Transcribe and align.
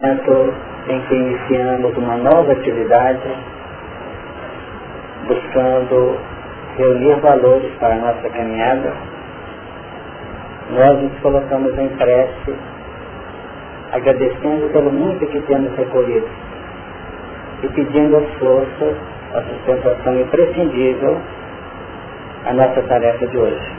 em 0.00 1.00
que 1.08 1.14
iniciamos 1.14 1.96
uma 1.96 2.16
nova 2.18 2.52
atividade, 2.52 3.36
buscando 5.26 6.16
reunir 6.76 7.16
valores 7.16 7.68
para 7.80 7.94
a 7.94 7.98
nossa 7.98 8.30
caminhada, 8.30 8.92
nós 10.70 11.02
nos 11.02 11.18
colocamos 11.18 11.76
em 11.76 11.88
prece, 11.96 12.54
agradecendo 13.90 14.70
pelo 14.72 14.92
muito 14.92 15.26
que 15.26 15.40
temos 15.40 15.74
recolhido 15.76 16.28
e 17.64 17.68
pedindo 17.68 18.18
as 18.18 18.28
forças, 18.38 18.96
a 19.34 19.42
sustentação 19.42 20.20
imprescindível 20.20 21.18
à 22.46 22.52
nossa 22.52 22.82
tarefa 22.82 23.26
de 23.26 23.36
hoje. 23.36 23.72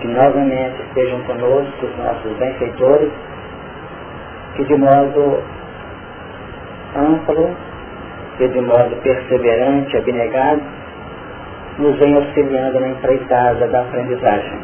Que 0.00 0.08
novamente 0.08 0.80
estejam 0.88 1.20
conosco 1.24 1.84
os 1.84 1.96
nossos 1.98 2.32
benfeitores, 2.38 3.12
que 4.54 4.64
de 4.64 4.76
modo 4.76 5.42
amplo 6.96 7.50
e 8.40 8.48
de 8.48 8.60
modo 8.60 8.96
perseverante, 9.02 9.96
abnegado, 9.96 10.62
nos 11.78 11.96
vem 11.98 12.14
auxiliando 12.14 12.80
na 12.80 12.88
empreitada 12.88 13.66
da 13.68 13.80
aprendizagem. 13.80 14.58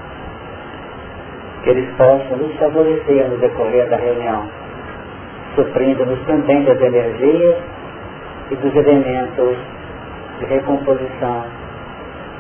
Que 1.63 1.71
eles 1.71 1.89
possam 1.97 2.37
nos 2.37 2.55
favorecer 2.57 3.29
no 3.29 3.37
decorrer 3.39 3.89
da 3.89 3.97
reunião, 3.97 4.49
suprindo-nos 5.55 6.21
também 6.27 6.65
das 6.65 6.81
energias 6.81 7.57
e 8.51 8.57
dos 8.57 8.75
elementos 8.75 9.57
de 10.39 10.47
recomposição, 10.47 11.45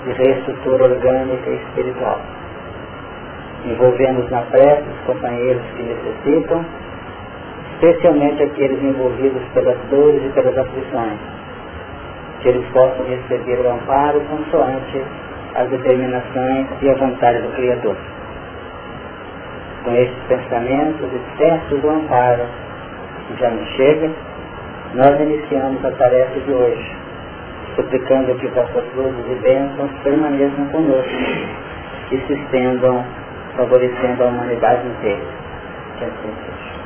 de 0.04 0.12
reestrutura 0.12 0.84
orgânica 0.84 1.50
e 1.50 1.56
espiritual. 1.56 2.20
Envolvemos 3.64 4.30
na 4.30 4.42
prece 4.42 4.84
os 4.88 5.06
companheiros 5.06 5.62
que 5.76 5.82
necessitam, 5.82 6.64
especialmente 7.80 8.42
aqueles 8.42 8.82
envolvidos 8.82 9.42
pelas 9.54 9.78
dores 9.90 10.20
e 10.24 10.28
pelas 10.30 10.58
aflições, 10.58 11.18
que 12.40 12.48
eles 12.48 12.66
possam 12.72 13.04
receber 13.06 13.60
o 13.60 13.70
amparo 13.70 14.20
consoante 14.22 15.02
as 15.54 15.68
determinações 15.70 16.66
e 16.82 16.90
a 16.90 16.94
vontade 16.94 17.40
do 17.40 17.48
Criador. 17.54 17.96
Com 19.84 19.94
estes 19.94 20.22
pensamentos 20.28 21.08
e 21.12 21.38
certos 21.38 21.80
do 21.80 21.90
amparo 21.90 22.44
que 23.26 23.40
já 23.40 23.50
nos 23.50 23.68
chega, 23.70 24.10
nós 24.94 25.20
iniciamos 25.20 25.84
a 25.84 25.90
tarefa 25.92 26.40
de 26.40 26.52
hoje, 26.52 26.96
suplicando 27.76 28.34
que 28.36 28.46
vossas 28.48 28.84
luzes 28.94 29.24
e 29.30 29.34
bênçãos 29.36 29.90
permaneçam 30.02 30.66
conosco 30.66 31.12
e 32.12 32.18
se 32.26 32.32
estendam, 32.32 33.04
favorecendo 33.56 34.24
a 34.24 34.26
humanidade 34.26 34.86
inteira. 34.86 35.26
Que 35.98 36.04
assim 36.04 36.34
seja. 36.44 36.78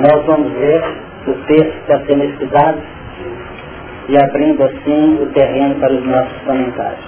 nós 0.00 0.24
vamos 0.24 0.52
ver 0.52 0.82
o 1.26 1.34
texto 1.88 1.88
que 1.88 1.92
está 1.92 2.00
sendo 2.06 2.24
estudado 2.24 2.78
e 4.08 4.16
abrindo 4.16 4.62
assim 4.64 5.18
o 5.22 5.26
terreno 5.32 5.74
para 5.76 5.92
os 5.92 6.04
nossos 6.04 6.38
comentários. 6.42 7.04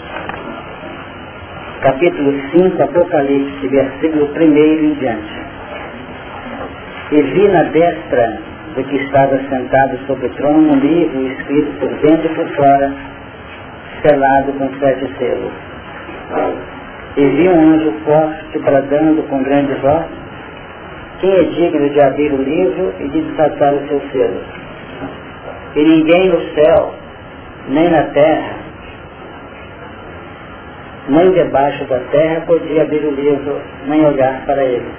Capítulo 1.83 2.33
5, 2.51 2.83
Apocalipse, 2.83 3.69
versículo 3.69 4.29
1 4.37 4.43
em 4.43 4.95
diante. 4.95 5.41
E 7.13 7.23
vi 7.23 7.49
na 7.49 7.63
destra 7.65 8.39
do 8.75 8.85
que 8.85 8.97
estava 8.97 9.39
sentado 9.49 9.99
sobre 10.07 10.27
o 10.27 10.31
trono 10.31 10.73
um 10.73 10.77
livro 10.77 11.27
escrito 11.27 11.81
por 11.81 11.89
dentro 11.89 12.31
e 12.31 12.35
por 12.35 12.49
fora, 12.55 12.93
selado 14.03 14.53
com 14.53 14.69
sete 14.79 15.11
selos. 15.19 15.53
E 17.17 17.25
vi 17.25 17.49
um 17.49 17.75
anjo 17.75 17.93
forte 18.05 18.59
bradando 18.59 19.23
com 19.25 19.43
grande 19.43 19.75
voz, 19.81 20.05
quem 21.21 21.33
é 21.33 21.43
digno 21.43 21.91
de 21.91 22.01
abrir 22.01 22.33
o 22.33 22.43
livro 22.43 22.95
e 23.01 23.09
de 23.09 23.21
desatar 23.23 23.75
os 23.75 23.89
seus 23.89 24.03
selos? 24.13 24.60
E 25.77 25.83
ninguém 25.83 26.29
no 26.29 26.41
céu, 26.55 26.95
nem 27.69 27.91
na 27.91 28.03
terra, 28.05 28.55
nem 31.09 31.33
debaixo 31.33 31.85
da 31.85 31.99
terra 32.11 32.43
podia 32.47 32.83
abrir 32.83 33.05
o 33.05 33.11
livro, 33.11 33.61
nem 33.87 34.05
olhar 34.05 34.45
para 34.47 34.65
ele. 34.65 34.91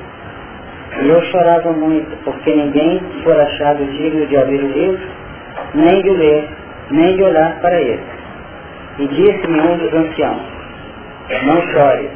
E 1.01 1.09
eu 1.09 1.21
chorava 1.23 1.71
muito, 1.71 2.23
porque 2.23 2.53
ninguém 2.53 3.01
foi 3.23 3.39
achado 3.39 3.85
digno 3.85 4.25
de 4.27 4.37
abrir 4.37 4.63
o 4.63 4.71
livro, 4.71 5.07
nem 5.73 6.01
de 6.01 6.09
ler, 6.09 6.49
nem 6.91 7.15
de 7.15 7.23
olhar 7.23 7.59
para 7.61 7.79
ele. 7.81 8.03
E 8.99 9.07
disse-me 9.07 9.59
um 9.61 9.77
dos 9.77 9.93
anciãos, 9.93 10.41
não 11.43 11.61
chore, 11.71 12.09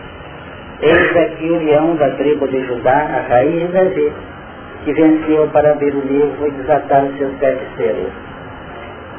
Eis 0.81 1.17
aqui 1.17 1.49
o 1.49 1.63
leão 1.63 1.95
da 1.95 2.09
tribo 2.11 2.47
de 2.49 2.61
Judá, 2.65 2.91
a 2.91 3.29
raiz 3.29 3.61
de 3.61 3.67
Davi, 3.69 4.11
que 4.83 4.93
venceu 4.93 5.47
para 5.47 5.71
abrir 5.71 5.95
o 5.95 6.01
livro 6.01 6.47
e 6.47 6.51
desatar 6.51 7.05
os 7.05 7.17
seus 7.17 7.33
sete 7.39 7.63
selos. 7.77 8.11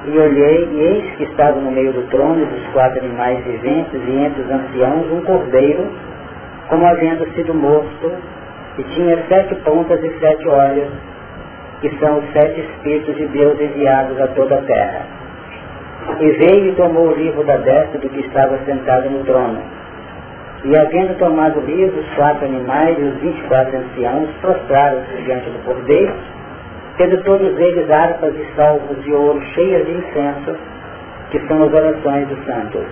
E 0.07 0.19
olhei, 0.19 0.69
e 0.73 0.81
eis 0.81 1.17
que 1.17 1.25
estava 1.25 1.59
no 1.61 1.71
meio 1.71 1.93
do 1.93 2.03
trono 2.11 2.47
dos 2.47 2.67
quatro 2.73 3.05
animais 3.05 3.45
viventes, 3.45 4.01
e 4.07 4.19
entre 4.19 4.43
os 4.43 4.51
anciãos 4.51 5.11
um 5.11 5.21
cordeiro, 5.23 5.91
como 6.69 6.87
havendo 6.87 7.27
sido 7.35 7.53
morto, 7.53 8.13
e 8.79 8.83
tinha 8.95 9.19
sete 9.29 9.55
pontas 9.57 10.03
e 10.03 10.19
sete 10.21 10.49
olhos, 10.49 10.89
que 11.81 11.91
são 11.99 12.19
os 12.19 12.33
sete 12.33 12.61
Espíritos 12.61 13.17
de 13.17 13.27
Deus 13.27 13.61
enviados 13.61 14.21
a 14.21 14.29
toda 14.29 14.57
a 14.57 14.63
terra. 14.63 15.03
E 16.21 16.31
veio 16.31 16.69
e 16.69 16.75
tomou 16.77 17.09
o 17.09 17.15
livro 17.15 17.43
da 17.45 17.57
destra 17.57 17.99
do 17.99 18.09
que 18.09 18.21
estava 18.21 18.59
sentado 18.65 19.11
no 19.11 19.25
trono 19.25 19.61
e 20.67 20.77
havendo 20.77 21.17
tomado 21.19 21.61
o 21.61 21.65
livro, 21.65 22.01
os 22.01 22.15
quatro 22.17 22.45
animais 22.45 22.99
e 22.99 23.03
os 23.03 23.15
vinte 23.21 23.39
e 23.39 23.43
quatro 23.43 23.77
anciãos 23.77 24.29
prostraram-se 24.41 25.23
diante 25.23 25.49
do 25.49 25.65
cordeiro, 25.65 26.13
tendo 26.97 27.23
todos 27.25 27.59
eles 27.59 27.91
harpas 27.91 28.35
e 28.35 28.47
salvos 28.55 29.03
de 29.03 29.13
ouro 29.13 29.41
cheias 29.55 29.87
de 29.87 29.93
incenso, 29.93 30.57
que 31.31 31.41
são 31.47 31.63
as 31.63 31.73
orações 31.73 32.29
dos 32.29 32.45
santos. 32.45 32.85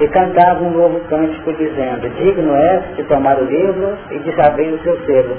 E 0.00 0.08
cantavam 0.08 0.68
um 0.68 0.70
novo 0.70 1.00
cântico, 1.08 1.52
dizendo, 1.52 2.08
Digno 2.16 2.54
és 2.54 2.96
de 2.96 3.02
tomar 3.04 3.38
o 3.38 3.44
livro 3.44 3.96
e 4.10 4.18
de 4.18 4.34
saber 4.36 4.72
o 4.72 4.82
seu 4.82 4.96
selo, 5.06 5.36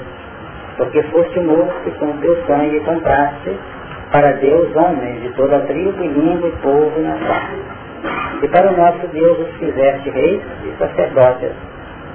porque 0.76 1.02
foste 1.04 1.40
morto 1.40 1.90
com 1.98 2.12
teu 2.18 2.36
sangue 2.46 2.80
compraste 2.80 3.56
para 4.12 4.32
Deus 4.32 4.74
homens 4.76 5.22
de 5.22 5.30
toda 5.30 5.56
a 5.56 5.60
tribo, 5.60 6.02
língua 6.02 6.48
e 6.48 6.52
povo 6.62 6.92
e 6.98 7.02
nação 7.02 7.80
e 8.42 8.48
para 8.48 8.72
o 8.72 8.76
nosso 8.76 9.06
Deus 9.08 9.38
os 9.38 9.56
fizeste 9.56 10.10
reis 10.10 10.40
e 10.64 10.78
sacerdotes, 10.78 11.50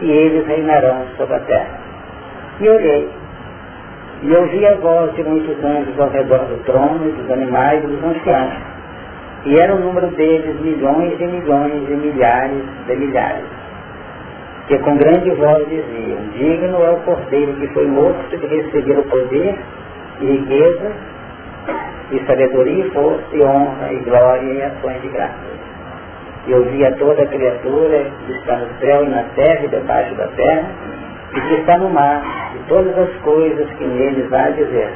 e 0.02 0.10
eles 0.10 0.48
reinarão 0.48 1.06
sobre 1.18 1.36
a 1.36 1.40
terra. 1.42 1.80
E 2.60 2.70
olhei, 2.70 3.10
e 4.22 4.36
ouvi 4.36 4.66
a 4.66 4.76
voz 4.76 5.14
de 5.16 5.24
muitos 5.24 5.64
anjos 5.64 6.00
ao 6.00 6.10
redor 6.10 6.40
do 6.46 6.64
trono, 6.64 7.12
dos 7.12 7.32
animais 7.32 7.84
e 7.84 7.88
dos 7.88 8.04
anciãos. 8.04 8.54
E 9.46 9.60
era 9.60 9.76
o 9.76 9.80
número 9.80 10.08
deles 10.08 10.60
milhões 10.62 11.20
e 11.20 11.26
milhões 11.26 11.90
e 11.90 11.94
milhares 11.94 12.64
de 12.88 12.96
milhares. 12.96 13.46
Que 14.68 14.80
com 14.80 14.98
grande 14.98 15.30
voz 15.32 15.68
diziam, 15.70 16.20
digno 16.34 16.84
é 16.84 16.90
o 16.90 16.98
cordeiro 17.02 17.54
que 17.54 17.68
foi 17.68 17.86
morto 17.86 18.36
de 18.36 18.48
receber 18.48 18.98
o 18.98 19.04
poder 19.04 19.56
e 20.22 20.26
riqueza, 20.26 20.92
e 22.12 22.20
sabedoria, 22.26 22.86
e 22.86 22.90
força, 22.92 23.36
e 23.36 23.42
honra, 23.44 23.94
e 23.94 23.98
glória, 23.98 24.54
e 24.54 24.62
ações 24.64 25.02
de 25.02 25.08
graça 25.10 25.56
eu 26.48 26.64
via 26.66 26.92
toda 26.94 27.24
a 27.24 27.28
criatura 27.28 28.06
que 28.26 28.34
está 28.34 28.58
no 28.58 28.68
céu 28.80 29.04
e 29.04 29.10
na 29.10 29.24
terra 29.36 29.66
e 29.66 29.68
debaixo 29.68 30.14
da 30.16 30.28
terra, 30.28 30.70
e 31.34 31.42
que 31.42 31.54
está 31.56 31.78
no 31.78 31.90
mar, 31.90 32.22
e 32.56 32.70
todas 32.70 32.98
as 32.98 33.14
coisas 33.18 33.70
que 33.78 33.84
neles 33.86 34.32
há 34.32 34.46
a 34.46 34.50
dizer. 34.52 34.94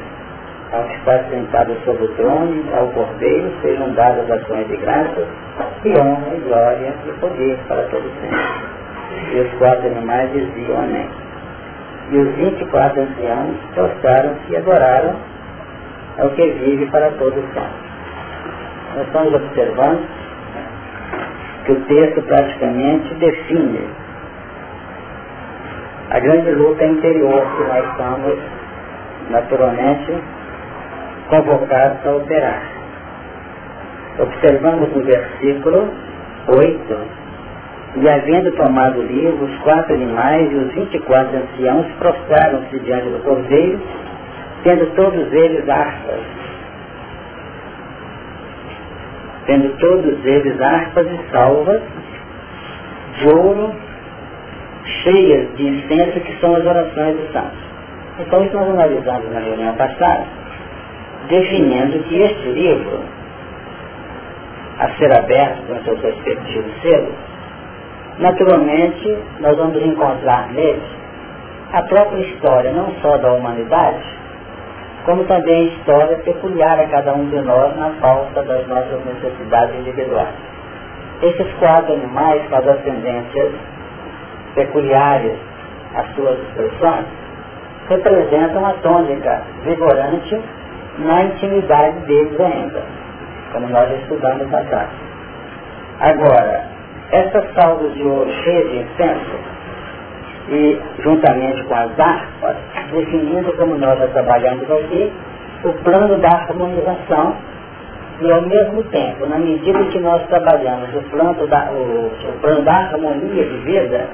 Ao 0.71 0.83
que 0.83 0.95
está 0.97 1.23
sentado 1.29 1.75
sobre 1.83 2.03
o 2.03 2.07
trono, 2.09 2.63
ao 2.77 2.87
cordeiro, 2.89 3.51
sejam 3.61 3.91
dadas 3.93 4.29
ações 4.29 4.67
de 4.67 4.77
graça, 4.77 5.27
e 5.83 5.99
honra, 5.99 6.35
e 6.35 6.39
glória, 6.41 6.93
e 7.07 7.11
poder 7.19 7.57
para 7.67 7.81
todos 7.83 8.11
sempre. 8.21 9.35
E 9.35 9.39
os 9.41 9.51
quatro 9.57 9.87
animais 9.87 10.31
diziam 10.31 10.77
amém. 10.77 11.09
E 12.11 12.17
os 12.17 12.35
vinte 12.35 12.61
e 12.61 12.65
quatro 12.67 13.01
anciãos 13.01 13.55
prostraram-se 13.73 14.51
e 14.51 14.57
adoraram 14.57 15.15
ao 16.19 16.29
que 16.31 16.45
vive 16.51 16.85
para 16.87 17.09
todos 17.11 17.43
sempre. 17.53 17.89
Nós 18.95 19.07
estamos 19.07 19.33
observando 19.33 20.07
que 21.65 21.71
o 21.71 21.81
texto 21.85 22.21
praticamente 22.23 23.13
define 23.15 23.87
a 26.09 26.19
grande 26.19 26.51
luta 26.51 26.85
interior 26.85 27.45
que 27.55 27.63
nós 27.63 27.87
estamos 27.91 28.39
naturalmente 29.29 30.13
convocados 31.29 32.05
a 32.05 32.11
operar. 32.11 32.61
Observamos 34.17 34.89
no 34.95 35.03
versículo 35.03 35.87
8, 36.47 36.97
e 37.97 38.09
havendo 38.09 38.51
tomado 38.53 38.99
o 38.99 39.03
livro, 39.03 39.45
os 39.45 39.55
quatro 39.59 39.93
animais 39.93 40.51
e 40.51 40.55
os 40.55 40.73
vinte 40.73 40.95
e 40.95 40.99
quatro 40.99 41.37
anciãos 41.37 41.85
prostraram-se 41.99 42.79
diante 42.79 43.09
do 43.09 43.23
cordeiro, 43.23 43.79
tendo 44.63 44.87
todos 44.95 45.31
eles 45.31 45.67
harpas. 45.69 46.21
Tendo 49.45 49.77
todos 49.77 50.25
eles 50.25 50.61
harpas 50.61 51.07
e 51.07 51.31
salvas 51.31 51.81
de 53.17 53.27
ouro 53.27 53.88
cheias 55.03 55.55
de 55.55 55.67
incenso 55.67 56.19
que 56.19 56.39
são 56.39 56.55
as 56.55 56.65
orações 56.65 57.17
dos 57.17 57.31
santos. 57.31 57.59
Então 58.19 58.43
isso 58.43 58.55
nós 58.55 58.69
analisamos 58.69 59.31
na 59.31 59.39
reunião 59.39 59.73
passada, 59.75 60.25
definindo 61.29 61.99
que 62.03 62.21
este 62.21 62.49
livro, 62.49 62.99
a 64.79 64.89
ser 64.97 65.11
aberto 65.13 65.61
com 65.67 65.83
seus 65.83 66.01
respectivos 66.01 66.81
selos, 66.81 67.15
naturalmente 68.19 69.17
nós 69.39 69.55
vamos 69.55 69.81
encontrar 69.81 70.51
nele 70.51 70.81
a 71.71 71.83
própria 71.83 72.21
história, 72.21 72.71
não 72.71 72.91
só 73.01 73.17
da 73.17 73.31
humanidade, 73.31 74.03
como 75.05 75.23
também 75.25 75.55
a 75.55 75.73
história 75.73 76.17
peculiar 76.17 76.79
a 76.79 76.87
cada 76.87 77.13
um 77.13 77.29
de 77.29 77.39
nós 77.41 77.75
na 77.77 77.91
falta 78.01 78.41
das 78.43 78.67
nossas 78.67 78.99
necessidades 79.05 79.75
individuais. 79.79 80.35
Esses 81.21 81.47
quatro 81.59 81.93
animais 81.93 82.41
com 82.49 82.55
as 82.55 82.67
ascendências 82.67 83.51
peculiares 84.55 85.37
às 85.95 86.15
suas 86.15 86.39
expressões, 86.39 87.05
representam 87.89 88.65
a 88.65 88.73
tônica 88.73 89.41
vigorante 89.63 90.41
na 90.99 91.23
intimidade 91.23 91.99
deles 92.05 92.39
ainda, 92.39 92.83
como 93.51 93.67
nós 93.69 93.89
estudamos 94.01 94.49
na. 94.49 94.89
Agora, 95.99 96.63
essas 97.11 97.53
salvas 97.53 97.93
de 97.93 98.03
ouro 98.03 98.31
cheias 98.43 98.69
de 98.69 98.77
incenso, 98.77 99.59
e 100.49 100.79
juntamente 101.03 101.63
com 101.63 101.75
as 101.75 101.99
harpas, 101.99 102.55
definindo 102.91 103.51
como 103.53 103.75
nós 103.75 103.99
trabalhamos 104.11 104.69
aqui, 104.71 105.11
o 105.63 105.73
plano 105.83 106.17
da 106.17 106.29
harmonização 106.29 107.35
e 108.21 108.31
ao 108.31 108.41
mesmo 108.41 108.83
tempo, 108.83 109.25
na 109.27 109.37
medida 109.37 109.83
que 109.85 109.99
nós 109.99 110.25
trabalhamos 110.27 110.93
o 110.93 111.01
plano 111.09 111.47
da, 111.47 111.69
o, 111.71 112.07
o 112.07 112.39
plano 112.41 112.61
da 112.63 112.73
harmonia 112.73 113.45
de 113.45 113.57
vida, 113.59 114.07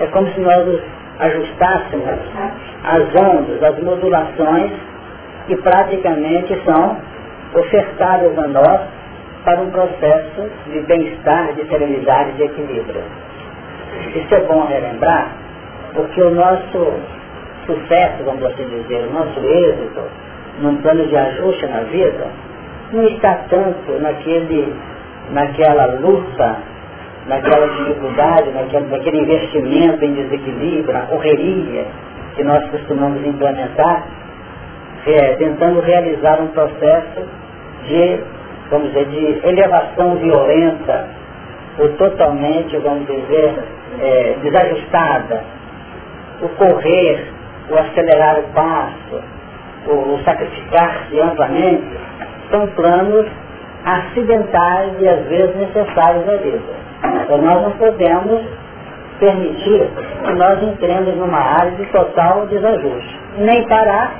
é 0.00 0.06
como 0.06 0.28
se 0.32 0.40
nós 0.40 0.80
ajustássemos 1.18 2.08
as 2.84 3.02
ondas, 3.14 3.62
as 3.62 3.78
modulações 3.82 4.72
que 5.46 5.56
praticamente 5.56 6.60
são 6.64 6.96
ofertadas 7.54 8.38
a 8.38 8.48
nós 8.48 8.80
para 9.44 9.60
um 9.60 9.70
processo 9.70 10.50
de 10.70 10.80
bem-estar, 10.80 11.52
de 11.54 11.68
serenidade, 11.68 12.32
de 12.32 12.44
equilíbrio. 12.44 13.02
Isso 14.14 14.34
é 14.34 14.40
bom 14.40 14.64
relembrar, 14.66 15.32
porque 15.94 16.22
o 16.22 16.30
nosso 16.30 16.94
sucesso, 17.66 18.22
vamos 18.24 18.44
assim 18.44 18.64
dizer, 18.64 19.06
o 19.08 19.12
nosso 19.12 19.38
êxito 19.40 20.02
num 20.60 20.76
plano 20.76 21.06
de 21.06 21.16
ajuste 21.16 21.66
na 21.66 21.80
vida, 21.80 22.26
não 22.92 23.04
está 23.04 23.34
tanto 23.48 23.92
naquele, 24.00 24.74
naquela 25.30 25.86
luta 26.00 26.56
naquela 27.26 27.66
dificuldade, 27.68 28.50
naquele, 28.50 28.86
naquele 28.86 29.20
investimento 29.20 30.04
em 30.04 30.14
desequilíbrio, 30.14 30.92
na 30.92 31.02
correria 31.02 31.86
que 32.34 32.42
nós 32.42 32.64
costumamos 32.70 33.24
implementar, 33.26 34.06
é, 35.06 35.34
tentando 35.36 35.80
realizar 35.80 36.40
um 36.40 36.48
processo 36.48 37.28
de, 37.86 38.20
vamos 38.70 38.88
dizer, 38.88 39.06
de 39.06 39.48
elevação 39.48 40.16
violenta, 40.16 41.08
ou 41.78 41.88
totalmente, 41.90 42.76
vamos 42.78 43.06
dizer, 43.06 43.54
é, 44.00 44.36
desajustada, 44.42 45.44
o 46.42 46.48
correr, 46.50 47.30
o 47.70 47.78
acelerar 47.78 48.40
o 48.40 48.42
passo, 48.54 49.22
o, 49.86 50.14
o 50.14 50.20
sacrificar-se 50.24 51.20
amplamente, 51.20 51.98
são 52.50 52.66
planos 52.68 53.26
acidentais 53.84 54.92
e 55.00 55.08
às 55.08 55.26
vezes 55.26 55.56
necessários 55.56 56.28
à 56.28 56.36
vida. 56.36 56.82
Então 57.24 57.38
nós 57.38 57.62
não 57.62 57.70
podemos 57.72 58.42
permitir 59.18 59.88
que 60.24 60.32
nós 60.34 60.62
entremos 60.62 61.16
numa 61.16 61.38
área 61.38 61.72
de 61.72 61.84
total 61.86 62.46
desajuste. 62.46 63.20
Nem 63.38 63.66
parar 63.68 64.14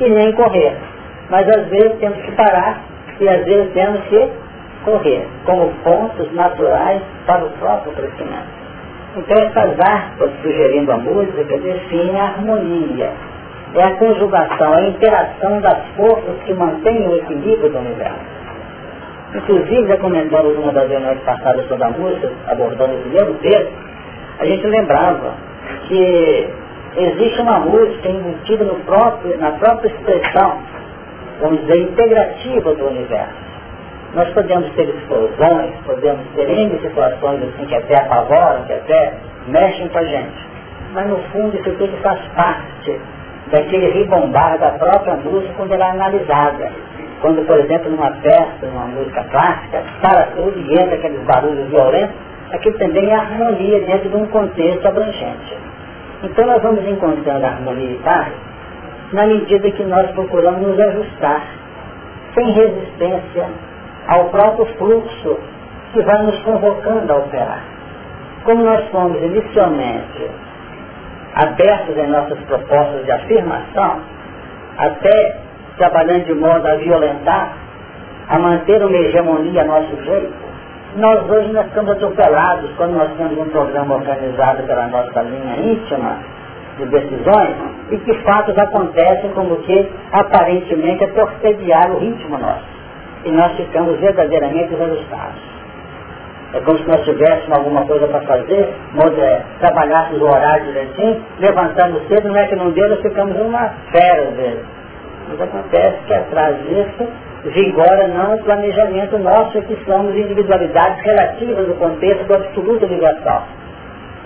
e 0.00 0.08
nem 0.08 0.32
correr. 0.32 0.76
Mas 1.30 1.48
às 1.48 1.66
vezes 1.68 1.98
temos 1.98 2.18
que 2.22 2.32
parar 2.32 2.80
e 3.20 3.28
às 3.28 3.44
vezes 3.44 3.72
temos 3.72 4.00
que 4.04 4.30
correr, 4.84 5.26
como 5.44 5.72
pontos 5.84 6.32
naturais 6.32 7.02
para 7.26 7.44
o 7.44 7.50
próprio 7.50 7.92
crescimento. 7.92 8.58
Então 9.16 9.36
essas 9.36 9.80
harpas 9.80 10.30
sugerindo 10.42 10.92
a 10.92 10.96
música 10.96 11.44
definem 11.44 12.20
a 12.20 12.24
harmonia. 12.24 13.10
É 13.74 13.84
a 13.84 13.96
conjugação, 13.96 14.72
a 14.72 14.82
interação 14.82 15.60
das 15.60 15.78
forças 15.96 16.42
que 16.46 16.54
mantêm 16.54 17.06
o 17.06 17.16
equilíbrio 17.16 17.70
do 17.70 17.78
universo. 17.78 18.37
Inclusive, 19.34 19.86
já 19.86 19.96
comentamos 19.98 20.56
uma 20.56 20.72
das 20.72 20.88
reuniões 20.88 21.20
passadas 21.20 21.66
sobre 21.68 21.84
a 21.84 21.90
música, 21.90 22.30
abordando 22.46 22.94
o 22.94 23.00
primeiro 23.02 23.34
texto, 23.34 23.72
a 24.38 24.46
gente 24.46 24.66
lembrava 24.66 25.34
que 25.86 26.48
existe 26.96 27.40
uma 27.40 27.58
música 27.60 28.08
embutida 28.08 28.64
no 28.64 28.76
próprio, 28.80 29.36
na 29.38 29.52
própria 29.52 29.88
expressão, 29.88 30.58
vamos 31.40 31.60
dizer, 31.60 31.82
integrativa 31.82 32.74
do 32.74 32.86
universo. 32.86 33.48
Nós 34.14 34.28
podemos 34.30 34.72
ter 34.72 34.88
explosões, 34.88 35.74
podemos 35.84 36.26
ter 36.34 36.48
N 36.48 36.78
situações 36.80 37.42
assim 37.42 37.66
que 37.66 37.74
até 37.74 38.00
apavoram, 38.00 38.64
que 38.64 38.72
até 38.72 39.12
mexem 39.48 39.88
com 39.88 39.98
a 39.98 40.04
gente. 40.04 40.48
Mas 40.94 41.06
no 41.06 41.18
fundo 41.30 41.54
isso 41.54 41.70
tudo 41.72 41.94
faz 42.02 42.18
parte 42.34 42.98
daquele 43.50 43.90
ribombar 43.90 44.58
da 44.58 44.70
própria 44.70 45.16
música 45.16 45.52
quando 45.56 45.72
ela 45.72 45.88
é 45.88 45.90
analisada. 45.90 46.72
Quando, 47.20 47.44
por 47.46 47.58
exemplo, 47.58 47.90
numa 47.90 48.12
festa, 48.12 48.66
numa 48.66 48.86
música 48.86 49.24
clássica, 49.24 49.82
para 50.00 50.26
tudo 50.36 50.58
e 50.58 50.72
entra 50.72 50.94
aqueles 50.94 51.20
barulhos 51.22 51.68
violentos, 51.68 52.14
aquilo 52.52 52.78
também 52.78 53.10
é 53.10 53.14
harmonia 53.14 53.80
dentro 53.80 54.08
de 54.08 54.16
um 54.16 54.26
contexto 54.26 54.86
abrangente. 54.86 55.56
Então 56.22 56.46
nós 56.46 56.62
vamos 56.62 56.86
encontrando 56.86 57.44
a 57.44 57.48
harmonia 57.48 57.98
paz 58.04 58.32
na 59.12 59.26
medida 59.26 59.70
que 59.70 59.84
nós 59.84 60.10
procuramos 60.12 60.60
nos 60.60 60.78
ajustar, 60.78 61.42
sem 62.34 62.52
resistência 62.52 63.48
ao 64.06 64.26
próprio 64.26 64.66
fluxo 64.76 65.38
que 65.92 66.02
vai 66.02 66.22
nos 66.22 66.38
convocando 66.42 67.12
a 67.12 67.16
operar. 67.16 67.62
Como 68.44 68.62
nós 68.62 68.86
fomos 68.90 69.20
inicialmente 69.22 70.30
abertos 71.34 71.96
em 71.96 72.06
nossas 72.06 72.38
propostas 72.40 73.04
de 73.04 73.10
afirmação, 73.10 74.00
até 74.76 75.47
trabalhando 75.78 76.26
de 76.26 76.34
modo 76.34 76.66
a 76.66 76.74
violentar, 76.74 77.56
a 78.28 78.38
manter 78.38 78.84
uma 78.84 78.96
hegemonia 78.96 79.62
a 79.62 79.64
nosso 79.64 79.96
jeito, 80.04 80.48
nós 80.96 81.30
hoje 81.30 81.52
nós 81.52 81.66
estamos 81.66 81.92
atropelados 81.92 82.70
quando 82.76 82.92
nós 82.92 83.10
temos 83.16 83.38
um 83.38 83.48
programa 83.50 83.94
organizado 83.94 84.62
pela 84.64 84.88
nossa 84.88 85.22
linha 85.22 85.72
íntima 85.72 86.18
de 86.76 86.86
decisões 86.86 87.56
e 87.90 87.98
que 87.98 88.14
fatos 88.22 88.56
acontecem 88.58 89.30
como 89.30 89.56
que 89.62 89.88
aparentemente 90.12 91.04
é 91.04 91.06
torpedear 91.08 91.90
o 91.92 91.98
ritmo 91.98 92.38
nosso. 92.38 92.78
E 93.24 93.30
nós 93.30 93.52
ficamos 93.56 93.98
verdadeiramente 93.98 94.68
desajustados. 94.68 95.48
É 96.54 96.60
como 96.60 96.78
se 96.78 96.88
nós 96.88 97.04
tivéssemos 97.04 97.58
alguma 97.58 97.84
coisa 97.84 98.06
para 98.06 98.20
fazer, 98.22 98.72
é, 99.18 99.42
trabalhássemos 99.60 100.22
o 100.22 100.24
horário 100.24 100.64
direitinho, 100.64 101.22
levantando 101.38 102.00
cedo, 102.08 102.28
não 102.28 102.36
é 102.36 102.46
que 102.46 102.56
não 102.56 102.70
deu, 102.70 102.88
nós 102.88 103.00
ficamos 103.02 103.36
uma 103.38 103.70
fera 103.92 104.30
vezes 104.30 104.77
mas 105.28 105.40
acontece 105.40 105.98
que 106.06 106.14
atrás 106.14 106.56
disso 106.64 107.08
vigora 107.44 108.08
não 108.08 108.34
o 108.34 108.44
planejamento 108.44 109.18
nosso, 109.18 109.62
que 109.62 109.76
somos 109.84 110.14
individualidades 110.16 111.02
relativas 111.04 111.66
do 111.66 111.74
contexto 111.74 112.24
do 112.24 112.34
absoluto 112.34 112.86
universal. 112.86 113.44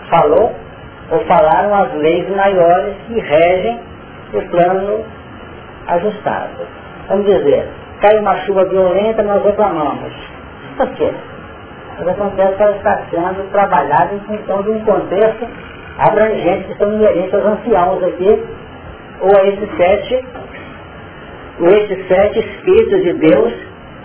Falou 0.09 0.55
ou 1.11 1.21
falaram 1.27 1.75
as 1.75 1.95
leis 1.95 2.29
maiores 2.35 2.95
que 3.07 3.21
regem 3.21 3.81
o 4.33 4.43
plano 4.49 5.05
ajustado. 5.89 6.67
Vamos 7.09 7.27
dizer, 7.27 7.69
cai 8.01 8.19
uma 8.19 8.37
chuva 8.41 8.65
violenta, 8.65 9.23
nós 9.23 9.45
reclamamos. 9.45 10.13
Por 10.77 10.89
quê? 10.95 11.13
Mas 11.99 12.09
acontece 12.09 12.57
que 12.57 12.63
ela 12.63 12.77
está 12.77 13.03
sendo 13.11 13.51
trabalhada 13.53 14.15
em 14.15 14.21
função 14.21 14.63
de 14.63 14.71
um 14.71 14.85
contexto 14.85 15.47
abrangente 15.99 16.65
que 16.65 16.79
são 16.79 16.93
inerentes 16.95 17.35
aos 17.35 17.45
anciãos 17.45 18.03
aqui, 18.03 18.43
ou 19.21 19.37
a 19.37 19.45
esses 19.45 19.77
sete 19.77 20.25
esses 21.61 22.09
sete 22.09 22.39
Espíritos 22.39 23.03
de 23.03 23.13
Deus 23.15 23.53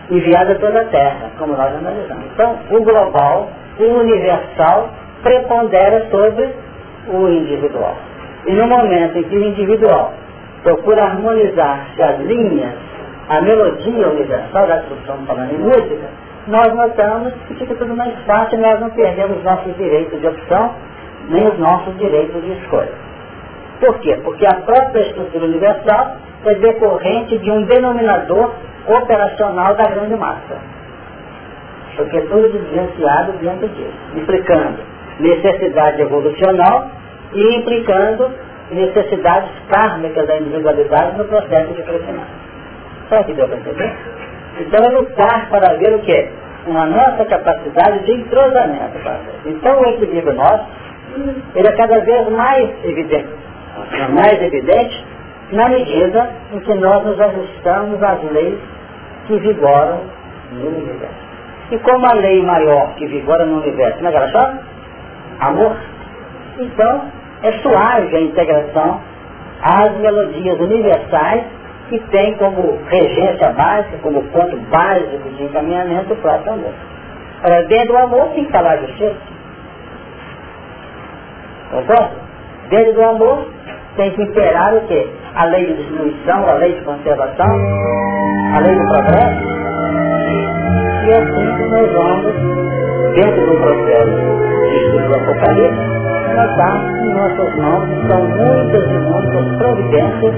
enviados 0.10 0.56
a 0.56 0.60
toda 0.60 0.82
a 0.82 0.86
Terra, 0.86 1.32
como 1.38 1.54
nós 1.54 1.74
analisamos. 1.76 2.26
Então, 2.34 2.60
o 2.72 2.84
global, 2.84 3.50
o 3.80 3.84
universal, 3.84 4.90
prepondera 5.24 6.08
sobre 6.10 6.50
o 7.10 7.28
individual. 7.28 7.96
E 8.46 8.52
no 8.54 8.68
momento 8.68 9.18
em 9.18 9.24
que 9.24 9.36
o 9.36 9.44
individual 9.44 10.14
procura 10.64 11.04
harmonizar 11.04 11.88
as 12.00 12.20
linhas, 12.22 12.74
a 13.30 13.42
melodia 13.42 14.08
universal 14.08 14.68
da 14.68 14.80
tradução 14.80 15.18
falando 15.26 15.54
em 15.54 15.58
música, 15.58 16.08
nós 16.48 16.74
notamos 16.74 17.34
que 17.48 17.56
fica 17.56 17.76
tudo 17.76 17.94
mais 17.94 18.14
fácil, 18.26 18.58
nós 18.60 18.80
não 18.80 18.90
perdemos 18.92 19.44
nossos 19.44 19.76
direitos 19.76 20.20
de 20.22 20.28
opção, 20.28 20.72
nem 21.30 21.46
os 21.46 21.60
nossos 21.60 21.98
direitos 21.98 22.42
de 22.42 22.54
escolha. 22.54 22.94
Por 23.82 24.00
quê? 24.00 24.18
Porque 24.24 24.46
a 24.46 24.54
própria 24.54 25.02
estrutura 25.02 25.46
universal 25.46 26.16
é 26.46 26.54
decorrente 26.56 27.38
de 27.38 27.52
um 27.52 27.64
denominador 27.64 28.52
operacional 28.88 29.76
da 29.76 29.84
grande 29.86 30.16
massa. 30.16 30.58
Porque 31.96 32.18
é 32.18 32.22
tudo 32.22 32.50
dentro 32.50 33.68
disso, 33.70 33.92
implicando 34.16 34.80
necessidade 35.20 36.02
evolucional 36.02 36.88
e 37.34 37.56
implicando 37.58 38.30
necessidades 38.72 39.50
kármicas 39.70 40.28
da 40.28 40.38
individualidade 40.38 41.18
no 41.18 41.26
processo 41.26 41.74
de 41.74 41.82
crescimento. 41.82 42.48
Sabe 43.10 43.24
que 43.26 43.34
deu 43.34 43.48
para 43.48 43.58
entender? 43.58 43.96
Então 44.60 44.86
é 44.86 44.90
lutar 44.90 45.50
para 45.50 45.74
ver 45.76 45.96
o 45.96 46.00
que? 46.00 46.30
Uma 46.68 46.86
nossa 46.86 47.26
capacidade 47.26 48.06
de 48.06 48.14
entrosamento. 48.14 48.98
Então 49.46 49.80
o 49.80 49.86
equilíbrio 49.88 50.36
nosso, 50.36 50.66
ele 51.56 51.68
é 51.68 51.72
cada 51.72 52.00
vez 52.00 52.30
mais 52.30 52.70
evidente. 52.84 53.30
É 53.94 54.08
mais 54.10 54.42
evidente 54.42 55.06
na 55.52 55.70
medida 55.70 56.30
em 56.54 56.60
que 56.60 56.74
nós 56.76 57.06
nos 57.06 57.20
ajustamos 57.20 58.02
às 58.04 58.24
leis 58.32 58.60
que 59.28 59.38
vigoram 59.40 60.02
no 60.52 60.68
universo. 60.68 61.28
E 61.72 61.78
como 61.80 62.06
a 62.06 62.14
lei 62.14 62.42
maior 62.44 62.96
que 62.96 63.06
vigora 63.08 63.46
no 63.46 63.62
universo, 63.62 63.98
como 63.98 64.08
é 64.08 64.12
que 64.12 64.18
ela 64.18 64.30
chama? 64.30 64.60
Amor. 65.40 65.76
Então, 66.60 67.02
é 67.44 67.52
suave 67.54 68.16
a 68.16 68.22
integração 68.22 69.02
às 69.62 69.92
melodias 69.98 70.60
universais 70.60 71.44
que 71.90 72.00
tem 72.10 72.36
como 72.38 72.80
regência 72.88 73.52
básica, 73.52 73.98
como 74.02 74.24
ponto 74.24 74.58
básico 74.70 75.30
de 75.30 75.44
encaminhamento 75.44 76.14
o 76.14 76.18
próprio 76.18 76.54
amor. 76.54 76.74
Ora, 77.44 77.64
dentro 77.64 77.94
do 77.94 77.98
amor 77.98 78.30
tem 78.34 78.46
que 78.46 78.52
falar 78.52 78.78
justiça. 78.78 79.16
Concorda? 81.72 82.12
Dentro 82.70 82.94
do 82.94 83.04
amor 83.04 83.48
tem 83.96 84.12
que 84.12 84.22
imperar 84.24 84.74
o 84.76 84.82
quê? 84.88 85.10
A 85.38 85.46
lei 85.46 85.66
de 85.68 85.74
distribuição, 85.76 86.50
a 86.50 86.54
lei 86.54 86.74
de 86.74 86.82
conservação, 86.84 87.48
a 88.54 88.60
lei 88.60 88.76
do 88.76 88.86
progresso. 88.88 89.46
E 91.06 91.14
assim 91.14 91.48
nós 91.70 91.94
vamos, 91.94 92.34
dentro 93.14 93.46
do 93.46 93.56
processo 93.62 94.18
de 94.68 94.78
estudo 94.78 95.08
do 95.08 95.16
Apocalipse, 95.16 95.98
notar 96.36 96.76
que 96.92 97.00
em 97.00 97.14
nossas 97.14 97.56
mãos 97.58 97.88
estão 97.90 98.22
muitas 98.28 98.84
e 98.84 98.98
muitas 98.98 99.58
providências 99.58 100.36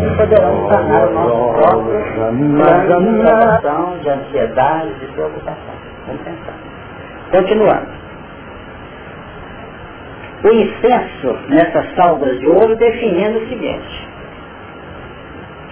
que 0.00 0.16
poderão 0.16 0.68
sanar 0.68 1.08
o 1.08 1.14
nosso 1.14 1.52
próprio 1.54 2.04
plano 2.14 2.78
de 3.96 4.02
de 4.02 4.08
ansiedade, 4.10 4.94
de 5.00 5.06
preocupação. 5.06 5.74
Vamos 6.06 6.22
pensar. 6.22 6.54
Continuando. 7.30 8.04
O 10.44 10.48
incenso 10.48 11.38
nessas 11.48 11.94
salvas 11.94 12.38
de 12.38 12.46
ouro 12.46 12.76
definindo 12.76 13.38
o 13.38 13.48
seguinte, 13.48 14.08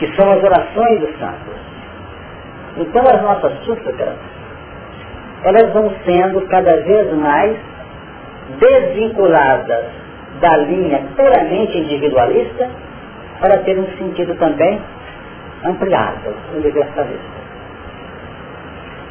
que 0.03 0.17
são 0.17 0.33
as 0.33 0.43
orações 0.43 0.99
dos 0.99 1.17
santos. 1.17 1.55
Então 2.77 3.05
as 3.05 3.23
nossas 3.23 3.53
súplicas, 3.65 4.17
elas 5.45 5.73
vão 5.73 5.93
sendo 6.05 6.41
cada 6.49 6.77
vez 6.79 7.13
mais 7.15 7.57
desvinculadas 8.59 9.85
da 10.41 10.57
linha 10.57 11.05
puramente 11.15 11.79
individualista 11.79 12.69
para 13.39 13.59
ter 13.59 13.79
um 13.79 13.87
sentido 13.97 14.35
também 14.39 14.81
ampliado, 15.65 16.35
universalista. 16.57 17.43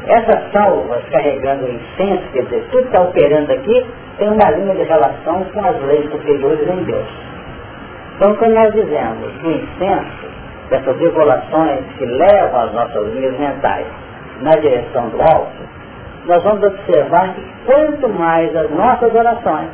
Essas 0.08 0.52
salvas 0.52 1.04
carregando 1.10 1.68
o 1.68 1.70
incenso, 1.70 2.24
quer 2.34 2.44
dizer, 2.44 2.66
tudo 2.70 2.84
está 2.86 3.02
operando 3.02 3.54
aqui, 3.54 3.86
tem 4.18 4.28
uma 4.28 4.52
linha 4.52 4.76
de 4.76 4.84
relação 4.84 5.46
com 5.54 5.66
as 5.66 5.80
leis 5.84 6.12
superiores 6.12 6.68
em 6.68 6.84
Deus. 6.84 7.08
Então, 8.16 8.36
quando 8.36 8.56
nós 8.56 8.74
dizemos 8.74 9.32
que 9.40 9.48
o 9.48 9.52
incenso, 9.52 10.31
dessas 10.72 10.98
regulações 10.98 11.82
que 11.98 12.06
levam 12.06 12.62
as 12.62 12.74
nossas 12.74 13.14
linhas 13.14 13.38
mentais 13.38 13.86
na 14.42 14.52
direção 14.52 15.10
do 15.10 15.22
alto, 15.22 15.70
nós 16.26 16.42
vamos 16.44 16.64
observar 16.64 17.34
que 17.34 17.46
quanto 17.66 18.08
mais 18.10 18.56
as 18.56 18.72
nossas 18.72 19.14
orações 19.14 19.70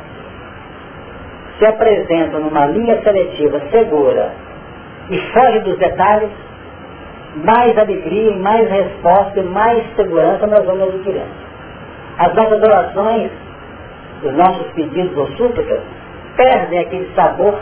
se 1.58 1.66
apresentam 1.66 2.40
numa 2.40 2.66
linha 2.66 3.00
seletiva 3.02 3.60
segura 3.70 4.32
e 5.08 5.18
foge 5.32 5.60
dos 5.60 5.78
detalhes, 5.78 6.30
mais 7.44 7.78
alegria, 7.78 8.36
mais 8.36 8.68
resposta 8.68 9.38
e 9.38 9.42
mais 9.44 9.84
segurança 9.94 10.46
nós 10.48 10.64
vamos 10.64 10.88
adquirindo. 10.88 11.48
As 12.18 12.34
nossas 12.34 12.60
orações, 12.60 13.30
os 14.24 14.34
nossos 14.34 14.66
pedidos 14.72 15.16
ou 15.16 15.28
súplicas, 15.36 15.80
perdem 16.36 16.80
aquele 16.80 17.08
sabor 17.14 17.54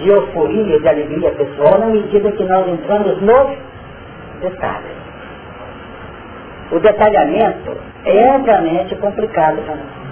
de 0.00 0.08
euforia, 0.08 0.80
de 0.80 0.88
alegria 0.88 1.30
pessoal, 1.32 1.78
na 1.78 1.86
medida 1.86 2.30
que 2.32 2.44
nós 2.44 2.68
entramos 2.68 3.20
nos 3.22 3.58
detalhes. 4.40 4.96
O 6.70 6.80
detalhamento 6.80 7.76
é 8.04 8.28
amplamente 8.30 8.94
complicado 8.96 9.62
para 9.64 9.76
nós. 9.76 10.06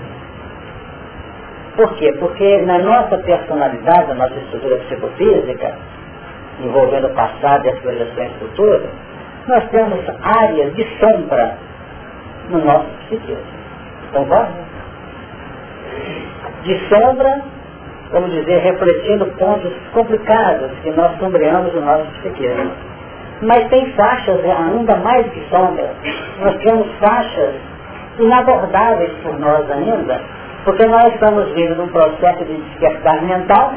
Por 1.76 1.94
quê? 1.96 2.12
Porque 2.20 2.62
na 2.62 2.78
nossa 2.78 3.18
personalidade, 3.18 4.08
na 4.08 4.14
nossa 4.14 4.36
estrutura 4.36 4.76
psicofísica, 4.76 5.74
envolvendo 6.60 7.08
o 7.08 7.14
passado 7.14 7.66
e 7.66 7.70
as 7.70 7.78
projeções 7.80 8.32
futuras, 8.38 8.88
nós 9.48 9.68
temos 9.70 10.00
áreas 10.22 10.74
de 10.74 10.86
sombra 10.98 11.56
no 12.48 12.64
nosso 12.64 12.86
psiquismo. 13.06 13.42
Concorda? 14.12 14.64
De 16.62 16.88
sombra, 16.88 17.42
vamos 18.14 18.30
dizer, 18.30 18.58
refletindo 18.60 19.26
pontos 19.38 19.72
complicados 19.92 20.70
que 20.82 20.90
nós 20.92 21.18
sombreamos 21.18 21.74
no 21.74 21.80
nosso 21.80 22.06
psiquismo. 22.20 22.70
Mas 23.42 23.68
tem 23.68 23.92
faixas 23.92 24.38
ainda 24.44 24.96
mais 24.96 25.26
que 25.26 25.40
sombras. 25.50 25.90
Nós 26.40 26.56
temos 26.62 26.86
faixas 27.00 27.54
inabordáveis 28.20 29.10
por 29.22 29.36
nós 29.40 29.68
ainda, 29.68 30.20
porque 30.64 30.86
nós 30.86 31.12
estamos 31.12 31.52
vindo 31.54 31.74
num 31.74 31.88
processo 31.88 32.44
de 32.44 32.54
despertar 32.54 33.20
mental 33.22 33.74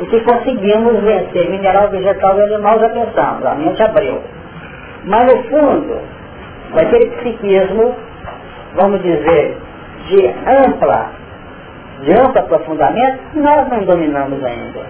e 0.00 0.06
que 0.06 0.20
conseguimos 0.20 1.00
vencer 1.00 1.48
mineral, 1.48 1.88
vegetal 1.90 2.36
e 2.38 2.42
animal, 2.42 2.80
já 2.80 2.88
pensamos, 2.88 3.46
a 3.46 3.54
mente 3.54 3.82
abriu. 3.82 4.20
Mas 5.04 5.32
no 5.32 5.42
fundo, 5.44 6.00
daquele 6.74 7.06
psiquismo, 7.16 7.94
vamos 8.74 9.00
dizer, 9.00 9.56
de 10.08 10.26
ampla, 10.26 11.17
de 12.02 12.12
amplo 12.12 12.38
aprofundamento, 12.38 13.20
nós 13.34 13.68
não 13.68 13.84
dominamos 13.84 14.42
ainda. 14.44 14.80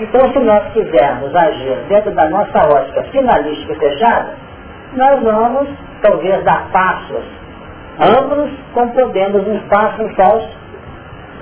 Então, 0.00 0.32
se 0.32 0.38
nós 0.40 0.72
quisermos 0.72 1.34
agir 1.34 1.76
dentro 1.88 2.10
da 2.12 2.28
nossa 2.28 2.66
ótica 2.66 3.02
finalística 3.04 3.74
fechada, 3.76 4.34
nós 4.94 5.22
vamos, 5.22 5.68
talvez, 6.02 6.42
dar 6.44 6.68
passos 6.72 7.24
amplos, 8.00 8.50
como 8.72 8.92
podemos, 8.92 9.46
um 9.46 9.58
passo 9.68 10.08
falso, 10.16 10.48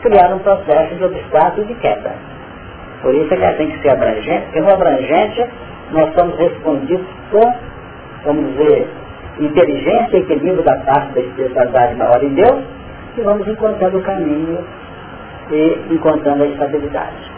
criar 0.02 0.35
um 0.35 0.38
processo 0.40 0.94
de 0.97 1.04
obstáculo 1.04 1.62
e 1.62 1.66
de 1.66 1.75
queda. 1.76 2.12
Por 3.00 3.14
isso 3.14 3.32
é 3.32 3.37
que 3.37 3.42
ela 3.42 3.56
tem 3.56 3.71
que 3.71 3.80
ser 3.80 3.90
abrangente, 3.90 4.44
porque 4.44 4.61
no 4.61 4.73
abrangente 4.73 5.47
nós 5.92 6.14
somos 6.14 6.38
respondidos 6.38 7.06
com, 7.30 7.54
vamos 8.25 8.52
dizer, 8.52 8.88
inteligência 9.40 10.16
e 10.16 10.21
equilíbrio 10.21 10.62
da 10.62 10.76
parte 10.80 11.12
da 11.14 11.21
espiritualidade 11.21 11.94
maior 11.97 12.23
em 12.23 12.35
Deus, 12.35 12.62
e 13.16 13.21
vamos 13.21 13.47
encontrando 13.47 13.99
o 13.99 14.02
caminho 14.02 14.64
e 15.50 15.87
encontrando 15.90 16.45
a 16.45 16.47
estabilidade. 16.47 17.31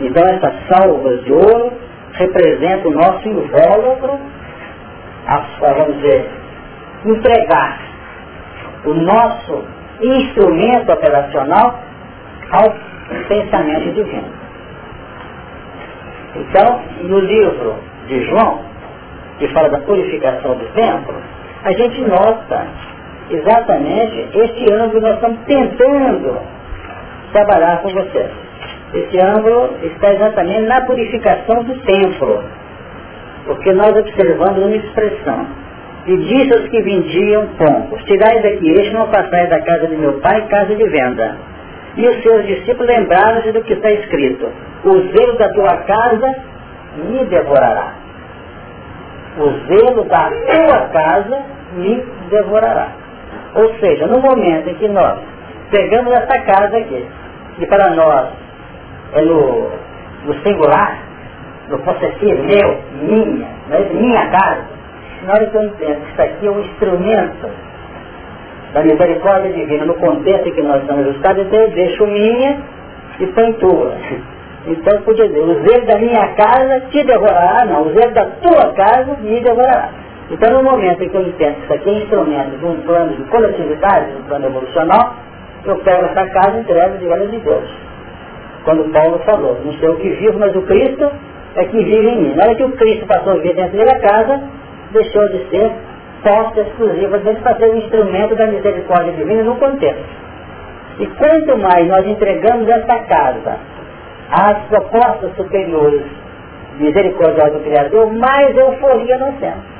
Então 0.00 0.22
essas 0.24 0.54
salvas 0.68 1.24
de 1.24 1.32
ouro 1.32 1.72
representam 2.12 2.90
o 2.90 2.94
nosso 2.94 3.28
invólucro, 3.28 4.18
a, 5.26 5.46
vamos 5.60 5.96
dizer, 5.96 6.28
entregar 7.04 7.80
o 8.84 8.94
nosso 8.94 9.64
instrumento 10.02 10.92
operacional 10.92 11.78
ao 12.50 12.74
pensamento 13.28 13.92
divino. 13.94 14.40
Então, 16.36 16.80
no 17.02 17.18
livro 17.20 17.76
de 18.06 18.24
João, 18.24 18.60
que 19.38 19.48
fala 19.48 19.68
da 19.68 19.80
purificação 19.80 20.54
do 20.54 20.64
templo, 20.74 21.14
a 21.64 21.72
gente 21.72 22.00
nota 22.02 22.66
exatamente 23.30 24.28
esse 24.34 24.72
ângulo 24.72 25.00
nós 25.00 25.14
estamos 25.14 25.38
tentando 25.46 26.40
trabalhar 27.32 27.82
com 27.82 27.90
vocês. 27.90 28.30
Esse 28.92 29.24
ângulo 29.24 29.76
está 29.82 30.12
exatamente 30.12 30.62
na 30.62 30.80
purificação 30.82 31.62
do 31.62 31.78
templo, 31.80 32.42
porque 33.46 33.72
nós 33.72 33.96
observamos 33.96 34.64
uma 34.64 34.76
expressão. 34.76 35.46
E 36.06 36.16
disse 36.16 36.52
aos 36.54 36.68
que 36.68 36.82
vendiam 36.82 37.46
pombos, 37.58 38.02
tirai 38.04 38.42
daqui 38.42 38.70
este, 38.70 38.92
não 38.92 39.06
passais 39.08 39.50
da 39.50 39.60
casa 39.60 39.86
de 39.86 39.96
meu 39.96 40.14
pai, 40.20 40.46
casa 40.48 40.74
de 40.74 40.88
venda 40.88 41.36
E 41.96 42.08
os 42.08 42.22
seus 42.22 42.46
discípulos 42.46 42.88
lembraram-se 42.88 43.52
do 43.52 43.62
que 43.62 43.74
está 43.74 43.90
escrito. 43.90 44.48
O 44.84 44.92
zelo 44.92 45.36
da 45.36 45.50
tua 45.50 45.76
casa 45.76 46.34
me 46.96 47.24
devorará. 47.26 47.92
O 49.38 49.50
zelo 49.68 50.04
da 50.04 50.30
tua 50.30 50.88
casa 50.88 51.42
me 51.76 52.02
devorará. 52.30 52.88
Ou 53.54 53.74
seja, 53.80 54.06
no 54.06 54.20
momento 54.20 54.68
em 54.68 54.74
que 54.74 54.88
nós 54.88 55.18
pegamos 55.70 56.12
essa 56.12 56.38
casa 56.40 56.76
aqui, 56.76 57.06
que 57.56 57.66
para 57.66 57.90
nós 57.90 58.28
é 59.14 59.22
no, 59.22 59.70
no 60.24 60.34
singular, 60.44 60.98
no 61.68 61.78
possessivo, 61.80 62.42
meu, 62.44 62.78
minha, 63.02 63.46
é 63.70 63.92
minha 63.92 64.30
casa, 64.30 64.64
na 65.24 65.32
hora 65.32 65.46
que 65.46 65.56
eu 65.56 65.62
entendo 65.64 66.00
que 66.00 66.12
isso 66.12 66.22
aqui 66.22 66.46
é 66.46 66.50
um 66.50 66.60
instrumento 66.60 67.50
da 68.72 68.82
misericórdia 68.82 69.52
divina, 69.52 69.84
no 69.84 69.94
contexto 69.94 70.48
em 70.48 70.52
que 70.52 70.62
nós 70.62 70.80
estamos 70.82 71.08
ajustados, 71.08 71.46
então 71.46 71.60
eu 71.60 71.70
deixo 71.70 72.06
minha 72.06 72.58
e 73.18 73.26
põe 73.26 73.52
tua. 73.54 73.94
Então 74.66 75.02
podia 75.02 75.26
dizer, 75.26 75.40
o 75.40 75.66
zelo 75.66 75.86
da 75.86 75.98
minha 75.98 76.34
casa 76.34 76.80
te 76.90 77.02
devorará, 77.04 77.64
não, 77.64 77.82
o 77.82 77.92
zelo 77.94 78.12
da 78.12 78.26
tua 78.26 78.72
casa 78.74 79.16
me 79.20 79.40
devorará. 79.40 79.88
Então 80.30 80.52
no 80.52 80.62
momento 80.62 81.02
em 81.02 81.08
que 81.08 81.16
eu 81.16 81.22
entendo 81.22 81.56
isso 81.62 81.72
aqui 81.72 81.90
é 81.90 81.92
instrumento 81.94 82.58
de 82.58 82.64
um 82.64 82.80
plano 82.82 83.16
de 83.16 83.22
coletividade, 83.24 84.12
de 84.12 84.18
um 84.18 84.22
plano 84.22 84.46
evolucional, 84.46 85.14
eu 85.64 85.76
pego 85.78 86.06
essa 86.06 86.26
casa 86.28 86.56
e 86.56 86.60
entrego 86.60 86.98
de 86.98 87.08
olhos 87.08 87.30
de 87.30 87.38
Deus. 87.40 87.68
Quando 88.64 88.92
Paulo 88.92 89.18
falou, 89.24 89.58
não 89.64 89.72
sei 89.74 89.88
o 89.88 89.96
que 89.96 90.08
vivo, 90.10 90.38
mas 90.38 90.54
o 90.54 90.62
Cristo 90.62 91.10
é 91.56 91.64
que 91.64 91.76
vive 91.76 92.08
em 92.08 92.22
mim. 92.22 92.34
Na 92.34 92.44
hora 92.44 92.54
que 92.54 92.62
o 92.62 92.72
Cristo 92.72 93.06
passou 93.06 93.32
a 93.32 93.36
viver 93.36 93.54
dentro 93.54 93.84
da 93.84 93.98
casa, 93.98 94.40
deixou 94.92 95.28
de 95.30 95.48
ser 95.50 95.72
posse 96.22 96.60
exclusiva 96.60 97.18
dele 97.18 97.40
para 97.42 97.56
ser 97.56 97.70
um 97.70 97.76
instrumento 97.78 98.36
da 98.36 98.46
misericórdia 98.46 99.12
divina 99.12 99.42
no 99.42 99.56
contexto. 99.56 100.04
E 100.98 101.06
quanto 101.06 101.56
mais 101.58 101.88
nós 101.88 102.06
entregamos 102.06 102.68
essa 102.68 102.98
casa 103.04 103.58
às 104.30 104.58
propostas 104.68 105.34
superiores 105.36 106.02
misericordiosas 106.78 107.54
do 107.54 107.60
Criador, 107.60 108.12
mais 108.12 108.56
euforia 108.56 109.18
nós 109.18 109.34
temos. 109.40 109.79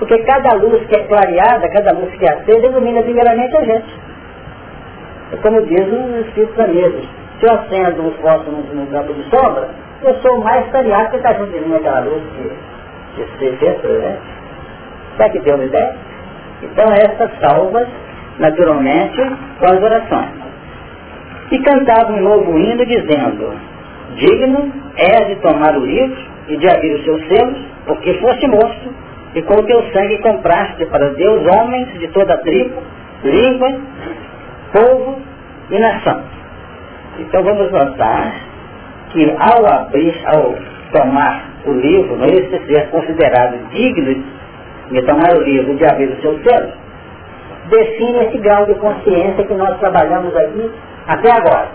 Porque 0.00 0.18
cada 0.24 0.54
luz 0.54 0.84
que 0.86 0.96
é 0.96 1.04
clareada, 1.04 1.68
cada 1.68 1.92
luz 1.92 2.10
que 2.16 2.24
é 2.24 2.32
acesa, 2.32 2.66
ilumina 2.66 3.02
primeiramente 3.02 3.54
a 3.54 3.64
gente. 3.64 3.94
É 5.32 5.36
como 5.36 5.62
diz 5.66 5.86
o 5.86 6.20
Espírito 6.26 6.56
da 6.56 6.66
Mesa. 6.66 7.02
Se 7.38 7.46
eu 7.46 7.52
acendo 7.52 8.08
os 8.08 8.16
fósforos 8.16 8.64
no 8.72 8.86
campo 8.86 9.12
de 9.12 9.22
sombra, 9.30 9.68
eu 10.02 10.14
sou 10.22 10.38
mais 10.38 10.66
clareado 10.70 11.10
que 11.10 11.16
está 11.16 11.34
junto 11.34 11.52
de 11.52 11.60
mim 11.60 11.76
aquela 11.76 12.00
luz 12.00 12.22
que, 13.14 13.22
se 13.22 13.56
fez, 13.58 13.82
né? 13.82 14.18
Será 15.16 15.28
que 15.28 15.38
deu 15.40 15.54
uma 15.54 15.64
ideia? 15.64 15.94
Então 16.62 16.86
essas 16.92 17.30
salvas, 17.40 17.86
naturalmente, 18.38 19.20
com 19.58 19.66
as 19.66 19.82
orações. 19.82 20.30
E 21.52 21.58
cantava 21.58 22.12
um 22.12 22.22
novo 22.22 22.58
hino 22.58 22.86
dizendo, 22.86 23.54
digno 24.16 24.72
é 24.96 25.24
de 25.24 25.36
tomar 25.36 25.76
o 25.76 25.84
livro 25.84 26.22
e 26.48 26.56
de 26.56 26.68
abrir 26.68 26.94
os 26.94 27.04
seus 27.04 27.28
selos, 27.28 27.58
porque 27.86 28.14
foste 28.14 28.46
moço, 28.48 28.94
e 29.34 29.42
com 29.42 29.54
o 29.54 29.62
teu 29.62 29.82
sangue 29.92 30.18
compraste 30.18 30.84
para 30.86 31.10
Deus 31.10 31.46
homens 31.46 31.92
de 31.98 32.08
toda 32.08 32.36
tribo, 32.38 32.82
língua, 33.22 33.80
povo 34.72 35.18
e 35.70 35.78
nação. 35.78 36.22
Então 37.18 37.42
vamos 37.42 37.70
notar 37.70 38.32
que 39.10 39.36
ao 39.38 39.66
abrir, 39.66 40.20
ao 40.26 40.54
tomar 40.92 41.50
o 41.66 41.72
livro, 41.72 42.16
não 42.16 42.26
esse 42.26 42.66
ser 42.66 42.88
considerado 42.90 43.58
digno 43.70 44.24
de 44.90 45.02
tomar 45.02 45.36
o 45.36 45.42
livro 45.42 45.76
de 45.76 45.84
abrir 45.84 46.08
o 46.08 46.20
seu 46.20 46.38
selo, 46.42 46.72
define 47.68 48.26
esse 48.26 48.38
grau 48.38 48.66
de 48.66 48.74
consciência 48.74 49.44
que 49.44 49.54
nós 49.54 49.78
trabalhamos 49.78 50.34
aqui 50.36 50.70
até 51.06 51.30
agora. 51.30 51.68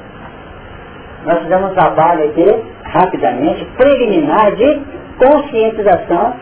Nós 1.26 1.40
fizemos 1.40 1.72
um 1.72 1.74
trabalho 1.74 2.26
aqui, 2.26 2.64
rapidamente, 2.84 3.66
preliminar 3.78 4.52
de 4.56 4.82
conscientização, 5.18 6.34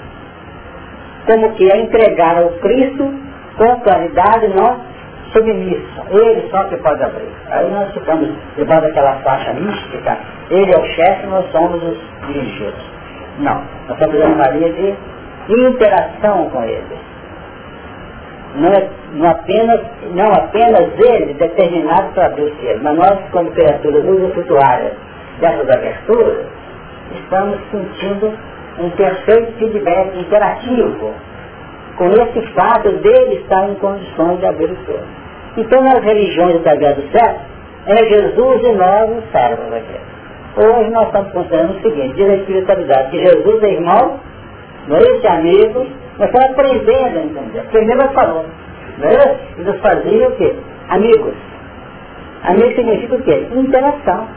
como 1.26 1.54
que 1.54 1.72
é 1.72 1.78
entregar 1.78 2.38
ao 2.38 2.50
Cristo 2.60 3.14
com 3.58 3.80
claridade, 3.82 4.48
não 4.50 4.94
submissa. 5.32 6.04
Ele 6.10 6.48
só 6.50 6.64
que 6.66 6.78
pode 6.78 7.04
abrir. 7.04 7.30
Aí 7.50 7.70
nós 7.72 7.92
ficamos 7.94 8.30
debaixo 8.56 8.84
daquela 8.84 9.16
faixa 9.18 9.54
mística. 9.54 10.18
Ele 10.50 10.72
é 10.72 10.80
o 10.80 10.86
chefe, 10.86 11.28
nós 11.28 11.46
somos 11.52 11.84
os 11.84 11.98
dirigidos. 12.28 12.84
Não. 13.40 13.56
Nós 13.88 14.00
estamos 14.00 14.16
fazendo 14.16 14.36
uma 14.36 14.50
linha 14.50 14.74
de 14.74 14.96
interação 15.50 16.50
com 16.50 16.64
ele. 16.64 17.14
Não, 18.56 18.70
é, 18.70 18.88
não, 19.14 19.30
apenas, 19.32 19.82
não 20.14 20.32
apenas 20.32 20.88
ele 21.00 21.34
determinado 21.34 22.14
para 22.14 22.28
abrir 22.28 22.54
cielo, 22.60 22.82
mas 22.84 22.96
nós, 22.96 23.20
como 23.32 23.50
criaturas 23.52 24.06
usufrutuárias 24.06 24.94
dessas 25.40 25.68
aberturas, 25.76 26.46
estamos 27.16 27.58
sentindo 27.72 28.38
um 28.80 28.90
terceiro 28.92 29.52
feedback 29.58 30.18
interativo 30.20 31.14
com 31.98 32.10
esse 32.10 32.42
fato 32.54 32.90
dele 32.90 33.36
estar 33.36 33.70
em 33.70 33.76
condições 33.76 34.40
de 34.40 34.46
abrir 34.46 34.72
o 34.72 34.86
céu. 34.86 35.02
Então 35.58 35.82
nas 35.84 36.04
religiões 36.04 36.56
através 36.56 36.96
do 36.96 37.12
céu, 37.12 37.36
é 37.86 37.98
Jesus 37.98 38.64
e 38.64 38.72
nós 38.74 39.10
os 39.18 39.32
servos 39.32 39.74
aqui. 39.74 40.14
Hoje 40.56 40.90
nós 40.92 41.08
estamos 41.08 41.32
considerando 41.32 41.78
o 41.78 41.82
seguinte, 41.82 42.14
diz 42.16 42.40
espiritualidade, 42.40 43.12
que 43.12 43.20
Jesus 43.20 43.64
é 43.64 43.74
irmão, 43.74 44.20
não 44.88 44.98
é 44.98 45.02
esse 45.02 45.28
amigo, 45.28 45.88
nós 46.18 46.30
estamos 46.30 46.52
aprendendo 46.52 47.18
a 47.18 47.24
entender. 47.24 47.64
Primeiro 47.72 48.02
nós 48.02 48.14
falamos, 48.14 48.52
não 48.98 49.10
é? 49.10 49.38
E 49.58 49.62
nos 49.62 49.80
fazia 49.80 50.28
o 50.28 50.32
quê? 50.36 50.56
Amigos. 50.90 51.34
Amigo 52.44 52.76
significa 52.76 53.16
o 53.16 53.22
quê? 53.22 53.48
Interação, 53.52 54.28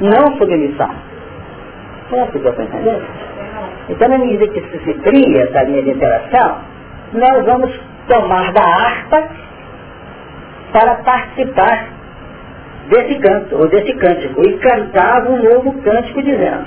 não 0.00 0.36
submissão. 0.38 0.90
Será 2.08 2.26
que 2.26 2.38
deu 2.38 2.52
para 2.52 2.64
entender? 2.64 3.02
Então, 3.90 4.08
na 4.08 4.18
medida 4.18 4.46
que 4.46 4.60
se 4.60 4.94
cria 4.94 5.42
essa 5.42 5.62
linha 5.64 5.82
de 5.82 5.90
interação, 5.90 6.58
nós 7.12 7.44
vamos 7.44 7.70
tomar 8.06 8.52
da 8.52 8.62
harpa 8.62 9.28
para 10.72 10.94
participar 10.96 11.88
desse 12.88 13.18
canto, 13.18 13.56
ou 13.56 13.68
desse 13.68 13.92
cântico, 13.94 14.40
e 14.42 14.58
cantava 14.58 15.30
um 15.30 15.42
novo 15.42 15.72
cântico 15.82 16.22
dizendo. 16.22 16.66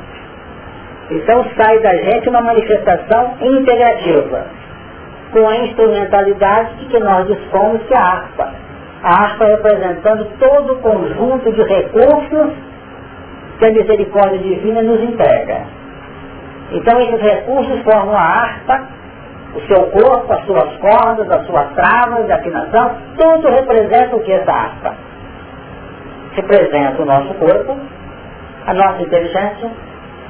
Então 1.11 1.45
sai 1.57 1.79
da 1.79 1.95
gente 1.95 2.29
uma 2.29 2.41
manifestação 2.41 3.35
integrativa, 3.41 4.45
com 5.31 5.47
a 5.47 5.57
instrumentalidade 5.57 6.75
de 6.75 6.85
que 6.87 6.99
nós 6.99 7.27
dispomos 7.27 7.81
que 7.83 7.93
é 7.93 7.97
a 7.97 8.01
harpa. 8.01 8.53
A 9.03 9.23
harpa 9.23 9.45
representando 9.45 10.27
todo 10.39 10.73
o 10.73 10.77
conjunto 10.79 11.51
de 11.51 11.63
recursos 11.63 12.53
que 13.59 13.65
a 13.65 13.71
misericórdia 13.71 14.39
divina 14.39 14.81
nos 14.81 15.01
entrega. 15.01 15.82
Então 16.73 16.99
esses 16.99 17.21
recursos 17.21 17.81
formam 17.83 18.15
a 18.15 18.21
harpa 18.21 18.87
o 19.55 19.61
seu 19.67 19.83
corpo, 19.91 20.33
as 20.33 20.45
suas 20.45 20.77
cordas, 20.77 21.29
as 21.29 21.45
suas 21.45 21.71
travas 21.73 22.25
de 22.25 22.31
afinação, 22.31 22.97
tudo 23.15 23.47
representa 23.49 24.15
o 24.15 24.19
que 24.21 24.31
essa 24.31 24.51
harpa? 24.51 24.95
Representa 26.31 27.01
o 27.01 27.05
nosso 27.05 27.33
corpo, 27.35 27.77
a 28.65 28.73
nossa 28.73 29.01
inteligência, 29.03 29.69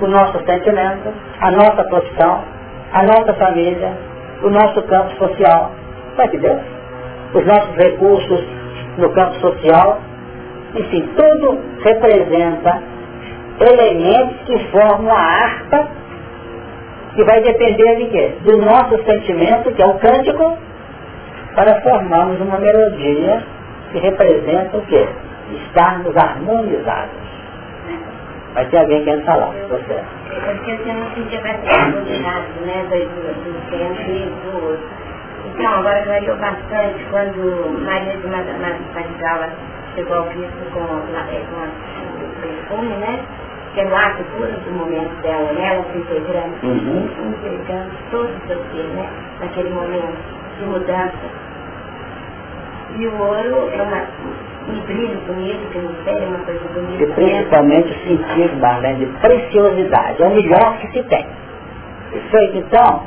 o 0.01 0.08
nosso 0.08 0.43
sentimento, 0.45 1.13
a 1.39 1.51
nossa 1.51 1.84
profissão, 1.86 2.43
a 2.91 3.03
nossa 3.03 3.34
família, 3.36 3.93
o 4.43 4.49
nosso 4.49 4.82
campo 4.84 5.12
social. 5.15 5.71
Sabe 6.17 6.29
que 6.29 6.38
Deus? 6.39 6.62
Os 7.34 7.45
nossos 7.45 7.75
recursos 7.77 8.45
no 8.97 9.10
campo 9.12 9.36
social, 9.39 9.99
enfim, 10.75 11.10
tudo 11.15 11.60
representa 11.82 12.84
elementos 13.62 14.41
que 14.45 14.60
formam 14.71 15.12
a 15.12 15.19
harpa 15.19 15.88
que 17.15 17.23
vai 17.23 17.41
depender 17.41 17.95
de 17.97 18.06
quê? 18.08 18.36
Do 18.41 18.58
nosso 18.58 19.04
sentimento, 19.04 19.71
que 19.71 19.82
é 19.82 19.86
o 19.86 19.99
cântico, 19.99 20.58
para 21.56 21.82
formarmos 21.82 22.39
uma 22.41 22.58
melodia 22.58 23.43
que 23.91 23.99
representa 23.99 24.78
o 24.78 24.86
quê? 24.86 25.08
Estarmos 25.67 26.15
harmonizados. 26.17 27.23
Vai 28.54 28.65
ter 28.65 28.78
alguém 28.78 29.04
querendo 29.04 29.26
falar, 29.26 29.52
você. 29.67 29.93
É 29.93 30.54
porque 30.54 30.76
você 30.76 30.93
não 30.93 31.10
sentia 31.15 31.39
harmonizado, 31.39 32.47
né, 32.65 32.86
do, 32.89 33.69
tempo 33.71 34.12
e 34.12 34.30
do 34.30 34.65
outro. 34.69 35.04
Então, 35.45 35.73
agora 35.73 36.04
variou 36.06 36.38
bastante 36.38 37.06
quando 37.12 37.84
Maria 37.84 38.17
de 38.17 38.28
Madrigal 38.28 39.49
chegou 39.95 40.17
ao 40.17 40.23
Cristo 40.26 40.71
com, 40.71 40.80
com 40.80 42.41
perfume, 42.41 42.95
né? 42.95 43.19
Que 43.73 43.81
é 43.81 43.86
no 43.86 43.95
ato 43.95 44.23
puro 44.36 44.51
do 44.51 44.71
momento 44.71 45.21
dela, 45.21 45.51
né? 45.53 45.73
Ela 45.73 45.83
se 45.91 45.97
integrando, 45.97 46.55
uhum. 46.63 47.09
entregando 47.29 47.91
todo 48.12 48.29
o 48.29 48.47
seu 48.47 48.57
ser, 48.57 48.88
né? 48.95 49.09
Naquele 49.39 49.69
momento 49.69 50.17
de 50.59 50.65
mudança. 50.65 51.43
E 52.95 53.07
o 53.07 53.19
ouro 53.19 53.69
é 53.73 53.81
uma, 53.81 54.07
um 54.69 54.79
brilho 54.81 55.17
bonito, 55.25 55.71
que 55.71 55.79
não 55.79 55.91
é 56.05 56.27
uma 56.27 56.39
coisa 56.45 56.65
bonita. 56.73 57.03
E 57.03 57.07
principalmente 57.13 57.89
o 57.89 58.07
sentido, 58.07 58.62
Marlene, 58.62 59.05
de 59.05 59.12
preciosidade. 59.19 60.21
É 60.21 60.27
o 60.27 60.36
melhor 60.36 60.77
que 60.77 60.88
se 60.91 61.03
tem. 61.03 61.25
Aí, 62.13 62.57
então, 62.59 63.03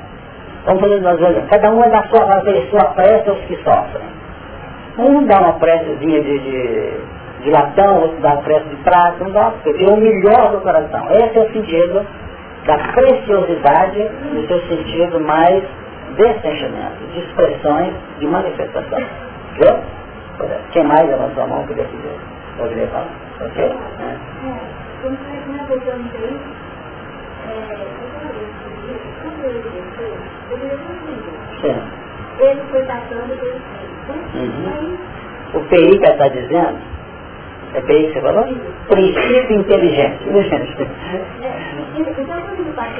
vamos 0.64 0.80
fazer 0.80 1.00
nós 1.00 1.48
cada 1.48 1.70
um 1.70 1.84
é 1.84 1.88
da 1.90 2.02
sua, 2.08 2.26
fazer 2.26 2.68
sua 2.70 2.84
prece 2.86 3.28
aos 3.30 3.38
que 3.42 3.56
sofrem. 3.62 4.16
Um 4.98 5.24
dá 5.26 5.40
uma 5.40 5.52
precezinha 5.52 6.22
de, 6.22 6.38
de, 6.40 6.90
de 7.46 7.52
latão, 7.52 8.02
outro 8.02 8.20
dá 8.20 8.34
um 8.34 8.42
preço 8.42 8.68
de 8.68 8.76
prata, 8.82 9.22
não 9.22 9.30
dá, 9.30 9.52
porque 9.52 9.72
tem 9.74 9.88
o 9.88 9.96
melhor 9.96 10.50
do 10.50 10.60
coração. 10.62 11.06
Esse 11.10 11.38
é 11.38 11.42
o 11.42 11.52
sentido 11.52 12.04
da 12.66 12.76
preciosidade 12.92 14.10
no 14.32 14.46
seu 14.48 14.60
sentido 14.66 15.20
mais 15.20 15.62
de 16.16 16.40
sentimento, 16.40 17.06
de 17.12 17.20
expressões, 17.20 17.94
de 18.18 18.26
manifestação. 18.26 18.98
Viu? 19.54 19.76
Quem 20.72 20.84
mais 20.84 21.08
levantou 21.08 21.44
a 21.44 21.46
mão 21.46 21.66
que 21.68 21.74
decidiu? 21.74 22.10
Poderia 22.58 22.88
falar? 22.88 23.06
Ok? 23.40 23.64
É. 23.64 24.16
Quando 25.02 25.18
você 25.18 25.52
navegando 25.52 26.10
bem, 26.18 26.40
Sim. 31.60 31.76
Ele 32.40 32.60
foi 32.70 32.82
passando 32.82 33.38
pelo 33.38 33.54
uhum. 34.34 34.98
O 35.54 35.60
PI 35.68 35.98
que 35.98 36.06
está 36.06 36.28
dizendo, 36.28 36.95
é 37.78 37.82
que 37.82 38.12
você 38.12 38.20
falou? 38.20 38.44
Princípio 38.88 39.56
inteligente. 39.60 40.28
É, 41.42 41.52
então, 41.96 42.14
quando 42.14 42.60
ele 42.60 42.72
passa 42.72 42.92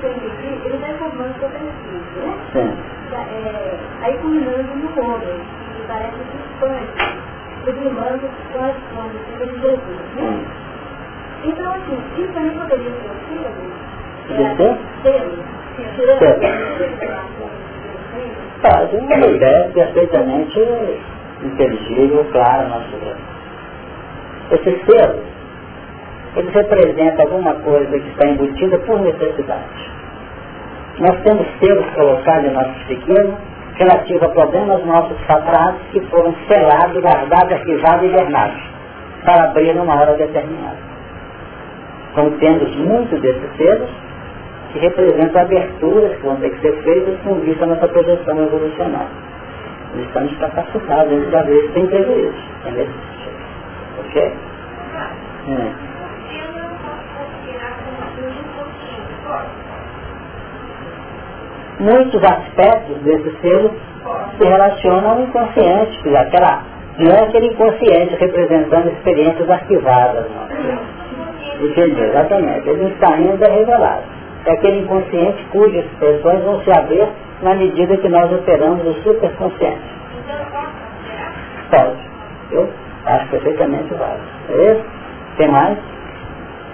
pelo 0.00 0.14
inteligente, 0.14 0.66
ele 0.66 0.78
vai 0.78 0.94
formando 0.94 1.38
seu 1.38 1.48
princípio, 1.48 2.22
né? 2.22 2.32
Sim. 2.52 2.76
É, 3.12 3.74
aí 4.02 4.18
culminando 4.18 4.74
no 4.74 4.88
homem, 5.02 5.40
que 5.74 5.82
parece 5.86 6.12
que 6.12 6.36
expande, 6.36 6.86
sublimando 7.64 8.28
com 8.52 8.64
as 8.64 8.76
formas 8.94 9.22
de 9.38 9.60
Jesus, 9.60 10.00
né? 10.16 10.44
Então, 11.44 11.70
assim, 11.72 11.98
isso 12.18 12.32
também 12.32 12.50
poderia 12.50 12.90
ser 12.90 13.10
um 13.10 13.14
filho? 13.28 13.50
Selo. 15.02 15.38
Pode, 18.60 18.96
uma 18.96 19.26
ideia 19.28 19.70
perfeitamente 19.72 20.60
inteligível, 21.42 22.26
clara, 22.32 22.68
nosso 22.68 22.96
Esse 24.50 24.80
selo, 24.86 25.22
ele 26.36 26.50
representa 26.50 27.22
alguma 27.22 27.54
coisa 27.54 27.98
que 27.98 28.08
está 28.08 28.28
embutida 28.28 28.78
por 28.78 29.00
necessidade. 29.00 29.90
Nós 30.98 31.20
temos 31.22 31.46
selos 31.60 31.86
colocados 31.94 32.50
em 32.50 32.52
nosso 32.52 32.70
psiquismo 32.86 33.36
relativo 33.74 34.24
a 34.24 34.28
problemas 34.30 34.84
nossos 34.84 35.16
passados 35.26 35.80
que 35.92 36.00
foram 36.06 36.34
selados, 36.48 37.00
guardados, 37.00 37.52
arquivados 37.52 38.02
e 38.02 38.06
hibernados 38.06 38.60
para 39.24 39.44
abrir 39.44 39.74
numa 39.74 40.00
hora 40.00 40.14
determinada. 40.14 40.78
Então 42.10 42.30
temos 42.38 42.74
muitos 42.76 43.20
desses 43.20 43.56
selos 43.56 43.88
que 44.72 44.78
representam 44.80 45.42
aberturas 45.42 46.16
que 46.16 46.26
vão 46.26 46.36
ter 46.36 46.50
que 46.50 46.60
ser 46.60 46.72
feitas 46.82 47.14
com 47.22 47.34
vista 47.36 47.64
a 47.64 47.68
nossa 47.68 47.88
projeção 47.88 48.42
evolucional. 48.42 49.06
Nós 49.94 50.06
estamos 50.06 50.36
capacitados 50.38 51.10
dentro 51.10 51.30
da 51.30 51.42
vez 51.42 51.72
sem 51.72 51.86
prejuízo. 51.86 53.17
É. 55.48 55.88
Muitos 61.80 62.22
aspectos 62.24 62.96
desse 63.02 63.30
selo 63.40 63.72
se 64.36 64.44
relacionam 64.44 65.10
ao 65.10 65.20
inconsciente, 65.20 66.02
que 66.02 66.08
é 66.08 66.18
aquela, 66.18 66.62
não 66.98 67.12
é 67.12 67.22
aquele 67.22 67.46
inconsciente 67.46 68.16
representando 68.16 68.88
experiências 68.88 69.48
arquivadas, 69.48 70.26
não. 70.30 71.66
Entendeu? 71.66 72.08
Exatamente. 72.08 72.68
Ele 72.68 72.92
está 72.92 73.14
ainda 73.14 73.50
revelado. 73.50 74.02
É 74.44 74.52
aquele 74.52 74.80
inconsciente 74.80 75.44
cujas 75.50 75.84
expressões 75.84 76.42
vão 76.42 76.60
se 76.62 76.70
abrir 76.70 77.08
na 77.42 77.54
medida 77.54 77.96
que 77.96 78.08
nós 78.08 78.32
operamos 78.32 78.84
o 78.86 78.94
superconsciente. 79.02 79.98
Pode. 81.70 82.08
Eu 82.50 82.68
acho 83.06 83.28
perfeitamente 83.28 83.94
válido. 83.94 84.28
É 84.50 84.72
isso? 84.72 84.84
Tem 85.36 85.48
mais? 85.48 85.78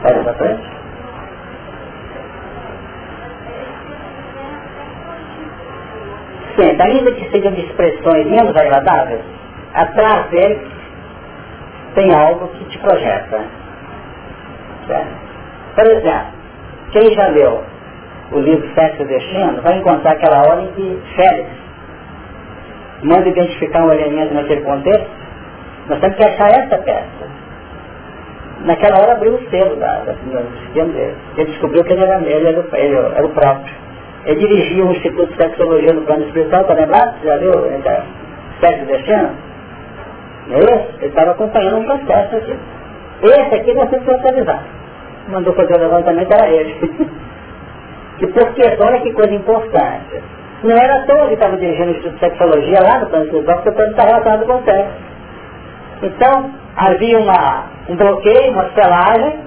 Pode 0.03 0.25
para 0.25 0.35
frente? 0.35 0.75
Sim, 6.57 6.77
ainda 6.81 7.13
que 7.13 7.31
sejam 7.31 7.53
expressões 7.55 8.27
menos 8.27 8.57
agradáveis, 8.57 9.25
atrás 9.75 10.31
dele 10.31 10.61
tem 11.95 12.15
algo 12.15 12.49
que 12.49 12.65
te 12.67 12.79
projeta. 12.79 13.45
Certo? 14.87 15.25
Por 15.75 15.87
exemplo, 15.87 16.27
quem 16.93 17.13
já 17.15 17.27
leu 17.29 17.65
o 18.33 18.39
livro 18.39 18.69
Sexo 18.75 19.05
Destino 19.05 19.61
vai 19.63 19.79
encontrar 19.79 20.13
aquela 20.13 20.47
hora 20.47 20.63
em 20.63 20.73
que 20.73 21.03
Félix 21.17 21.51
manda 23.03 23.29
identificar 23.29 23.85
um 23.85 23.93
elemento 23.93 24.35
naquele 24.35 24.63
contexto. 24.63 25.24
Nós 25.89 26.01
temos 26.01 26.17
que 26.17 26.25
achar 26.25 26.51
essa 26.51 26.79
peça. 26.79 27.35
Naquela 28.61 29.03
hora 29.03 29.13
abriu 29.13 29.35
o 29.35 29.51
selo 29.51 29.77
da, 29.77 29.99
da, 30.05 30.13
do 30.13 30.73
dele. 30.73 31.15
Ele 31.37 31.51
descobriu 31.51 31.85
que 31.85 31.93
ele 31.93 32.03
era, 32.03 32.21
ele 32.21 32.49
era, 32.49 32.79
ele 32.79 32.95
era 32.95 33.27
o 33.27 33.29
próprio. 33.31 33.75
Ele 34.27 34.41
dirigia 34.41 34.85
o 34.85 34.93
Instituto 34.93 35.31
de 35.33 35.43
Sexologia 35.43 35.93
no 35.93 36.03
plano 36.03 36.25
espiritual, 36.25 36.65
lembrar? 36.69 37.15
Você 37.21 37.27
já 37.27 37.37
viu? 37.37 37.53
Sexo 38.61 38.83
e 38.83 38.87
Destino? 38.87 39.31
É 40.51 40.59
isso? 40.59 40.89
Ele 41.01 41.07
estava 41.07 41.33
acompanhando 41.33 41.79
um 41.79 41.85
processo 41.85 42.37
aqui. 42.37 42.57
Esse 43.23 43.55
aqui 43.55 43.75
nós 43.75 43.91
temos 43.91 44.07
que 44.07 44.15
atualizar 44.15 44.65
mandou 45.29 45.55
fazer 45.55 45.75
o 45.75 45.79
levantamento 45.79 46.33
era 46.33 46.49
ele. 46.51 46.75
que 48.19 48.27
por 48.29 48.55
quê? 48.55 48.77
Olha 48.79 49.01
que 49.01 49.13
coisa 49.13 49.35
importante. 49.35 50.23
Não 50.63 50.77
era 50.77 51.03
à 51.03 51.07
toa 51.07 51.29
que 51.29 51.35
estava 51.35 51.57
dirigindo 51.57 51.91
o 51.91 51.95
estudo 51.95 52.15
de 52.15 52.21
sexologia 52.21 52.81
lá 52.83 53.01
no 53.01 53.07
plano 53.09 53.25
espiritual, 53.27 53.57
porque 53.57 53.71
o 53.71 53.75
plano 53.75 53.91
está 53.91 54.05
relacionado 54.05 54.47
com 54.47 54.55
o 54.55 54.65
sexo. 54.65 55.14
Então, 56.05 56.51
havia 56.77 57.19
uma, 57.19 57.65
um 57.89 57.97
bloqueio, 57.97 58.53
uma 58.53 58.71
selagem, 58.75 59.41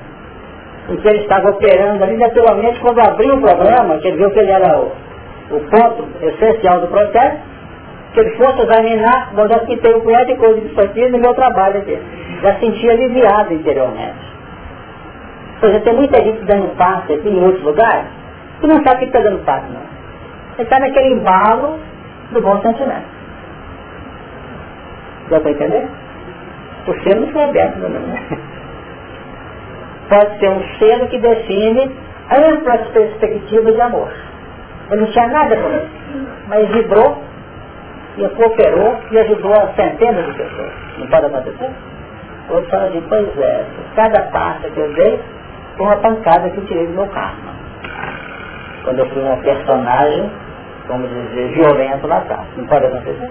em 0.89 0.96
que 0.98 1.08
ele 1.08 1.20
estava 1.20 1.50
operando 1.52 2.04
ali, 2.04 2.17
naturalmente, 2.17 2.80
quando 2.80 3.00
abriu 3.00 3.36
o 3.36 3.41
problema, 3.41 3.98
que 4.00 4.08
ele 4.08 4.17
viu 4.17 4.32
que 4.32 4.39
ele 4.39 4.52
era 4.52 4.80
o, 4.80 4.91
o 5.52 5.60
ponto 5.70 6.08
essencial 6.22 6.82
do 6.82 6.88
processo, 6.88 7.38
que 8.13 8.20
ele 8.22 8.38
fosse 8.38 8.62
examinar, 8.62 9.34
bom, 9.36 9.48
já 9.48 9.60
que 9.60 9.78
tem 9.78 9.96
um 9.96 10.02
punhado 10.02 10.26
de 10.26 10.36
coisa 10.36 10.60
disso 10.62 10.82
aqui 10.82 11.08
no 11.10 11.20
meu 11.20 11.34
trabalho 11.36 11.78
aqui. 11.80 12.00
Já 12.41 12.56
sentia 12.56 12.91
aliviado 12.93 13.54
interiormente. 13.54 14.28
Por 15.60 15.70
exemplo, 15.70 15.86
tem 15.86 15.96
muita 15.96 16.24
gente 16.24 16.43
dando 16.46 16.76
passe 16.76 17.13
aqui 17.13 17.30
em 17.30 17.43
outros 17.43 17.63
lugares 17.63 18.08
que 18.60 18.67
não 18.67 18.84
sabe 18.84 19.00
que 19.02 19.06
está 19.06 19.20
dando 19.20 19.43
passe, 19.46 19.67
não. 19.72 19.82
Ele 20.58 20.63
está 20.63 20.80
naquele 20.80 21.13
embalo 21.13 21.80
do 22.32 22.41
bom 22.41 22.60
sentimento. 22.62 23.06
Dá 25.30 25.39
para 25.39 25.52
entender? 25.52 25.88
O 26.88 26.93
selo 27.04 27.21
não 27.21 27.28
foi 27.34 27.43
aberto, 27.43 27.78
não? 27.80 27.89
Pode 30.10 30.39
ser 30.39 30.50
um 30.50 30.63
selo 30.80 31.08
que 31.08 31.19
define 31.19 31.95
amplas 32.32 32.88
perspectivas 32.89 33.73
de 33.76 33.82
amor. 33.82 34.10
Ele 34.89 35.02
não 35.02 35.12
tinha 35.12 35.28
nada 35.28 35.56
com 35.56 35.69
isso, 35.69 35.89
mas 36.47 36.67
vibrou 36.69 37.21
e 38.17 38.28
cooperou 38.30 38.97
e 39.12 39.19
ajudou 39.19 39.54
a 39.54 39.67
centenas 39.73 40.26
de 40.28 40.34
pessoas. 40.34 40.71
Não 40.97 41.08
pode 41.08 41.26
acontecer? 41.26 41.69
Outros 42.50 42.69
falam 42.69 42.88
assim, 42.88 43.04
pois 43.10 43.38
é, 43.38 43.65
cada 43.95 44.21
passo 44.32 44.71
que 44.71 44.80
eu 44.80 44.93
dei, 44.93 45.19
foi 45.76 45.86
uma 45.86 45.97
pancada 45.97 46.50
que 46.50 46.58
eu 46.58 46.65
tirei 46.65 46.88
do 46.88 46.93
meu 46.93 47.08
karma. 47.08 47.58
Quando 48.86 49.00
eu 49.00 49.10
fui 49.10 49.21
um 49.21 49.41
personagem, 49.41 50.32
vamos 50.88 51.10
dizer, 51.10 51.50
violento 51.50 52.08
lá 52.08 52.19
atrás. 52.19 52.47
Não 52.56 52.65
pode 52.65 52.86
acontecer. 52.86 53.30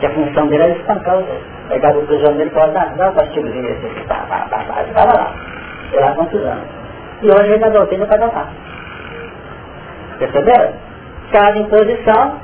Que 0.00 0.06
a 0.06 0.10
função 0.10 0.46
dele 0.46 0.62
era 0.62 0.72
espancar 0.72 1.16
os 1.16 1.28
outros. 1.28 1.46
Pegava 1.68 1.98
o 1.98 2.06
prisioneiro 2.06 2.50
e 2.50 2.54
falava, 2.54 2.72
dá, 2.72 2.84
dá 2.96 3.10
um 3.10 3.14
castigozinho 3.14 3.68
esse, 3.68 4.00
pá, 4.06 4.26
pá, 4.28 4.46
pá, 4.48 5.04
lá. 5.04 5.34
Sei 5.90 6.00
lá 6.00 6.12
quantos 6.14 6.44
anos. 6.44 6.64
E 7.22 7.30
hoje 7.30 7.50
ele 7.50 7.58
doutrina 7.58 7.70
doutrina 7.70 8.06
para 8.06 8.16
dar 8.18 8.52
Perceberam? 10.18 10.72
Cada 11.32 11.58
imposição 11.58 12.40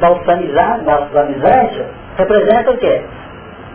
balsamizante, 0.00 0.84
balsamizante 0.84 1.84
representa 2.16 2.70
o 2.70 2.78
quê? 2.78 3.02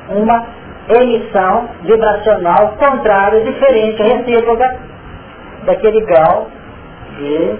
Uma 0.10 0.46
emissão 0.90 1.70
vibracional 1.84 2.76
contrária, 2.78 3.42
diferente, 3.44 4.02
recíproca 4.02 4.78
daquele 5.66 6.02
grau 6.02 6.50
de, 7.18 7.56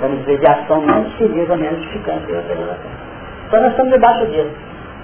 vamos 0.00 0.20
dizer, 0.20 0.38
de 0.38 0.46
ação 0.46 0.80
mais 0.80 1.04
decisiva, 1.10 1.56
menos 1.56 1.78
edificante. 1.80 2.32
Então 3.50 3.62
nós 3.62 3.72
estamos 3.72 3.92
debaixo 3.92 4.26
disso. 4.26 4.52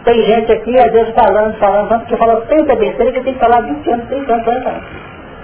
Tem 0.04 0.22
gente 0.22 0.52
aqui, 0.52 0.78
às 0.78 0.92
vezes, 0.92 1.12
falando, 1.16 1.58
falando, 1.58 1.88
tanto 1.88 2.06
que 2.06 2.16
fala 2.16 2.40
tanta 2.42 2.76
besteira 2.76 3.10
que 3.10 3.20
tem 3.22 3.34
que 3.34 3.40
falar 3.40 3.60
20 3.62 3.90
anos, 3.90 4.06
30 4.06 4.32
anos, 4.32 4.44
30 4.44 4.68
anos. 4.68 4.84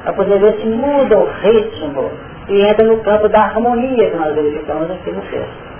Para 0.04 0.12
poder 0.12 0.38
ver 0.38 0.52
se 0.60 0.66
muda 0.66 1.18
o 1.18 1.28
ritmo 1.42 2.12
e 2.48 2.62
entra 2.62 2.86
no 2.86 2.98
campo 2.98 3.28
da 3.28 3.40
harmonia 3.40 4.08
que 4.08 4.16
nós 4.16 4.32
verificamos 4.32 4.88
aqui 4.88 5.10
no 5.10 5.20
texto. 5.22 5.72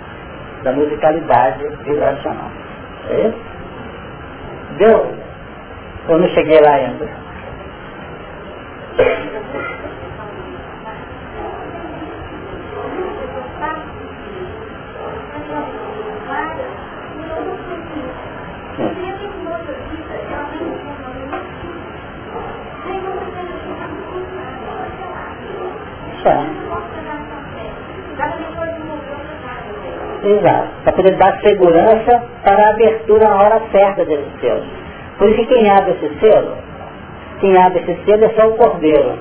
Da 0.65 0.73
musicalidade 0.73 1.65
vibracional. 1.85 2.51
É 3.11 3.29
isso? 3.29 3.39
Deu? 4.79 5.15
Eu 6.09 6.19
não 6.19 6.29
cheguei 6.31 6.61
lá 6.61 6.73
ainda. 6.73 7.09
Exato. 30.25 30.69
Para 30.85 30.93
poder 30.93 31.17
dar 31.17 31.41
segurança 31.41 32.23
para 32.45 32.67
a 32.67 32.71
abertura 32.71 33.29
na 33.29 33.43
hora 33.43 33.63
certa 33.73 34.05
desse 34.05 34.31
selo. 34.41 34.65
Por 35.19 35.29
isso 35.29 35.39
que 35.39 35.55
quem 35.55 35.71
abre 35.71 35.93
esse 35.93 36.21
selo, 36.21 36.57
quem 37.41 37.57
abre 37.57 37.81
esse 37.81 38.05
selo 38.05 38.25
é 38.25 38.29
só 38.31 38.49
o 38.49 38.57
Cordeiro. 38.57 39.19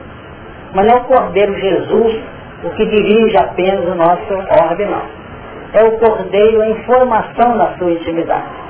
Mas 0.74 0.86
não 0.86 0.96
é 0.96 1.02
o 1.02 1.04
Cordeiro 1.06 1.54
Jesus 1.60 2.22
o 2.64 2.70
que 2.70 2.86
dirige 2.86 3.38
apenas 3.38 3.86
o 3.88 3.96
nosso 3.96 4.34
orbe, 4.64 4.86
não. 4.86 5.02
É 5.74 5.84
o 5.84 5.98
Cordeiro 5.98 6.64
em 6.64 6.76
formação 6.84 7.56
na 7.56 7.78
sua 7.78 7.92
intimidade. 7.92 8.62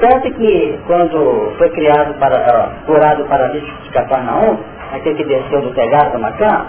Tanto 0.00 0.32
que 0.32 0.78
quando 0.86 1.52
foi 1.58 1.68
criado 1.70 2.14
para, 2.18 2.36
uh, 2.36 2.86
curado 2.86 3.24
o 3.24 3.26
paralítico 3.26 3.82
de 3.82 3.90
Cafarnaum, 3.90 4.58
aquele 4.92 5.16
que 5.16 5.24
desceu 5.24 5.60
do 5.62 5.74
telhado 5.74 6.12
da 6.12 6.18
Macã, 6.18 6.66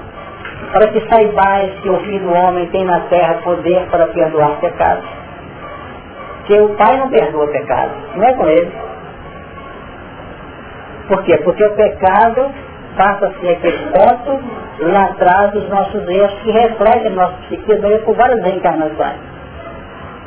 para 0.71 0.88
que 0.88 1.08
saibais 1.10 1.71
que 1.82 1.89
o 1.89 2.00
Filho 2.00 2.19
do 2.19 2.34
Homem 2.34 2.67
tem 2.67 2.86
na 2.86 3.02
terra 3.02 3.36
poder 3.43 3.88
para 3.89 4.08
perdoar 4.08 4.60
pecados. 4.60 5.06
Que 6.45 6.60
o 6.60 6.69
Pai 6.76 6.97
não 6.97 7.10
perdoa 7.10 7.47
pecados, 7.47 7.95
não 8.15 8.24
é 8.24 8.34
com 8.34 8.47
ele. 8.47 8.71
Por 11.08 11.24
quê? 11.24 11.38
Porque 11.43 11.63
o 11.63 11.76
pecado 11.76 12.52
passa 12.95 13.28
a 13.28 13.34
ser 13.39 13.50
aquele 13.50 13.78
ponto 13.91 14.39
lá 14.80 15.06
atrás 15.06 15.52
dos 15.52 15.67
nossos 15.69 16.08
erros 16.08 16.34
que 16.43 16.52
refletem 16.52 17.12
nosso 17.12 17.36
psiquismo 17.47 18.00
por 18.00 18.15
várias 18.15 18.41
reencarnações. 18.43 19.19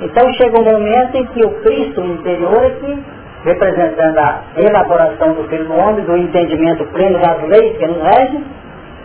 Então 0.01 0.33
chega 0.35 0.59
um 0.59 0.65
momento 0.65 1.17
em 1.17 1.27
que 1.27 1.47
o 1.47 1.51
Cristo 1.63 2.01
interior 2.01 2.65
é 2.65 2.71
que, 2.71 3.05
representando 3.45 4.19
a 4.19 4.43
elaboração 4.57 5.35
do 5.35 5.45
Filho 5.45 5.67
do 5.67 5.75
Homem, 5.75 6.05
do 6.05 6.17
entendimento 6.17 6.85
pleno 6.87 7.19
das 7.19 7.43
leis 7.49 7.77
que 7.79 7.87
nos 7.87 8.03
regem, 8.03 8.45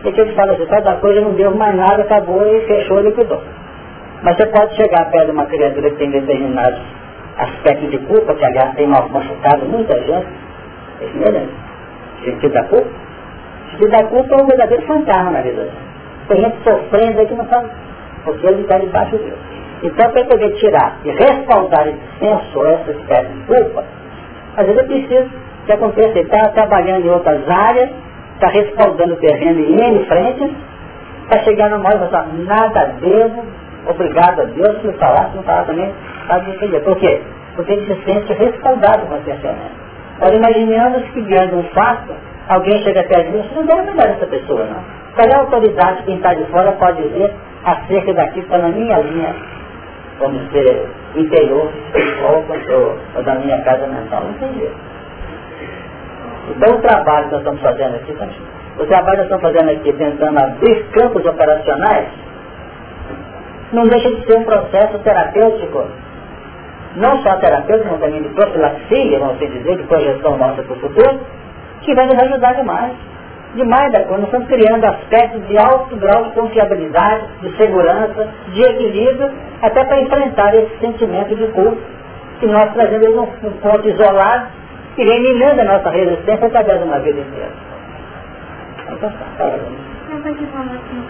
e 0.04 0.12
que 0.12 0.22
ele 0.22 0.34
fala 0.34 0.54
assim, 0.54 0.66
cada 0.66 0.96
coisa 0.96 1.22
não 1.22 1.34
deu 1.34 1.52
mais 1.56 1.76
nada, 1.76 2.02
acabou 2.04 2.46
e 2.46 2.62
fechou 2.62 3.02
liquidou. 3.02 3.42
Mas 4.24 4.36
você 4.36 4.46
pode 4.48 4.76
chegar 4.76 5.10
perto 5.12 5.28
de 5.28 5.32
uma 5.32 5.46
criatura 5.46 5.90
que 5.90 5.98
tem 5.98 6.12
determinados 6.12 6.80
aspectos 7.38 7.90
de 7.90 7.98
culpa, 8.00 8.34
que 8.36 8.46
aliás 8.46 8.76
tem 8.76 8.88
machucado 8.88 9.66
muita 9.66 9.98
gente, 10.02 10.28
entendeu? 11.02 11.48
Sentido 12.24 12.54
da 12.54 12.64
culpa. 12.66 12.90
Sentido 13.72 13.92
da 13.92 14.04
culpa 14.04 14.36
é 14.36 14.44
um 14.44 14.48
verdadeiro 14.48 14.86
fantasma 14.86 15.32
na 15.32 15.42
vida. 15.42 15.70
Tem 16.28 16.42
gente 16.42 16.58
sofrendo 16.64 17.20
aí 17.20 17.26
que 17.26 17.36
não 17.36 17.46
sabe, 17.48 17.70
porque 18.24 18.48
ele 18.48 18.62
está 18.62 18.78
debaixo 18.78 19.18
de 19.18 19.24
Deus. 19.24 19.40
Então, 19.82 20.12
para 20.12 20.26
poder 20.26 20.52
tirar 20.56 20.98
e 21.06 21.10
respaldar 21.12 21.88
esse 21.88 22.00
senso, 22.20 22.66
essa 22.66 22.92
espécie 22.92 23.34
de 23.34 23.44
culpa, 23.46 23.86
às 24.58 24.66
vezes 24.66 24.82
é 24.82 24.84
preciso 24.84 25.30
que 25.66 25.72
aconteça, 25.72 26.10
ele 26.10 26.20
está 26.22 26.50
trabalhando 26.50 27.06
em 27.06 27.10
outras 27.10 27.50
áreas, 27.50 27.90
está 28.40 28.48
respaldando 28.48 29.14
o 29.14 29.18
terreno 29.18 29.60
em 29.60 29.76
N 29.76 30.06
frentes, 30.06 30.52
está 31.24 31.44
chegando 31.44 31.76
uma 31.76 31.90
hora 31.90 32.06
e 32.06 32.10
falar, 32.10 32.28
nada 32.46 32.94
devo, 33.02 33.44
obrigado 33.86 34.42
a 34.42 34.46
Deus, 34.46 34.82
se 34.82 34.94
falar, 34.94 35.30
se 35.30 35.36
não 35.36 35.44
falar 35.44 35.66
também, 35.66 35.94
sabe 36.28 36.46
tá 36.46 36.56
entender. 36.56 36.80
Por 36.80 36.96
quê? 36.98 37.22
Porque 37.56 37.74
ele 37.74 37.94
se 37.94 38.02
sente 38.06 38.34
respaldado 38.34 39.06
com 39.08 39.16
o 39.16 39.22
pensamento. 39.22 39.90
Agora 40.22 40.36
imaginando 40.36 41.02
que 41.14 41.22
diante 41.22 41.56
um 41.56 41.64
fato, 41.74 42.14
alguém 42.48 42.82
chega 42.84 43.04
perto 43.04 43.26
de 43.26 43.38
mim, 43.38 43.44
você 43.44 43.56
não 43.56 43.66
deve 43.66 43.92
pegar 43.92 44.10
essa 44.10 44.26
pessoa, 44.26 44.66
não. 44.66 44.84
Qual 45.16 45.28
é 45.28 45.36
a 45.36 45.40
autoridade 45.40 45.98
que 45.98 46.04
quem 46.04 46.16
está 46.16 46.34
de 46.34 46.46
fora 46.46 46.72
pode 46.74 47.02
dizer 47.02 47.34
acerca 47.66 48.14
daquilo 48.14 48.46
que 48.46 48.54
está 48.54 48.58
na 48.58 48.70
minha 48.70 49.00
linha, 49.00 49.36
como 50.18 50.40
ser 50.52 50.88
interior, 51.16 51.70
ou, 52.24 52.46
ou 53.16 53.24
da 53.24 53.36
minha 53.36 53.62
casa 53.64 53.86
mental? 53.88 54.24
Não 54.24 54.34
tem 54.34 54.54
jeito. 54.60 54.99
Então 56.50 56.76
o 56.76 56.82
trabalho 56.82 57.26
que 57.26 57.32
nós 57.32 57.42
estamos 57.42 57.62
fazendo 57.62 57.96
aqui, 57.96 58.12
o 58.78 58.86
trabalho 58.86 59.24
que 59.24 59.30
nós 59.30 59.32
estamos 59.32 59.42
fazendo 59.42 59.70
aqui, 59.72 59.94
tentando 59.94 60.40
abrir 60.40 60.84
campos 60.92 61.26
operacionais, 61.26 62.08
não 63.72 63.88
deixa 63.88 64.10
de 64.10 64.26
ser 64.26 64.38
um 64.38 64.44
processo 64.44 64.98
terapêutico. 65.00 65.84
Não 66.96 67.22
só 67.22 67.36
terapêutico, 67.36 67.90
mas 67.92 68.00
também 68.00 68.24
de 68.24 68.30
profilaxia, 68.30 69.20
vamos 69.20 69.40
dizer, 69.40 69.78
de 69.78 69.84
projeção 69.84 70.38
nossa 70.38 70.64
para 70.64 70.74
o 70.74 70.80
futuro, 70.80 71.20
que 71.82 71.94
vai 71.94 72.08
nos 72.08 72.20
ajudar 72.24 72.54
demais. 72.54 72.94
Demais 73.56 73.92
da 73.92 74.04
coisa. 74.04 74.18
Nós 74.18 74.26
estamos 74.26 74.48
criando 74.48 74.86
aspectos 74.86 75.48
de 75.48 75.58
alto 75.58 75.96
grau 75.96 76.24
de 76.24 76.32
confiabilidade, 76.32 77.28
de 77.42 77.58
segurança, 77.58 78.28
de 78.54 78.62
equilíbrio, 78.62 79.32
até 79.62 79.84
para 79.84 80.02
enfrentar 80.02 80.54
esse 80.56 80.78
sentimento 80.80 81.36
de 81.36 81.48
culpa 81.48 81.78
que 82.40 82.48
nós 82.48 82.72
trazemos 82.74 83.28
um 83.44 83.52
ponto 83.62 83.90
isolado 83.90 84.59
e 85.00 85.06
vem 85.06 85.22
minando 85.22 85.62
a 85.62 85.64
nossa 85.64 85.90
resistência 85.92 86.48
através 86.48 86.80
de 86.80 86.86
uma 86.86 87.00
vida 87.00 87.22
inteira. 87.22 87.54
Então, 88.92 89.10
a 89.10 90.22
falou 90.48 90.76
assim, 90.76 91.08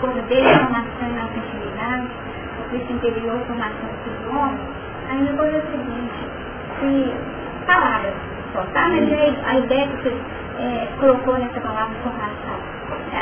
o 2.60 2.70
Cristo 2.70 2.94
interior, 2.94 3.40
formação 3.48 3.90
do 4.24 4.38
homem, 4.38 4.60
a 5.10 5.14
coisa 5.34 5.58
é 5.58 5.60
o 5.60 5.64
seguinte, 5.72 6.20
se 6.80 7.14
palavras 7.66 8.14
só, 8.54 8.62
tá? 8.74 8.90
Mas 8.90 9.10
a 9.48 9.58
ideia 9.58 9.88
que 9.88 10.04
você 10.04 10.16
é, 10.60 10.88
colocou 11.00 11.40
nessa 11.40 11.60
palavra 11.60 11.96
formação, 12.04 12.60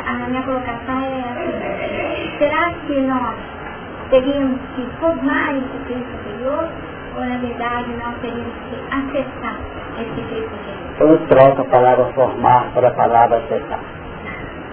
a 0.06 0.28
minha 0.28 0.44
colocação 0.44 1.00
é 1.00 1.24
assim, 1.32 2.38
será 2.40 2.74
que 2.86 3.02
nós 3.02 3.36
teríamos 4.10 4.60
que 4.76 4.86
formar 5.00 5.56
esse 5.56 5.78
Cristo 5.86 6.12
interior 6.26 6.68
ou 7.18 7.40
verdade 7.40 7.90
nós 7.98 8.16
teríamos 8.22 8.54
que 8.70 8.76
acessar 8.92 9.58
esse 10.00 10.22
Cristo 10.28 10.54
interior? 10.54 10.88
Então 10.96 11.18
troca 11.28 11.62
a 11.62 11.66
palavra 11.66 12.06
formar 12.14 12.72
para 12.74 12.88
a 12.88 12.92
palavra 12.92 13.38
acessar. 13.38 13.80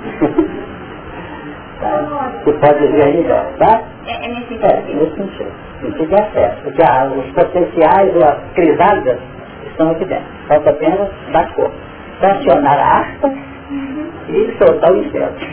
tá? 1.81 2.33
Você 2.45 2.53
pode 2.53 2.79
dizer 2.87 3.03
ainda, 3.05 3.47
tá? 3.59 3.83
É, 4.07 4.25
é 4.25 4.29
nesse 4.29 4.49
sentido. 4.49 4.65
É, 4.67 4.83
nesse 4.95 5.17
sentido. 5.17 5.53
Sentido 5.81 6.09
de 6.09 6.15
acesso. 6.15 6.63
Porque 6.63 6.83
ah, 6.83 7.13
os 7.17 7.33
potenciais 7.33 8.15
ou 8.15 8.25
as 8.25 8.39
crisadas 8.55 9.19
estão 9.67 9.91
aqui 9.91 10.05
dentro. 10.05 10.27
Falta 10.49 10.71
apenas 10.71 11.11
dar 11.33 11.53
cor. 11.55 11.71
Estacionar 12.15 12.79
a 12.79 13.01
aspa 13.01 13.29
uhum. 13.29 14.11
e 14.29 14.57
soltar 14.59 14.93
o 14.93 14.99
inseto. 14.99 15.47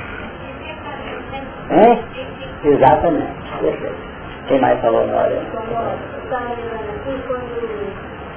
É? 1.70 2.68
Exatamente. 2.68 3.32
Perfeito. 3.62 4.11
Quem 4.48 4.60
mais 4.60 4.80
falou 4.82 5.06
na 5.08 5.18
hora? 5.18 5.42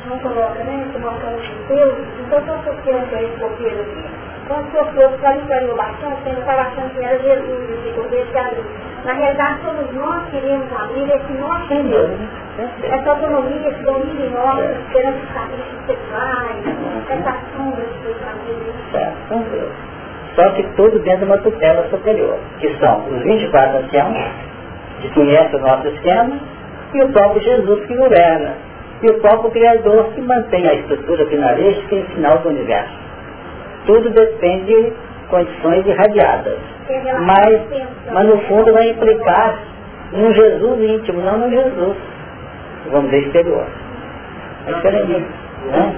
não 0.07 0.19
coloca, 0.19 0.62
né? 0.64 0.87
Colocando 0.93 1.67
Deus, 1.69 1.95
então 2.21 2.38
estou 2.38 3.17
aí 3.17 3.25
esse 3.25 3.43
roteiro 3.43 3.81
aqui. 3.81 4.05
Quando 4.47 4.71
sofreu, 4.73 5.11
clarificou 5.21 5.77
bastante, 5.77 6.29
ele 6.29 6.40
estava 6.40 6.61
achando 6.61 6.90
que 6.90 7.05
era 7.05 7.19
Jesus, 7.19 7.71
esse 7.71 7.95
cordeiro 7.95 8.27
que 8.31 8.38
abriu. 8.38 8.64
Na 9.05 9.12
realidade, 9.14 9.61
somos 9.62 9.93
nós 9.95 10.25
que 10.25 10.31
queremos 10.33 10.73
abrir 10.73 11.11
esse 11.11 11.33
nosso 11.33 11.69
Deus. 11.69 12.11
Essa 12.85 13.11
autonomia, 13.11 13.69
esse 13.69 13.83
domínio 13.83 14.31
nosso, 14.31 14.62
esperando 14.62 15.17
os 15.17 15.33
sacrifícios 15.33 15.87
sexuais, 15.87 16.64
essa 17.09 17.37
sombra 17.57 17.85
de 17.85 17.99
Deus 18.01 18.17
Só 20.37 20.51
que 20.51 20.62
tudo 20.77 20.99
dentro 21.01 21.21
de 21.21 21.25
uma 21.25 21.38
tutela 21.38 21.88
superior, 21.88 22.38
que 22.59 22.79
são 22.79 23.07
os 23.09 23.23
24 23.23 23.79
anciãos, 23.79 24.17
que 25.09 25.14
conhecem 25.14 25.59
o 25.59 25.62
nosso 25.62 25.88
esquema, 25.88 26.38
e 26.95 27.03
o 27.03 27.09
próprio 27.09 27.43
Jesus 27.43 27.87
que 27.87 27.97
governa 27.97 28.55
e 29.05 29.11
o 29.11 29.21
próprio 29.21 29.51
Criador 29.51 30.12
que 30.14 30.21
mantém 30.23 30.67
a 30.67 30.75
estrutura 30.75 31.27
finalística 31.27 31.95
e 31.95 32.03
final 32.14 32.38
do 32.38 32.49
universo. 32.49 32.95
Tudo 33.87 34.09
depende 34.11 34.67
de 34.67 34.93
condições 35.29 35.87
irradiadas. 35.87 36.59
Mas, 37.21 37.61
mas 38.12 38.27
no 38.27 38.38
fundo 38.43 38.73
vai 38.73 38.88
implicar 38.88 39.59
num 40.12 40.33
Jesus 40.33 40.81
íntimo, 40.81 41.21
não 41.21 41.38
no 41.38 41.51
Jesus, 41.51 41.97
vamos 42.90 43.11
dizer, 43.11 43.27
exterior. 43.27 43.67
É 44.67 44.73
diferente. 44.73 45.27
Né? 45.67 45.97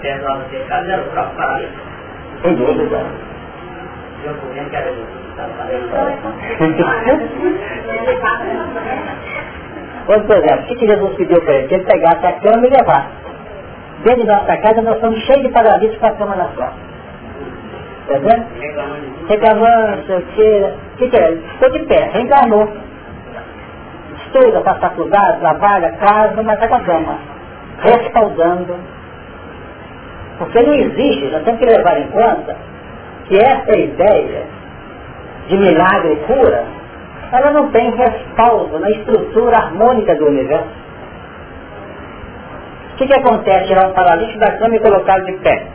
Sem 2.43 2.57
dúvida. 2.57 3.05
Quando, 4.25 5.26
por 10.27 10.37
exemplo, 10.37 10.65
o 10.65 10.77
que 10.77 10.87
Jesus 10.87 11.17
pediu 11.17 11.43
para 11.43 11.55
ele? 11.55 11.69
Que 11.69 11.75
ele 11.75 11.85
pegasse 11.85 12.27
a 12.27 12.33
cama 12.33 12.67
e 12.67 12.71
levasse. 12.71 13.09
Dentro 14.05 14.25
da 14.25 14.37
nossa 14.37 14.57
casa 14.59 14.83
nós 14.83 14.95
estamos 14.95 15.21
cheios 15.25 15.43
de 15.43 15.49
paralíticos 15.51 15.99
com 15.99 16.07
a 16.07 16.13
cama 16.13 16.37
nas 16.37 16.51
costas. 16.53 16.87
Tá 18.09 18.19
vendo? 18.19 18.47
Reclamando, 19.29 20.07
sei 20.07 20.17
o 20.17 20.23
que. 20.23 20.65
O 20.95 20.97
que, 20.99 21.09
que 21.11 21.17
é? 21.17 21.37
Ficou 21.37 21.71
de 21.71 21.81
pé, 21.81 22.11
reencarnou. 22.13 22.73
Estuda, 24.27 24.61
faz 24.63 24.79
faculdade, 24.79 25.41
trabalha, 25.41 25.93
casa, 25.93 26.43
mas 26.43 26.55
está 26.55 26.69
com 26.69 26.75
a 26.77 26.81
cama. 26.81 27.19
Respaldando. 27.81 28.77
Porque 30.39 30.63
não 30.63 30.75
existe, 30.75 31.27
nós 31.31 31.43
temos 31.45 31.61
que 31.61 31.67
levar 31.67 31.99
em 31.99 32.09
conta 32.09 32.57
que 33.27 33.39
essa 33.39 33.77
ideia 33.77 34.45
de 35.49 35.57
milagre 35.57 36.13
e 36.13 36.17
cura 36.27 36.77
ela 37.33 37.51
não 37.51 37.71
tem 37.71 37.91
respaldo 37.91 38.79
na 38.79 38.91
estrutura 38.91 39.57
harmônica 39.57 40.15
do 40.15 40.27
universo. 40.27 40.87
O 42.93 42.97
que, 42.97 43.07
que 43.07 43.15
acontece? 43.15 43.67
Tirar 43.67 43.89
um 43.89 43.93
paralítico 43.93 44.39
da 44.39 44.53
cama 44.53 44.77
e 44.77 44.81
colocá-lo 44.81 45.27
de 45.27 45.33
pé. 45.39 45.67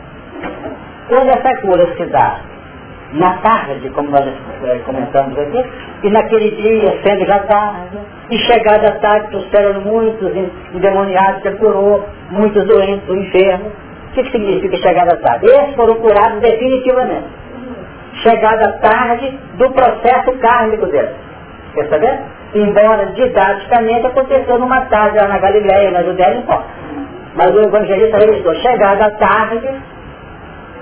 Quando 1.08 1.28
essa 1.28 1.60
cura 1.60 1.86
se 1.96 2.04
dá 2.06 2.40
na 3.12 3.36
tarde, 3.38 3.90
como 3.90 4.10
nós 4.10 4.26
é, 4.26 4.78
comentamos 4.78 5.38
aqui, 5.38 5.64
e 6.02 6.10
naquele 6.10 6.50
dia, 6.52 6.98
sendo 7.04 7.26
já 7.26 7.40
tarde, 7.40 7.98
e 8.30 8.38
chegada 8.38 8.88
a 8.88 8.98
tarde, 8.98 9.28
trouxeram 9.28 9.82
muitos 9.82 10.32
endemoniados, 10.74 11.42
curou, 11.58 12.04
muitos 12.30 12.66
doentes, 12.66 13.08
enfermos. 13.08 13.68
O 13.68 14.14
que, 14.14 14.22
que 14.24 14.30
significa 14.30 14.76
chegada 14.78 15.14
a 15.14 15.16
tarde? 15.18 15.46
Esses 15.46 15.74
foram 15.74 15.96
curados 15.96 16.40
definitivamente. 16.40 17.41
Chegada 18.14 18.78
tarde 18.80 19.38
do 19.54 19.70
processo 19.70 20.32
kármico. 20.38 20.86
Quer 20.88 21.88
saber? 21.88 22.20
Embora 22.54 23.06
didaticamente 23.06 24.06
aconteceu 24.06 24.58
numa 24.58 24.82
tarde 24.82 25.18
lá 25.18 25.28
na 25.28 25.38
Galileia, 25.38 25.90
na 25.90 26.02
Judéia, 26.02 26.44
não. 26.46 26.62
Mas 27.34 27.50
o 27.54 27.60
evangelista 27.60 28.18
registrou, 28.18 28.54
chegada 28.56 29.10
tarde, 29.12 29.68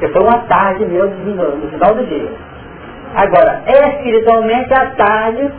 que 0.01 0.09
foi 0.09 0.23
uma 0.23 0.39
tarde 0.49 0.85
mesmo 0.85 1.15
no 1.15 1.69
final 1.69 1.95
do 1.95 2.05
dia. 2.07 2.33
Agora, 3.15 3.63
espiritualmente 3.67 4.73
a 4.73 4.87
tarde 4.91 5.51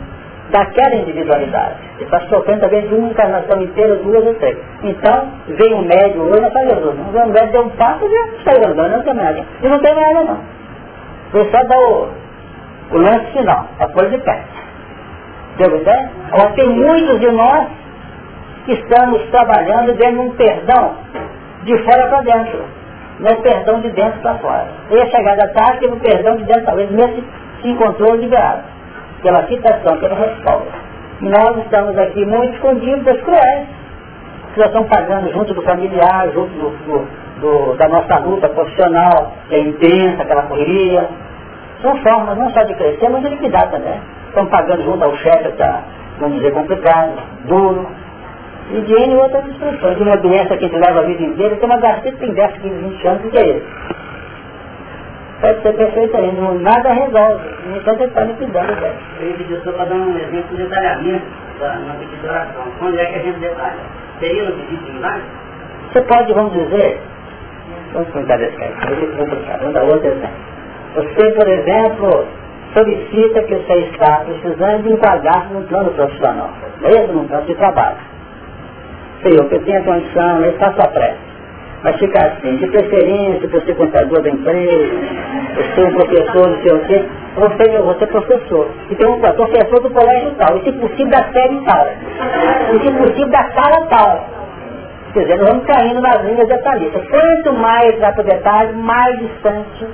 daquela 0.50 0.94
individualidade. 0.96 1.76
Ele 1.96 2.04
está 2.04 2.20
sofrendo 2.28 2.60
talvez 2.60 2.88
de 2.88 2.94
uma 2.94 3.08
encarnação 3.08 3.62
inteira, 3.62 3.96
duas 3.96 4.26
ou 4.26 4.34
três. 4.34 4.56
Então, 4.82 5.28
vem 5.48 5.74
um 5.74 5.82
médio 5.82 6.22
hoje, 6.22 6.40
não 6.40 6.50
faz 6.50 6.68
Jesus. 6.68 6.94
Um 6.98 7.32
médio, 7.32 7.52
deu 7.52 7.62
um 7.62 7.70
passo 7.70 8.04
e 8.04 8.44
saiu 8.44 8.68
andando, 8.68 8.92
não 8.92 9.02
tem 9.02 9.14
nada. 9.14 9.44
E 9.62 9.68
não 9.68 9.78
tem 9.78 9.94
nada 9.94 10.24
não. 10.24 10.61
Foi 11.32 11.50
só 11.50 11.64
dar 11.64 11.78
o, 11.78 12.08
o 12.92 12.98
lance 12.98 13.26
final, 13.32 13.66
a 13.80 13.88
coisa 13.88 14.10
de 14.10 14.18
pé. 14.18 14.44
Deu 15.56 15.76
ideia? 15.80 16.10
Agora 16.30 16.50
tem 16.50 16.68
muitos 16.68 17.20
de 17.20 17.30
nós 17.32 17.68
que 18.66 18.72
estamos 18.72 19.22
trabalhando 19.30 19.94
dentro 19.94 20.12
de 20.12 20.20
um 20.20 20.30
perdão 20.36 20.94
de 21.64 21.78
fora 21.84 22.06
para 22.08 22.20
dentro. 22.20 22.64
Não 23.18 23.30
é 23.30 23.34
perdão 23.36 23.80
de 23.80 23.90
dentro 23.90 24.20
para 24.20 24.38
fora. 24.38 24.68
E 24.90 25.00
a 25.00 25.06
chegada 25.06 25.48
tarde 25.54 25.80
teve 25.80 25.94
o 25.94 26.00
perdão 26.00 26.36
de 26.36 26.44
dentro, 26.44 26.64
talvez 26.64 26.90
nesse 26.90 27.24
se 27.62 27.68
encontrou 27.68 28.14
liberado. 28.14 28.62
Pela 29.22 29.46
citação, 29.46 29.98
pelo 29.98 30.14
respaldo. 30.14 30.66
Nós 31.20 31.56
estamos 31.58 31.96
aqui 31.96 32.26
muito 32.26 32.60
com 32.60 32.74
dívidas 32.74 33.20
cruéis, 33.22 33.68
que 34.52 34.58
nós 34.58 34.68
estamos 34.68 34.88
pagando 34.88 35.32
junto 35.32 35.54
do 35.54 35.62
familiar, 35.62 36.28
junto 36.32 36.52
do, 36.52 36.70
do, 36.84 37.08
do, 37.42 37.74
da 37.74 37.88
nossa 37.88 38.18
luta 38.20 38.48
profissional, 38.48 39.34
que 39.48 39.54
é 39.56 39.58
intensa, 39.58 40.22
aquela 40.22 40.42
correria. 40.44 41.08
São 41.82 41.96
formas 41.96 42.38
não 42.38 42.48
só 42.50 42.62
de 42.62 42.74
crescer, 42.74 43.08
mas 43.10 43.22
de 43.22 43.28
liquidar 43.28 43.68
também. 43.70 44.00
Estamos 44.28 44.50
pagando 44.50 44.82
junto 44.84 45.04
ao 45.04 45.14
chefe, 45.16 45.48
está, 45.48 45.82
vamos 46.18 46.36
dizer, 46.36 46.52
complicado, 46.52 47.12
duro 47.44 47.86
e 48.70 48.80
de 48.80 48.94
N 48.94 49.16
outras 49.16 49.44
expressões. 49.46 49.96
De 49.96 50.02
uma 50.02 50.16
doença 50.16 50.56
que 50.56 50.64
a 50.64 50.68
gente 50.68 50.78
leva 50.78 51.00
a 51.00 51.02
vida 51.02 51.22
inteira, 51.22 51.56
tem 51.56 51.66
uma 51.66 51.78
gastrite 51.78 52.16
que 52.16 52.26
tem 52.26 52.34
10, 52.34 52.52
15, 52.58 52.68
20 52.68 53.08
anos, 53.08 53.24
o 53.24 53.30
que 53.30 53.38
é 53.38 53.46
isso? 53.56 53.66
Pode 55.42 55.62
ser 55.62 55.72
perfeito 55.72 56.16
ainda, 56.16 56.40
nada 56.52 56.92
resolve. 56.92 57.48
No 57.66 57.76
entanto, 57.76 58.00
ele 58.00 58.08
está 58.10 58.24
me 58.24 58.34
cuidando 58.34 58.80
dela. 58.80 58.94
Eu 59.20 59.26
ia 59.26 59.34
pedir 59.34 59.60
só 59.64 59.72
para 59.72 59.86
dar 59.86 59.96
um 59.96 60.16
exemplo 60.16 60.56
de 60.56 60.62
detalhamento 60.62 61.24
da 61.58 61.78
uma 61.78 61.94
pedido 61.94 62.20
de 62.20 62.28
oração. 62.28 62.62
Quando 62.78 62.98
é 63.00 63.06
que 63.06 63.14
a 63.16 63.22
gente 63.22 63.40
detalha? 63.40 63.80
Seria 64.20 64.44
no 64.44 64.52
pedido 64.52 64.84
de 64.84 64.92
milagre? 64.92 65.22
Você 65.92 66.00
pode, 66.02 66.32
vamos 66.32 66.52
dizer, 66.52 67.00
vamos 67.92 68.08
contar 68.10 68.38
desse 68.38 68.56
caso, 68.56 68.70
vamos 69.60 69.74
dar 69.74 69.82
outro 69.84 70.06
exemplo. 70.06 70.52
Você, 70.94 71.30
por 71.32 71.48
exemplo, 71.48 72.26
solicita 72.74 73.42
que 73.42 73.54
você 73.54 73.72
está 73.92 74.24
precisando 74.24 74.82
de 74.82 74.96
cadastro 74.98 75.60
no 75.60 75.66
plano 75.66 75.90
profissional, 75.92 76.50
mesmo 76.80 77.22
no 77.22 77.28
plano 77.28 77.46
de 77.46 77.54
trabalho. 77.54 77.96
Senhor, 79.22 79.48
que 79.48 79.54
eu 79.54 79.64
tenha 79.64 79.82
condição, 79.82 80.44
eu 80.44 80.52
faço 80.58 80.82
a 80.82 80.88
prece. 80.88 81.32
Mas 81.82 81.96
ficar 81.96 82.26
assim, 82.26 82.56
de 82.56 82.66
preferência, 82.68 83.48
por 83.48 83.60
ser 83.62 83.74
contador 83.74 84.22
da 84.22 84.30
empresa, 84.30 84.94
eu 85.56 85.64
sou 85.74 85.86
um 85.86 85.94
professor, 85.94 86.48
não 86.48 86.62
sei 86.62 86.72
o 86.72 86.80
quê, 86.86 87.04
você, 87.34 87.76
eu 87.76 87.84
vou 87.84 87.94
ser 87.94 88.06
professor. 88.06 88.68
E 88.88 89.06
um 89.06 89.20
professor 89.20 89.80
do 89.80 89.90
colégio 89.90 90.30
tal, 90.38 90.58
e 90.58 90.62
se 90.62 90.72
possível 90.72 91.08
da 91.08 91.24
série 91.32 91.60
tal. 91.64 91.86
E 92.72 92.80
se 92.80 92.92
possível 92.92 93.28
da 93.28 93.50
sala 93.52 93.86
tal. 93.88 94.41
Quer 95.12 95.20
dizer, 95.20 95.38
nós 95.38 95.48
vamos 95.48 95.66
caindo 95.66 96.00
nas 96.00 96.24
linhas 96.24 96.48
detalhistas. 96.48 97.06
Quanto 97.08 97.52
mais 97.58 97.98
vai 97.98 98.12
para 98.12 98.22
o 98.22 98.24
detalhe, 98.24 98.72
mais 98.72 99.18
distante. 99.18 99.86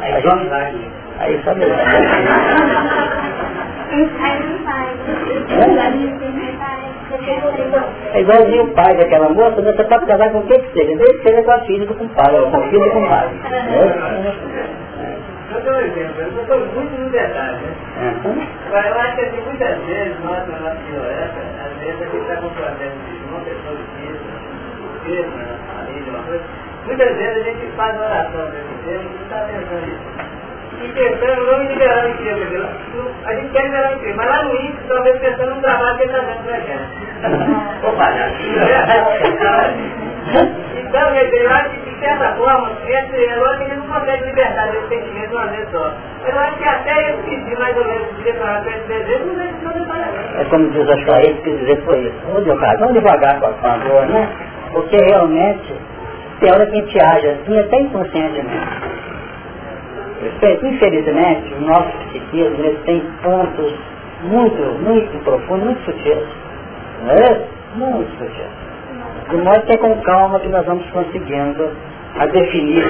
Aí, 0.00 0.14
a 0.14 0.20
gente, 0.20 0.48
vai. 0.48 0.74
aí 1.18 1.42
sabe. 1.44 1.62
É 8.12 8.20
igualzinho 8.20 8.64
o 8.64 8.74
pai 8.74 8.96
daquela 8.96 9.28
moça, 9.30 9.62
você 9.62 9.84
pode 9.84 10.06
casar 10.06 10.30
com 10.30 10.42
quem 10.42 10.60
que 10.60 10.72
seja, 10.72 10.96
desde 10.96 11.18
que 11.18 11.28
seja 11.28 11.42
com 11.42 11.50
a 11.50 11.60
filha 11.60 11.86
do 11.86 11.94
compadre, 11.94 12.36
ou 12.36 12.50
com 12.50 12.56
a 12.56 12.62
filha 12.68 12.84
do 12.84 12.90
compadre. 12.90 13.36
Eu 15.48 15.60
dou 15.60 15.74
um 15.74 15.80
exemplo, 15.80 16.20
eu 16.20 16.42
estou 16.42 16.58
muito 16.58 17.00
no 17.00 17.10
detalhe, 17.10 17.58
né? 17.58 17.74
Agora, 18.66 18.88
eu 18.88 19.00
acho 19.00 19.14
que 19.14 19.20
assim, 19.22 19.40
muitas 19.42 19.78
vezes, 19.84 20.24
nós, 20.24 20.48
na 20.48 20.58
nossa 20.58 20.80
ignorância, 20.80 21.42
às 21.64 21.80
vezes 21.80 22.02
a 22.02 22.04
gente 22.04 22.22
está 22.22 22.36
com 22.36 22.50
processo 22.50 22.96
de 23.06 23.24
uma 23.28 23.40
pessoa 23.40 23.76
de 23.76 23.84
vida, 25.06 25.28
na 25.28 25.56
família, 25.72 26.10
uma 26.10 26.22
coisa, 26.24 26.44
muitas 26.84 27.16
vezes 27.16 27.36
a 27.36 27.50
gente 27.50 27.66
faz 27.76 27.96
oração 27.96 28.50
desse 28.50 28.74
tempo 28.84 29.04
e 29.04 29.14
não 29.14 29.22
está 29.22 29.38
pensando 29.46 29.86
nisso 29.86 30.36
e 30.82 30.88
pensando 30.92 31.46
não 31.46 31.62
em 31.62 31.68
liberar 31.68 32.04
o 32.04 32.10
emprego, 32.10 32.40
entendeu? 32.40 32.66
A 33.24 33.34
gente 33.34 33.50
quer 33.50 33.64
liberar 33.64 33.92
o 33.92 33.96
emprego, 33.96 34.16
mas 34.16 34.28
lá 34.28 34.42
no 34.44 34.54
início, 34.56 34.80
talvez 34.88 35.18
pensando 35.20 35.54
no 35.54 35.62
trabalho 35.62 35.96
que 35.96 36.02
ele 36.02 36.12
está 36.12 36.26
dando 36.26 36.44
pra 36.44 36.60
gente. 36.60 37.86
Opa, 37.86 38.10
Então, 40.76 41.12
quer 41.12 41.24
dizer, 41.24 41.42
eu 41.44 41.50
acho 41.50 41.70
que 41.70 41.90
de 41.90 41.98
certa 42.00 42.34
forma, 42.34 42.70
esse, 42.86 43.24
é 43.24 43.36
lógico 43.36 43.64
que 43.64 43.85
ele 43.96 44.00
não 44.00 44.00
consegue 44.00 44.24
libertar 44.24 44.70
desse 44.70 44.88
sentimento 44.88 45.32
uma 45.32 45.46
vez 45.46 45.70
só. 45.70 45.92
Eu 46.26 46.38
acho 46.38 46.58
que 46.58 46.68
até 46.68 47.08
ele 47.08 47.22
pedir 47.22 47.58
mais 47.58 47.76
ou 47.76 47.84
menos 47.84 48.08
para 48.38 48.70
esse 48.70 48.88
desejo, 48.88 49.24
não 49.26 49.34
detalhamento. 49.72 50.38
É 50.38 50.44
como 50.44 50.70
diz 50.70 50.88
a 50.88 50.96
Shaí, 50.98 51.34
que 51.34 51.56
dizer 51.56 51.82
foi 51.84 52.00
isso. 52.00 52.14
Vamos 52.26 52.44
devagar, 52.44 52.78
vamos 52.78 52.94
devagar 52.94 53.44
a 53.44 53.52
favor, 53.54 54.06
né? 54.06 54.28
Porque 54.72 54.96
realmente, 54.96 55.74
tem 56.40 56.50
hora 56.52 56.66
que 56.66 56.72
a 56.72 56.80
gente 56.80 57.00
age 57.00 57.28
assim, 57.28 57.58
até 57.58 57.80
inconscientemente. 57.80 58.96
Infelizmente, 60.62 61.54
o 61.54 61.60
nosso 61.60 61.92
psiquismo 62.08 62.74
tem 62.84 63.00
pontos 63.22 63.74
muito, 64.22 64.62
muito 64.82 65.24
profundos, 65.24 65.64
muito 65.64 65.84
sutis. 65.84 66.26
Não 67.04 67.12
é? 67.12 67.40
Muito 67.76 68.10
sutis. 68.18 68.66
De 69.30 69.36
modo 69.36 69.60
que 69.62 69.72
é 69.72 69.76
com 69.76 70.00
calma 70.02 70.40
que 70.40 70.48
nós 70.48 70.64
vamos 70.66 70.88
conseguindo 70.90 71.70
a 72.18 72.26
definir. 72.26 72.84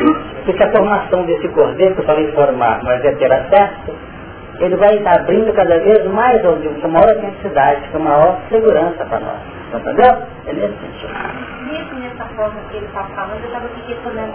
Porque 0.44 0.62
a 0.62 0.70
formação 0.72 1.24
desse 1.24 1.48
cordeiro, 1.48 1.94
que 1.94 2.00
eu 2.00 2.06
falei 2.06 2.30
formar, 2.32 2.80
mas 2.84 3.04
é 3.04 3.12
ter 3.14 3.32
acesso, 3.32 3.94
ele 4.60 4.76
vai 4.76 4.98
abrindo 5.06 5.52
cada 5.52 5.78
vez 5.78 6.04
mais, 6.06 6.40
com 6.42 6.88
maior 6.88 7.10
autenticidade, 7.10 7.88
com 7.90 7.98
maior 7.98 8.38
segurança 8.48 9.04
para 9.04 9.20
nós. 9.20 9.40
Entendeu? 9.74 10.22
É 10.46 10.52
nesse 10.52 10.74
sentido 10.80 11.56
mesmo 11.66 11.98
nessa 11.98 12.24
forma 12.36 12.60
que 12.70 12.76
ele 12.76 12.86
está 12.86 13.02
falando, 13.04 13.40
eu 13.40 13.46
estava 13.46 13.66
aqui 13.66 13.80
questionando, 13.86 14.34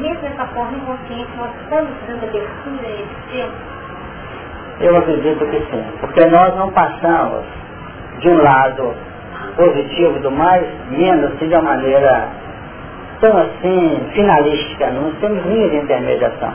mesmo 0.00 0.22
nessa 0.22 0.46
forma 0.48 0.76
inconsciente, 0.76 1.30
nós 1.36 1.50
estamos 1.62 1.90
dando 2.06 2.24
abertura 2.24 2.86
a 2.86 2.90
esse 2.90 3.32
tempo? 3.32 3.52
Eu 4.80 4.96
acredito 4.96 5.46
que 5.46 5.60
sim, 5.70 5.84
porque 6.00 6.26
nós 6.26 6.56
não 6.56 6.70
passamos 6.72 7.44
de 8.18 8.28
um 8.28 8.42
lado 8.42 8.94
positivo 9.56 10.18
do 10.20 10.30
mais, 10.30 10.66
menos 10.90 11.32
assim 11.32 11.48
de 11.48 11.54
uma 11.54 11.62
maneira 11.62 12.28
tão 13.22 13.38
assim, 13.38 14.10
finalística, 14.12 14.90
não 14.90 15.12
temos 15.12 15.46
linha 15.46 15.68
de 15.70 15.76
intermediação. 15.76 16.52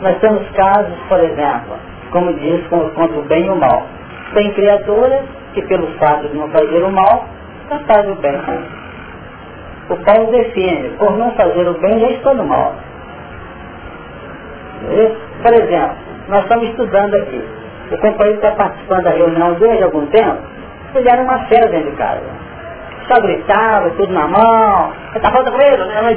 Nós 0.00 0.18
temos 0.18 0.42
casos, 0.50 0.98
por 1.08 1.20
exemplo, 1.20 1.76
como 2.10 2.34
diz, 2.34 2.66
contra 2.66 3.18
o 3.18 3.22
bem 3.22 3.46
e 3.46 3.48
o 3.48 3.56
mal. 3.56 3.86
Tem 4.34 4.52
criaturas 4.52 5.22
que 5.54 5.62
pelo 5.62 5.86
fato 5.98 6.28
de 6.28 6.36
não 6.36 6.48
fazer 6.48 6.82
o 6.82 6.90
mal, 6.90 7.24
não 7.70 7.78
fazem 7.80 8.10
o 8.10 8.16
bem. 8.16 8.34
O 9.88 9.96
Paulo 9.96 10.32
define, 10.32 10.90
por 10.98 11.16
não 11.16 11.30
fazer 11.32 11.68
o 11.68 11.74
bem, 11.74 12.00
já 12.00 12.10
estou 12.10 12.34
no 12.34 12.44
mal. 12.44 12.74
Por 15.42 15.54
exemplo, 15.54 15.96
nós 16.28 16.42
estamos 16.42 16.68
estudando 16.68 17.14
aqui. 17.14 17.44
O 17.92 17.98
companheiro 17.98 18.38
está 18.38 18.50
participando 18.52 19.04
da 19.04 19.10
reunião 19.10 19.54
desde 19.54 19.84
algum 19.84 20.06
tempo, 20.06 20.38
fizeram 20.92 21.24
uma 21.24 21.38
fera 21.46 21.68
dentro 21.68 21.90
de 21.90 21.96
casa. 21.96 22.41
Só 23.08 23.20
gritava, 23.20 23.90
tudo 23.90 24.12
na 24.12 24.28
mão, 24.28 24.92
você 25.10 25.18
está 25.18 25.30
falando 25.30 25.52
com 25.52 25.60
ele, 25.60 25.84
né? 25.84 26.16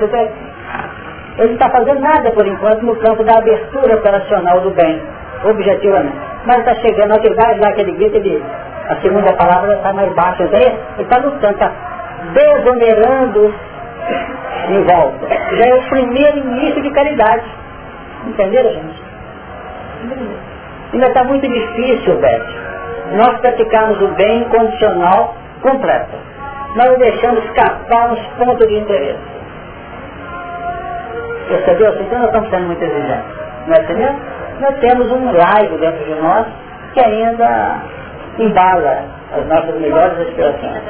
Ele 1.38 1.48
não 1.48 1.54
está 1.54 1.70
fazendo 1.70 2.00
nada 2.00 2.32
por 2.32 2.48
enquanto 2.48 2.82
no 2.84 2.96
campo 2.98 3.24
da 3.24 3.38
abertura 3.38 3.96
operacional 3.96 4.62
do 4.62 4.70
bem, 4.72 5.02
objetivamente. 5.44 6.18
Mas 6.46 6.60
está 6.60 6.76
chegando, 6.76 7.14
aquele 7.14 7.36
vai 7.36 7.58
lá, 7.60 7.70
aquele 7.70 7.92
grita, 7.94 8.18
ele, 8.18 8.44
a 8.90 8.96
segunda 9.02 9.34
palavra 9.34 9.76
está 9.76 9.92
mais 9.92 10.14
baixa, 10.14 10.44
ele 10.44 10.78
está 11.00 11.18
lutando, 11.18 11.54
está 11.54 11.72
desonerando 12.34 13.54
em 14.70 14.84
volta. 14.84 15.28
Já 15.58 15.66
é 15.66 15.76
o 15.76 15.90
primeiro 15.90 16.38
início 16.38 16.82
de 16.82 16.92
caridade. 16.92 17.44
Entenderam, 18.28 18.72
gente? 18.72 19.04
Ainda 20.94 21.08
está 21.08 21.24
muito 21.24 21.48
difícil, 21.48 22.16
Beth, 22.20 22.46
nós 23.14 23.40
praticarmos 23.40 24.02
o 24.02 24.08
bem 24.10 24.44
condicional 24.46 25.36
completo. 25.62 26.25
Nós 26.76 26.98
deixamos 27.00 27.44
escapar 27.46 28.12
uns 28.12 28.22
pontos 28.38 28.68
de 28.68 28.78
interesse. 28.78 29.20
Percebeu? 31.48 32.02
Então 32.02 32.20
nós 32.20 32.28
estamos 32.28 32.50
sendo 32.50 32.66
muito 32.68 32.84
exigentes. 32.84 33.36
Não 33.68 33.76
é 33.76 33.80
entendeu? 33.82 34.16
nós 34.60 34.76
temos 34.80 35.12
um 35.12 35.32
laico 35.32 35.78
dentro 35.78 36.04
de 36.06 36.16
nós 36.16 36.48
que 36.94 37.00
ainda 37.02 37.82
embala 38.40 39.04
as 39.34 39.46
nossas 39.48 39.76
melhores 39.80 40.20
aspirações. 40.20 40.82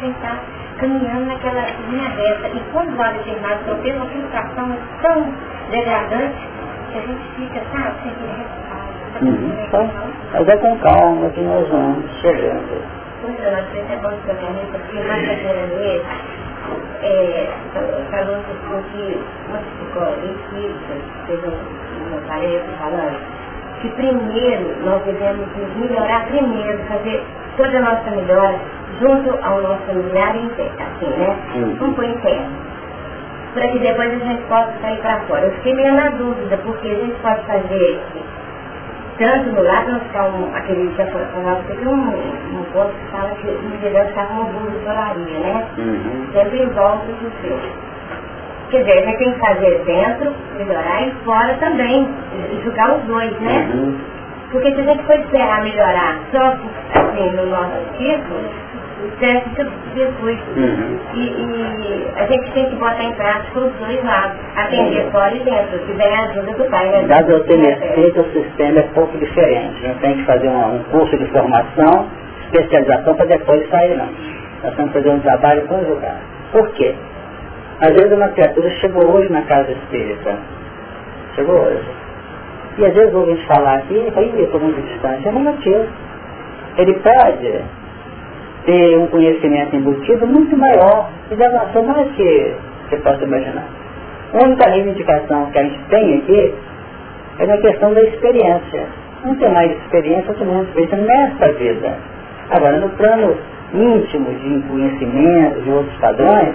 Gente 0.00 0.16
está 0.16 0.38
caminhando 0.78 1.26
naquela 1.26 1.66
linha 1.88 2.08
reta. 2.08 2.48
E 2.48 2.60
quando 2.72 2.96
frustração 4.06 4.76
tão 5.02 5.32
degradante 5.70 6.48
que 6.92 6.98
a 6.98 7.00
gente 7.02 7.24
fica, 7.36 7.60
sabe, 7.72 7.94
sem. 8.02 8.73
Uhum. 9.22 9.64
Então, 9.66 9.90
mas 10.32 10.48
é 10.48 10.56
com 10.56 10.78
calma 10.78 11.30
que 11.30 11.40
nós 11.40 11.68
vamos 11.68 12.10
chegando. 12.20 12.82
É, 13.24 13.50
nós 13.50 13.64
temos 13.72 13.90
é 13.90 13.96
bom 13.96 14.10
também, 14.26 14.66
porque 14.72 15.00
mais 15.00 15.28
adiante 15.28 16.02
é, 17.02 17.48
falou 18.10 18.82
que 18.92 19.20
uma 19.48 19.58
psicóloga 19.58 20.26
espírita, 20.26 20.94
teve 21.26 21.46
uma 21.46 22.20
tarefa 22.28 22.66
falando, 22.78 23.18
que 23.80 23.88
primeiro 23.90 24.84
nós 24.84 25.02
devemos 25.04 25.46
nos 25.56 25.76
melhorar 25.76 26.26
primeiro, 26.26 26.78
fazer 26.88 27.22
toda 27.56 27.78
a 27.78 27.80
nossa 27.82 28.10
melhora 28.10 28.58
junto 29.00 29.30
ao 29.44 29.62
nosso 29.62 29.82
familiar 29.86 30.36
interno, 30.36 30.76
assim, 30.80 31.10
né? 31.18 31.36
Um 31.80 31.92
por 31.94 32.04
interno. 32.04 32.52
Para 33.54 33.68
que 33.68 33.78
depois 33.78 34.12
a 34.12 34.24
gente 34.24 34.42
possa 34.48 34.72
sair 34.80 34.98
para 35.00 35.20
fora. 35.20 35.46
Eu 35.46 35.52
fiquei 35.52 35.74
meio 35.74 35.94
na 35.94 36.08
dúvida, 36.10 36.58
porque 36.64 36.88
a 36.88 36.94
gente 36.94 37.14
pode 37.22 37.40
fazer 37.46 38.00
tanto 39.18 39.50
no 39.50 39.62
lado, 39.62 39.92
não 39.92 40.00
ficar 40.00 40.26
um, 40.26 40.54
aquele 40.54 40.88
que 40.90 41.04
falava, 41.04 41.62
tem 41.68 41.86
um, 41.86 42.58
um 42.58 42.64
ponto 42.72 42.92
que 42.92 43.10
fala 43.10 43.30
que 43.36 43.46
o 43.48 43.78
deve 43.80 44.08
ficar 44.08 44.26
como 44.26 44.44
burro 44.44 44.70
de 44.70 44.86
oraria, 44.86 45.38
né? 45.38 45.66
Uhum. 45.78 46.26
Sempre 46.32 46.62
em 46.62 46.68
volta 46.70 47.06
do 47.06 47.32
seu. 47.40 47.58
Quer 48.70 48.78
dizer, 48.78 48.92
a 48.92 49.06
gente 49.06 49.18
tem 49.18 49.32
que 49.32 49.38
fazer 49.38 49.82
dentro, 49.84 50.32
melhorar 50.58 51.06
e 51.06 51.10
fora 51.24 51.54
também, 51.54 52.08
julgar 52.62 52.96
os 52.96 53.04
dois, 53.04 53.40
né? 53.40 53.70
Uhum. 53.74 53.98
Porque 54.50 54.72
se 54.72 54.80
a 54.80 54.84
gente 54.84 55.02
for 55.04 55.16
esperar 55.16 55.62
melhorar 55.62 56.18
só 56.30 56.56
assim, 57.00 57.30
no 57.30 57.46
nosso 57.46 57.98
círculo, 57.98 58.40
certo 59.18 59.50
que 59.50 59.98
Jesus. 59.98 60.38
Uhum. 60.56 60.98
E, 61.14 61.18
e, 61.18 62.08
a 62.16 62.26
gente 62.26 62.50
tem 62.52 62.68
que 62.70 62.76
botar 62.76 63.02
em 63.02 63.12
prática 63.14 63.60
os 63.60 63.72
dois 63.74 64.04
lados, 64.04 64.36
atender 64.56 65.04
uhum. 65.04 65.10
fora 65.10 65.34
e 65.34 65.40
dentro, 65.40 65.78
que 65.78 65.92
vem 65.92 66.14
a 66.14 66.24
ajuda 66.24 66.52
do 66.52 66.70
Pai. 66.70 66.90
Né? 66.90 67.22
Ter 67.46 67.56
receita, 67.56 68.20
o 68.20 68.32
sistema 68.32 68.78
é 68.78 68.82
pouco 68.94 69.18
diferente. 69.18 69.80
Gente 69.80 70.00
tem 70.00 70.16
que 70.16 70.24
fazer 70.24 70.48
um, 70.48 70.76
um 70.76 70.82
curso 70.84 71.16
de 71.16 71.26
formação, 71.26 72.08
especialização 72.44 73.14
para 73.14 73.26
depois 73.26 73.68
sair 73.70 73.96
não. 73.96 74.08
Nós 74.62 74.74
temos 74.76 74.92
que 74.92 74.98
fazer 74.98 75.10
um 75.10 75.20
trabalho 75.20 75.62
conjugado. 75.66 76.18
Por 76.52 76.68
quê? 76.70 76.94
Às 77.80 77.90
vezes 77.90 78.12
uma 78.12 78.28
criatura 78.28 78.70
chegou 78.80 79.04
hoje 79.10 79.30
na 79.30 79.42
casa 79.42 79.72
espírita. 79.72 80.36
Chegou 81.34 81.56
hoje. 81.56 81.88
E 82.78 82.84
às 82.86 82.94
vezes 82.94 83.14
ouve 83.14 83.32
a 83.32 83.34
gente 83.34 83.46
falar 83.46 83.74
aqui, 83.76 83.94
e 83.94 84.38
eu 84.38 84.44
estou 84.44 84.60
muito 84.60 84.80
distante. 84.80 85.28
É 85.28 85.32
negativo. 85.32 85.86
Ele 86.76 86.94
pode 86.94 87.83
ter 88.64 88.98
um 88.98 89.06
conhecimento 89.08 89.76
embutido 89.76 90.26
muito 90.26 90.56
maior 90.56 91.10
e 91.30 91.34
devastação 91.34 91.84
mais 91.84 92.10
que 92.12 92.54
você 92.88 92.96
possa 92.96 93.24
imaginar. 93.24 93.64
A 94.32 94.44
única 94.44 94.68
reivindicação 94.68 95.46
que 95.50 95.58
a 95.58 95.62
gente 95.62 95.78
tem 95.90 96.18
aqui 96.18 96.54
é 97.38 97.46
na 97.46 97.56
questão 97.58 97.92
da 97.94 98.02
experiência. 98.02 98.86
Não 99.24 99.34
tem 99.36 99.50
mais 99.50 99.70
experiência, 99.70 100.34
tem 100.34 100.46
menos 100.46 100.68
experiência 100.68 100.96
nessa 100.98 101.52
vida. 101.52 101.98
Agora, 102.50 102.78
no 102.78 102.88
plano 102.90 103.36
íntimo 103.72 104.30
de 104.34 104.62
conhecimento, 104.68 105.60
de 105.62 105.70
outros 105.70 105.96
padrões, 105.98 106.54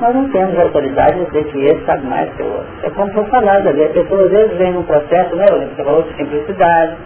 nós 0.00 0.14
não 0.14 0.28
temos 0.28 0.58
autoridade 0.58 1.18
de 1.18 1.26
dizer 1.26 1.44
que 1.44 1.58
esse 1.66 1.84
sabe 1.84 2.06
mais 2.06 2.28
que 2.34 2.42
o 2.42 2.46
outro. 2.46 2.66
É 2.82 2.90
como 2.90 3.12
foi 3.12 3.24
falado 3.24 3.68
ali, 3.68 3.84
a 3.84 3.88
pessoa 3.90 4.24
às 4.24 4.30
vezes 4.30 4.56
vem 4.58 4.72
num 4.72 4.82
processo, 4.82 5.36
né, 5.36 5.46
você 5.46 5.84
falou 5.84 6.02
de 6.02 6.16
simplicidade, 6.16 6.96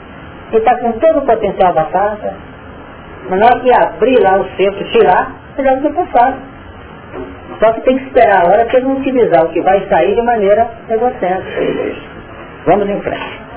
e 0.52 0.56
está 0.56 0.78
com 0.78 0.92
todo 0.92 1.18
o 1.18 1.26
potencial 1.26 1.74
da 1.74 1.84
casa, 1.84 2.34
mas 3.28 3.40
na 3.40 3.46
hora 3.46 3.60
que 3.60 3.72
abrir 3.72 4.18
lá 4.20 4.38
o 4.38 4.44
centro, 4.56 4.90
tirar, 4.90 5.32
você 5.54 5.62
já 5.62 5.74
não 5.74 5.82
tem 5.82 5.92
passado. 5.92 6.36
Só 7.58 7.72
que 7.72 7.80
tem 7.82 7.98
que 7.98 8.04
esperar 8.04 8.42
a 8.42 8.48
hora 8.48 8.64
para 8.66 8.80
não 8.80 8.96
utilizar 8.96 9.44
o 9.44 9.48
que 9.48 9.60
vai 9.62 9.86
sair 9.88 10.14
de 10.14 10.22
maneira 10.22 10.68
egocêntrica. 10.88 11.98
Vamos 12.66 12.88
em 12.88 13.00
frente. 13.00 13.48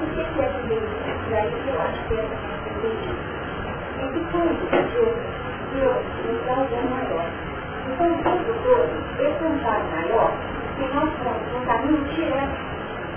o 0.00 1.04
que 1.20 1.34
é 1.34 1.44
que 1.44 1.68
eu 1.68 1.76
acho 1.82 2.00
que 2.08 2.14
é 2.14 2.24
É 3.98 4.08
que 4.08 4.20
quando 4.32 4.56
eu, 4.96 5.08
eu, 5.76 5.92
eu 6.24 6.34
trago 6.44 6.74
um 6.74 6.88
maior. 6.88 7.28
O 7.86 7.92
tempo 8.22 8.52
todo, 8.64 8.92
esse 9.20 9.44
amparo 9.44 9.84
maior, 9.90 10.30
nós 10.94 11.10
somos 11.20 11.44
um 11.54 11.60
caminho 11.66 12.02
direto, 12.14 12.58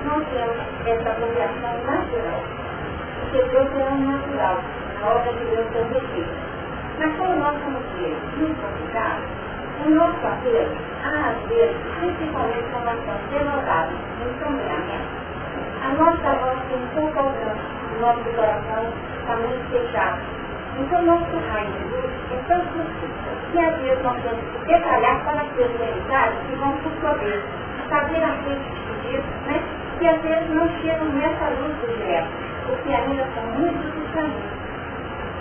nós 0.05 0.23
temos 0.27 0.59
essa 0.85 1.09
avaliação 1.09 1.75
natural. 1.85 2.41
Porque 3.21 3.39
Deus 3.49 3.71
é 3.75 3.85
um 3.85 4.11
natural, 4.11 4.57
a 5.01 5.07
obra 5.07 5.31
de 5.33 5.45
Deus 5.45 5.67
é 5.67 5.83
perfeita. 5.85 6.35
Mas 6.99 7.15
como 7.17 7.35
nós 7.35 7.55
somos 7.63 7.83
muito 8.37 8.61
complicados, 8.61 9.42
o 9.81 9.89
nosso 9.89 10.13
papel, 10.21 10.67
às 11.03 11.49
vezes, 11.49 11.75
principalmente 11.99 12.69
na 12.71 12.79
relação 12.79 13.19
denotada 13.31 13.91
no 14.21 14.33
caminhamento, 14.39 15.23
a 15.83 15.89
nossa 15.97 16.39
voz 16.39 16.59
tem 16.69 16.79
pouco 16.93 17.19
alcance, 17.19 17.59
o 17.97 18.01
nosso 18.01 18.23
coração 18.35 18.85
está 19.19 19.35
muito 19.35 19.71
fechado. 19.71 20.21
Então, 20.79 21.01
nosso 21.03 21.37
raio 21.51 21.71
de 21.73 21.83
luz 21.89 22.11
é 22.31 22.37
tão 22.47 22.59
possível 22.67 23.33
que 23.51 23.59
às 23.59 23.77
vezes 23.81 24.03
nós 24.03 24.21
temos 24.21 24.43
que 24.53 24.65
detalhar 24.65 25.19
para 25.25 25.41
as 25.41 25.49
personalidades 25.49 26.39
que 26.47 26.55
vão, 26.55 26.71
por 26.77 26.91
sua 27.01 27.13
vez, 27.15 27.43
fazer 27.89 28.23
a 28.23 28.35
gente 28.45 28.83
disso, 29.01 29.27
né? 29.47 29.61
que 29.99 30.07
às 30.07 30.21
vezes 30.21 30.49
não 30.49 30.69
chegam 30.81 31.05
nessa 31.09 31.49
luz 31.49 31.75
do 31.81 31.97
direta, 31.97 32.27
porque 32.67 32.93
ainda 32.93 33.27
são 33.35 33.43
muitos 33.59 33.85
os 33.85 34.11
caminhos 34.13 34.62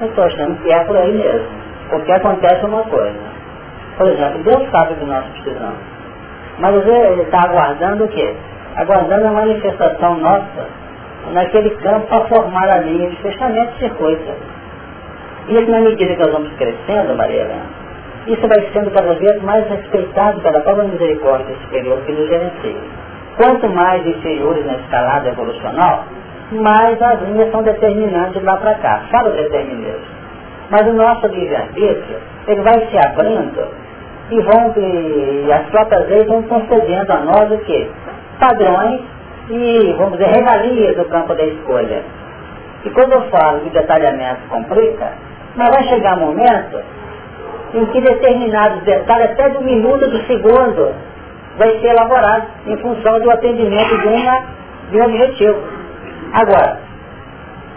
ler. 0.00 0.08
estou 0.08 0.24
achando 0.24 0.62
que 0.62 0.70
é 0.70 0.84
por 0.84 0.96
aí 0.96 1.12
mesmo. 1.12 1.48
Porque 1.90 2.12
acontece 2.12 2.64
uma 2.66 2.82
coisa. 2.84 3.18
Por 3.96 4.06
exemplo, 4.08 4.42
Deus 4.44 4.70
sabe 4.70 4.94
do 4.94 5.06
nós 5.06 5.24
precisamos. 5.26 5.78
Mas 6.58 6.86
ele 6.86 7.22
está 7.22 7.42
aguardando 7.42 8.04
o 8.04 8.08
quê? 8.08 8.34
Aguardando 8.76 9.26
a 9.26 9.32
manifestação 9.32 10.16
nossa 10.16 10.66
naquele 11.32 11.70
campo 11.70 12.06
para 12.06 12.26
formar 12.26 12.68
a 12.68 12.78
linha 12.78 13.10
de 13.10 13.16
fechamento 13.16 13.72
de 13.72 13.78
circuito. 13.80 14.32
E 15.48 15.60
na 15.62 15.80
medida 15.80 16.14
que 16.14 16.22
nós 16.22 16.32
vamos 16.32 16.52
crescendo, 16.54 17.16
Maria 17.16 17.42
Helena, 17.42 17.66
isso 18.26 18.46
vai 18.46 18.60
sendo 18.72 18.90
cada 18.90 19.14
vez 19.14 19.42
mais 19.42 19.66
respeitado 19.68 20.40
pela 20.40 20.60
própria 20.60 20.84
misericórdia 20.84 21.54
superior 21.62 22.00
que 22.04 22.12
nos 22.12 22.28
gerencia. 22.28 22.76
Quanto 23.36 23.68
mais 23.68 24.06
inferiores 24.06 24.66
na 24.66 24.74
escalada 24.74 25.28
evolucional, 25.28 26.04
mais 26.52 27.00
as 27.00 27.22
linhas 27.22 27.50
são 27.50 27.62
determinantes 27.62 28.42
lá 28.42 28.56
para 28.56 28.74
cá. 28.74 29.02
Fala 29.10 29.30
o 29.30 29.32
determinismo. 29.32 30.18
Mas 30.70 30.86
o 30.86 30.92
nosso 30.92 31.26
livre-arbítrio, 31.26 32.18
ele 32.46 32.60
vai 32.62 32.86
se 32.86 32.98
abrindo 32.98 33.68
e 34.30 34.40
vão, 34.42 34.74
e 34.76 35.52
as 35.52 35.66
próprias 35.68 36.08
leis 36.08 36.26
vão 36.26 36.42
concedendo 36.42 37.12
a 37.12 37.20
nós 37.20 37.50
o 37.50 37.58
quê? 37.58 37.88
Padrões 38.38 39.00
e, 39.50 39.94
vamos 39.96 40.18
dizer, 40.18 40.30
regalias 40.30 40.96
do 40.96 41.04
campo 41.06 41.34
da 41.34 41.44
escolha. 41.44 42.02
E 42.84 42.90
quando 42.90 43.12
eu 43.12 43.22
falo 43.30 43.60
que 43.60 43.70
detalhamento 43.70 44.40
complica, 44.48 45.12
mas 45.56 45.70
vai 45.70 45.82
chegar 45.84 46.18
um 46.18 46.26
momento 46.26 46.80
em 47.74 47.84
que 47.86 48.00
determinados 48.00 48.82
detalhes, 48.82 49.30
até 49.32 49.48
do 49.50 49.62
minuto, 49.62 50.08
do 50.08 50.22
segundo, 50.26 50.94
vai 51.56 51.70
ser 51.80 51.88
elaborado 51.88 52.46
em 52.66 52.76
função 52.78 53.20
do 53.20 53.30
atendimento 53.30 53.98
de, 53.98 54.06
uma, 54.06 54.42
de 54.90 54.98
um 54.98 55.04
objetivo. 55.04 55.77
Agora, 56.32 56.78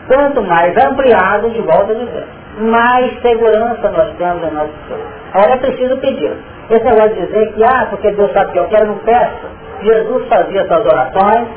quanto 0.08 0.42
mais 0.44 0.76
ampliado, 0.78 1.50
de 1.52 1.62
volta 1.62 1.94
a 1.94 1.96
dizer, 1.96 2.28
mais 2.60 3.22
segurança 3.22 3.90
nós 3.90 4.14
temos 4.18 4.42
na 4.42 4.52
nossa 4.52 4.74
pessoa. 4.88 5.08
Agora 5.34 5.54
é 5.54 5.58
preciso 5.58 5.98
pedir. 5.98 6.34
Esse 6.70 6.84
negócio 6.84 7.16
de 7.16 7.26
dizer 7.28 7.54
que, 7.54 7.64
ah, 7.64 7.88
porque 7.90 8.12
Deus 8.12 8.32
sabe 8.34 8.52
que 8.52 8.60
eu 8.60 8.68
quero, 8.68 8.88
não 8.88 8.98
peço. 9.00 9.48
Jesus 9.82 10.28
fazia 10.28 10.62
essas 10.62 10.86
orações, 10.86 11.48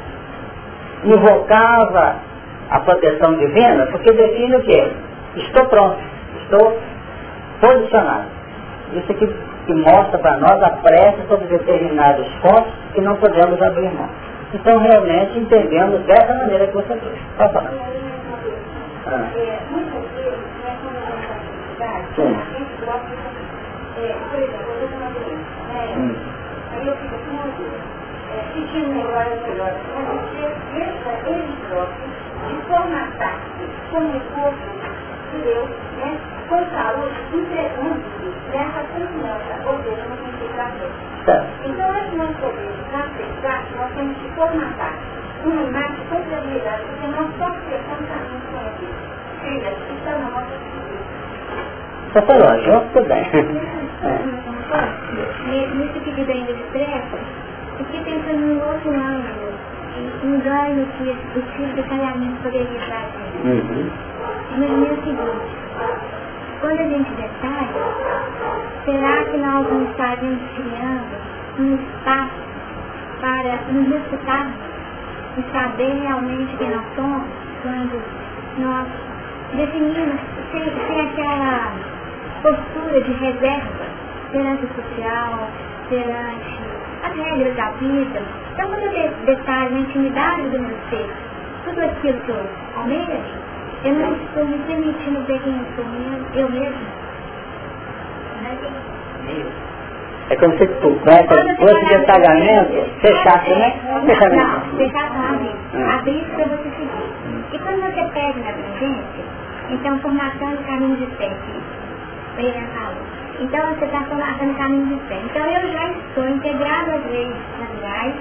invocava 1.04 2.16
a 2.70 2.80
proteção 2.80 3.34
divina, 3.36 3.86
porque 3.86 4.12
define 4.12 4.56
o 4.56 4.62
quê? 4.62 4.92
Estou 5.36 5.66
pronto, 5.66 5.98
estou 6.42 6.78
posicionado. 7.60 8.24
Isso 8.94 9.12
aqui 9.12 9.26
que 9.66 9.74
mostra 9.74 10.18
para 10.18 10.36
nós 10.38 10.62
a 10.62 10.70
prece 10.82 11.26
sobre 11.28 11.46
determinados 11.46 12.26
pontos 12.42 12.72
que 12.92 13.00
não 13.00 13.16
podemos 13.16 13.60
abrir 13.60 13.90
mão. 13.92 14.08
Então 14.54 14.78
realmente 14.78 15.36
entendemos 15.36 16.00
dessa 16.06 16.32
maneira 16.32 16.68
que 16.68 16.74
você 16.74 16.96
fez. 16.96 17.18
Pode 17.36 17.52
falar. 17.52 17.72
Ah. 19.06 19.26
Sim. 22.14 22.36
Hum. 25.96 26.14
Com 36.48 36.60
saúde, 36.70 37.14
entregando-se 37.32 38.28
nessa 38.52 38.82
confiança, 38.92 39.54
ou 39.66 39.82
seja. 39.82 40.43
Tá. 40.54 41.44
Então, 41.64 41.90
antes 41.90 42.16
nós 42.16 42.36
podemos 42.36 42.78
aceitar 42.94 43.64
que 43.64 43.74
nós 43.76 43.90
temos 43.96 44.16
que 44.18 44.28
formatar 44.36 44.94
uma 45.44 45.62
imagem 45.62 45.96
com 46.08 46.22
credibilidade, 46.22 46.82
porque 46.84 47.06
nós 47.08 47.28
só 47.38 47.46
acessamos 47.46 48.08
caminhos 48.08 48.44
conhecidos. 48.52 49.14
Filhas, 49.42 49.74
estão 49.90 50.20
na 50.20 50.30
nossa 50.30 50.54
Só 52.12 52.22
falou, 52.22 52.62
já 52.62 52.80
tudo 52.92 53.08
bem. 53.08 53.24
Nesse 55.74 56.00
pedido 56.00 56.30
ainda 56.30 56.52
de 56.52 56.62
pressa, 56.72 57.18
fiquei 57.78 58.00
pensando 58.04 58.44
em 58.44 58.56
outro 58.62 58.90
ângulo, 58.90 59.52
um 60.24 60.40
ganho 60.40 60.86
que 60.98 61.38
o 61.38 61.42
filho 61.42 61.74
de 61.74 61.82
casamento 61.82 62.42
poderia 62.42 62.80
trazer. 62.86 63.30
Uhum. 63.44 63.90
Imagina 64.56 64.86
o 64.86 64.96
seguinte, 64.96 65.54
quando 66.64 66.80
a 66.80 66.88
gente 66.88 67.10
detalha, 67.10 67.68
será 68.86 69.24
que 69.30 69.36
nós 69.36 69.70
não 69.70 69.84
estaremos 69.84 70.40
criando 70.56 71.14
um 71.58 71.74
espaço 71.74 72.32
para 73.20 73.70
nos 73.70 73.94
escutar 73.94 74.46
e 75.36 75.52
saber 75.52 75.92
realmente 76.00 76.56
quem 76.56 76.70
nós 76.70 76.84
somos 76.96 77.28
quando 77.60 78.02
nós 78.60 78.86
definimos 79.54 80.18
sem, 80.52 80.62
sem 80.86 81.00
aquela 81.02 81.70
postura 82.40 83.00
de 83.02 83.12
reserva 83.12 83.84
perante 84.32 84.64
o 84.64 84.68
social, 84.68 85.50
perante 85.90 86.60
as 87.02 87.14
regras 87.14 87.56
da 87.56 87.70
vida. 87.72 88.22
Então 88.54 88.68
quando 88.68 88.84
eu 88.84 89.12
detalho 89.26 89.70
na 89.70 89.80
intimidade 89.80 90.48
do 90.48 90.60
meu 90.60 90.76
ser, 90.88 91.10
tudo 91.66 91.84
aquilo 91.84 92.20
que 92.20 92.30
eu 92.30 92.48
almejo, 92.74 93.53
eu 93.84 93.94
não 93.94 94.12
estou 94.12 94.44
me 94.46 94.58
permitindo 94.66 95.20
ver 95.26 95.40
quem 95.40 95.52
eu 95.52 95.66
sou 95.76 95.84
mesmo, 95.84 96.26
eu 96.34 96.48
mesmo. 96.50 97.04
É 100.30 100.36
como 100.36 100.56
se 100.56 100.66
tu, 100.66 100.88
né, 101.04 101.22
fosse 101.58 101.84
de 101.84 102.06
pagamento, 102.06 102.90
fechasse, 103.00 103.50
né? 103.50 103.74
Fechamento. 104.06 104.66
Não, 104.70 104.78
fechasse 104.78 105.18
não 105.18 105.34
abrir. 105.34 105.54
Ah. 105.74 105.98
Abrir 105.98 106.24
para 106.34 106.44
você 106.46 106.70
seguir. 106.70 107.52
E 107.52 107.58
quando 107.58 107.82
você 107.82 108.02
pede 108.14 108.40
na 108.40 108.48
abrangência, 108.48 109.24
então 109.70 109.98
formação 109.98 110.56
de 110.56 110.64
caminho 110.64 110.96
de 110.96 111.06
fé, 111.16 111.28
o 111.28 112.40
falou. 112.74 113.14
Então 113.40 113.66
você 113.74 113.84
está 113.84 114.00
formatando 114.04 114.54
caminho 114.54 114.86
de 114.86 115.08
fé. 115.08 115.20
Então 115.24 115.44
eu 115.44 115.72
já 115.72 115.90
estou 115.90 116.26
integrado 116.26 116.90
às 116.92 117.10
leis 117.10 117.36
naturais 117.60 118.14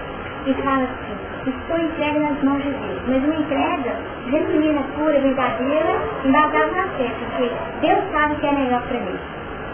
e 0.45 0.53
falo 0.55 0.83
assim, 0.83 1.32
estou 1.49 1.77
entregue 1.77 2.19
nas 2.19 2.43
mãos 2.43 2.63
de 2.63 2.69
Deus. 2.69 3.01
Mas 3.07 3.23
uma 3.23 3.35
entrega 3.35 3.95
genuína, 4.29 4.81
pura, 4.95 5.19
verdadeira, 5.19 5.95
embasada 6.25 6.71
na 6.71 6.87
fé, 6.97 7.11
porque 7.19 7.51
Deus 7.81 7.99
sabe 8.11 8.33
o 8.33 8.37
que 8.37 8.47
é 8.47 8.51
melhor 8.51 8.81
para 8.83 8.99
mim. 8.99 9.19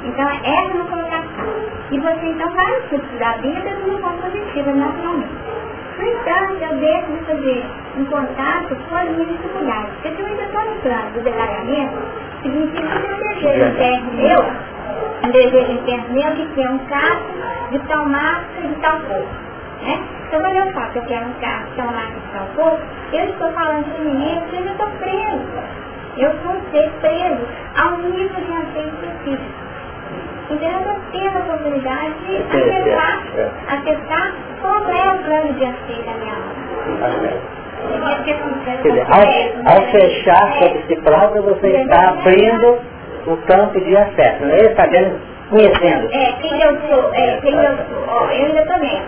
Então, 0.05 0.29
essa 0.29 0.71
é 0.71 0.73
uma 0.73 0.85
colocação. 0.85 1.45
E 1.91 1.99
você, 1.99 2.25
então, 2.25 2.49
vai 2.51 2.77
estruturar 2.79 3.33
a 3.33 3.37
vida 3.37 3.69
de 3.69 3.89
uma 3.89 3.99
forma 3.99 4.17
positiva, 4.23 4.71
naturalmente. 4.71 5.29
No 5.97 6.05
entanto, 6.05 6.63
eu 6.63 6.77
deixo 6.77 7.11
de 7.11 7.25
fazer 7.25 7.65
um 7.97 8.05
contato 8.05 8.75
com 8.87 8.95
as 8.95 9.09
minhas 9.09 9.27
dificuldades. 9.27 9.91
Porque 9.95 10.15
se 10.15 10.21
eu 10.21 10.27
ainda 10.27 10.43
estou 10.43 10.63
no 10.63 10.75
plano 10.81 11.11
do 11.11 11.21
detalhamento, 11.21 11.97
significa 12.41 12.99
que 13.01 13.07
eu 13.07 13.17
desejo 13.17 13.73
interno 13.73 14.13
meu, 14.13 14.39
um 15.25 15.31
desejo 15.31 15.71
interno 15.73 16.13
meu 16.13 16.31
que 16.31 16.45
quer 16.55 16.69
um 16.69 16.79
carro 16.79 17.25
de 17.71 17.79
tal 17.79 18.05
marca 18.05 18.45
e 18.63 18.67
de 18.67 18.75
tal 18.75 18.99
cor. 19.01 19.48
Né? 19.81 19.99
Então, 20.27 20.41
quando 20.41 20.55
eu 20.55 20.71
falo 20.73 20.91
que 20.91 20.99
eu 20.99 21.05
quero 21.05 21.25
um 21.25 21.33
carro 21.33 21.71
que 21.73 21.79
é 21.79 21.83
uma 21.83 21.93
marca 21.93 22.19
de 22.19 22.27
tal 22.33 22.79
eu 23.13 23.25
estou 23.25 23.51
falando 23.53 23.85
de 23.85 24.01
mim 24.03 24.41
eu 24.51 24.71
estou 24.71 24.87
preso. 24.99 25.49
Eu 26.17 26.31
um 26.31 26.71
ser 26.71 26.89
preso 26.99 27.47
a 27.77 27.87
um 27.89 28.09
nível 28.09 28.43
de 28.43 28.51
anseio 28.51 28.89
específico. 28.89 29.69
Então, 30.49 30.69
eu 30.69 30.81
não 30.81 30.99
tenho 31.11 31.31
a 31.31 31.39
oportunidade 31.39 32.13
de 32.25 32.37
acessar, 32.37 33.23
acessar 33.69 34.33
como 34.61 34.91
é 34.91 35.11
o 35.11 35.23
plano 35.23 35.53
de 35.53 35.65
anseio 35.65 36.03
da 36.03 36.13
minha 36.13 36.33
alma. 36.33 37.59
Quer 38.65 38.81
dizer, 38.81 39.05
ao, 39.09 39.73
ao 39.73 39.81
fechar 39.91 40.53
sobre 40.59 40.83
si 40.87 40.95
próprio, 41.01 41.43
você 41.43 41.67
está 41.67 42.09
abrindo 42.09 42.79
o 43.27 43.37
campo 43.45 43.79
de 43.79 43.95
acesso, 43.95 44.45
não 44.45 44.55
é? 44.55 44.75
Sabendo 44.75 45.28
conhecendo. 45.49 46.07
É, 46.11 46.31
quem 46.41 46.61
eu 46.61 46.77
sou, 46.81 47.13
é, 47.13 47.39
quem 47.41 47.53
eu 47.53 47.77
sou, 47.77 48.05
ó, 48.07 48.25
eu 48.25 48.45
ainda 48.45 48.65
também. 48.65 49.01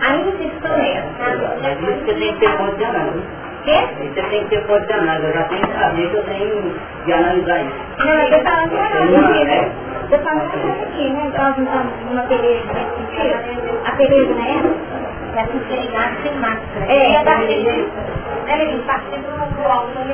Ainda 0.00 0.30
estou 0.44 0.76
nessa, 0.76 1.08
tá? 1.18 1.56
Mas 1.62 1.80
isso 1.80 2.04
você 2.04 2.14
tem 2.14 2.34
que 2.34 2.40
ter 2.40 2.56
posicionado. 2.56 3.22
Quê? 3.64 3.76
Você 3.98 4.22
tem 4.22 4.44
que 4.44 4.50
ter 4.50 4.66
posicionado, 4.66 5.24
eu 5.24 5.32
já 5.34 5.44
tenho 5.44 5.66
que 5.66 5.78
saber 5.78 6.10
que 6.10 6.16
eu 6.16 6.24
tenho 6.24 6.74
que 7.04 7.12
analisar 7.12 7.60
isso. 7.60 7.74
Não, 7.98 8.14
eu 8.14 8.22
estou 8.22 8.40
falando 8.40 8.72
nós, 8.72 9.46
né? 9.46 9.72
Estou 10.04 10.18
falando 10.20 10.52
nós 10.56 10.82
aqui, 10.82 11.10
né? 11.10 11.32
Nós 11.36 11.56
não 11.56 11.64
estamos 11.64 11.92
numa 12.08 12.22
peleja 12.22 12.64
nesse 12.72 12.94
sentido. 12.96 13.80
A 13.84 13.92
peleja 13.92 14.34
não 14.34 14.44
é 14.44 14.90
da 15.34 15.44
sinceridade 15.46 16.16
sem 16.22 16.34
máscara. 16.36 16.86
É, 16.88 17.14
é 17.14 17.24
da 17.24 17.42
Ele 17.42 18.82
partindo 18.86 19.54
do 19.54 19.68
alto 19.68 19.92
da 19.94 20.04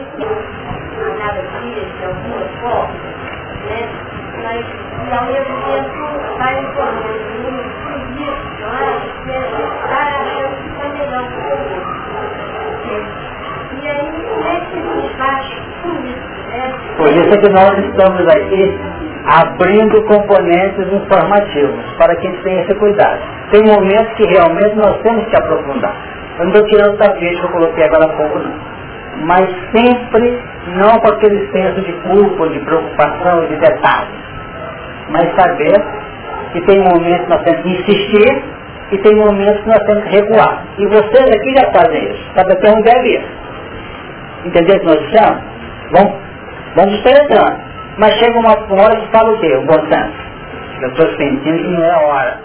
Nada 1.19 1.41
disso, 1.41 1.93
de 1.99 2.05
alguma 2.05 2.41
forma, 2.61 2.95
né? 3.69 4.06
Mas 4.43 4.65
ao 5.13 5.25
mesmo 5.27 5.57
tempo 5.65 6.07
vai 6.39 6.55
isso, 6.61 8.47
não 8.61 8.71
é? 8.75 8.81
De 9.01 9.11
ser 9.25 10.89
melhor 10.93 11.25
o. 11.25 11.67
E 13.77 13.89
aí, 13.89 14.07
é 14.09 14.57
né? 16.49 16.75
Por 16.97 17.09
isso 17.09 17.35
é 17.35 17.37
que 17.39 17.49
nós 17.51 17.79
estamos 17.79 18.27
aqui 18.29 18.79
abrindo 19.27 20.03
componentes 20.05 20.93
informativos 20.93 21.85
para 21.99 22.17
que 22.17 22.27
a 22.27 22.31
gente 22.31 22.43
tenha 22.43 22.63
esse 22.63 22.75
cuidado. 22.75 23.21
Tem 23.51 23.63
momentos 23.65 24.13
que 24.17 24.27
realmente 24.27 24.75
nós 24.77 25.01
temos 25.03 25.27
que 25.29 25.37
aprofundar. 25.37 25.95
Eu 26.39 26.47
não 26.47 26.53
estou 26.53 26.69
tirando 26.69 26.95
o 26.95 26.99
tapete 26.99 27.37
que 27.37 27.45
eu 27.45 27.51
coloquei 27.51 27.85
agora 27.85 28.05
há 28.05 28.17
pouco, 28.17 28.39
não. 28.39 28.53
Mas 29.25 29.49
sempre 29.75 30.43
não 30.77 30.99
com 31.01 31.09
aquele 31.09 31.51
senso 31.51 31.81
de 31.81 31.93
culpa, 31.93 32.49
de 32.49 32.61
preocupação, 32.61 33.47
de 33.47 33.57
detalhes 33.57 34.26
mas 35.11 35.35
saber 35.35 35.75
que 36.53 36.61
tem 36.63 36.79
momentos 36.81 37.23
que 37.25 37.31
nós 37.31 37.43
temos 37.43 37.63
que 37.63 37.69
insistir 37.71 38.45
e 38.93 38.99
tem 38.99 39.15
momentos 39.17 39.61
que 39.63 39.69
nós 39.69 39.83
temos 39.85 40.05
que 40.05 40.17
recuar. 40.17 40.65
E 40.79 40.87
vocês 40.87 41.27
aqui 41.27 41.55
já 41.57 41.73
fazem 41.73 42.05
isso, 42.11 42.33
cada 42.35 42.75
um 42.75 42.83
deve 42.83 43.09
isso. 43.17 43.47
Entendeu 44.45 44.77
o 44.77 44.81
que 44.81 44.87
nós 44.87 45.01
dissemos? 45.01 45.43
Vamos, 45.91 46.15
vamos 46.77 47.01
penetrando. 47.01 47.67
Mas 47.99 48.13
chega 48.19 48.39
uma, 48.39 48.55
uma 48.55 48.83
hora 48.83 49.01
que 49.01 49.11
fala 49.11 49.33
o 49.33 49.41
quê? 49.41 49.57
O 49.57 49.67
bom 49.67 49.91
senso. 49.91 50.27
Eu 50.83 50.89
estou 50.91 51.07
sentindo 51.17 51.59
que 51.59 51.69
não 51.69 51.85
é 51.85 51.97
hora. 51.97 52.41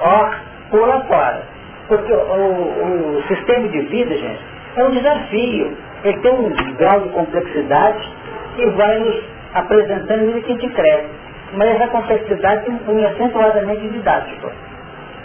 Ó, 0.00 0.30
pula 0.70 1.00
fora. 1.08 1.42
Porque 1.88 2.12
o, 2.12 2.16
o, 2.16 3.18
o 3.18 3.22
sistema 3.28 3.68
de 3.68 3.80
vida, 3.80 4.14
gente, 4.14 4.40
é 4.76 4.84
um 4.84 4.90
desafio. 4.90 5.76
Ele 6.04 6.18
tem 6.18 6.32
um 6.32 6.74
grau 6.76 7.00
de 7.00 7.08
complexidade 7.10 8.08
que 8.56 8.66
vai 8.70 8.98
nos 8.98 9.16
apresentando 9.54 10.26
medida 10.26 10.40
que 10.42 10.52
a 10.52 10.54
gente 10.54 10.68
cresce 10.74 11.22
mas 11.54 11.68
essa 11.68 11.88
complexidade 11.88 12.64
tem 12.64 12.80
um 12.88 13.06
acentuadamente 13.06 13.88
didático. 13.88 14.50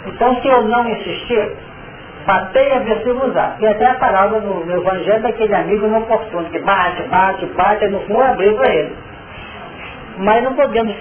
Então, 0.06 0.40
se 0.40 0.48
eu 0.48 0.62
não 0.62 0.88
insistir, 0.88 1.56
batei 2.26 2.72
a 2.72 2.78
ver 2.80 3.02
se 3.02 3.10
usar. 3.10 3.56
E 3.60 3.66
até 3.66 3.86
a 3.86 3.94
palavra 3.94 4.40
no, 4.40 4.70
Evangelho 4.70 5.22
daquele 5.22 5.54
amigo 5.54 5.86
não 5.86 6.00
oportuno, 6.00 6.44
que 6.50 6.58
bate, 6.60 7.02
bate, 7.04 7.46
bate, 7.46 7.88
no 7.88 8.00
fundo 8.00 8.22
abriu 8.22 8.54
para 8.56 8.74
ele. 8.74 8.96
Mas 10.18 10.42
não 10.42 10.54
podemos 10.54 10.94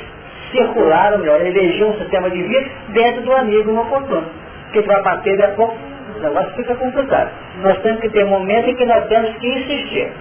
circular, 0.52 1.14
ou 1.14 1.20
melhor, 1.20 1.42
eleger 1.42 1.88
um 1.88 1.98
sistema 1.98 2.30
de 2.30 2.42
vida 2.42 2.70
dentro 2.90 3.22
do 3.24 3.34
amigo 3.34 3.70
inoportuno. 3.70 4.28
que 4.72 4.82
vai 4.82 5.02
bater 5.02 5.38
daqui 5.38 5.54
a 5.54 5.56
pouco, 5.56 5.78
o 6.18 6.22
negócio 6.22 6.52
fica 6.56 6.76
complicado. 6.76 7.32
Nós 7.62 7.78
temos 7.80 8.02
que 8.02 8.10
ter 8.10 8.24
um 8.26 8.30
momento 8.30 8.70
em 8.70 8.76
que 8.76 8.86
nós 8.86 9.06
temos 9.08 9.34
que 9.38 9.48
insistir. 9.48 10.12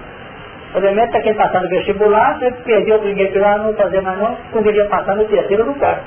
O 0.76 0.78
elemento 0.78 1.06
está 1.06 1.20
quem 1.22 1.32
passar 1.32 1.62
no 1.62 1.70
vestibular, 1.70 2.38
você 2.38 2.50
perdeu 2.66 2.96
o 2.96 3.00
primeiro 3.00 3.40
lá, 3.40 3.56
não 3.56 3.72
fazer 3.72 4.02
mais 4.02 4.18
não, 4.18 4.36
poderia 4.52 4.84
passar 4.84 5.16
no 5.16 5.24
terceiro 5.24 5.64
lugar. 5.64 6.02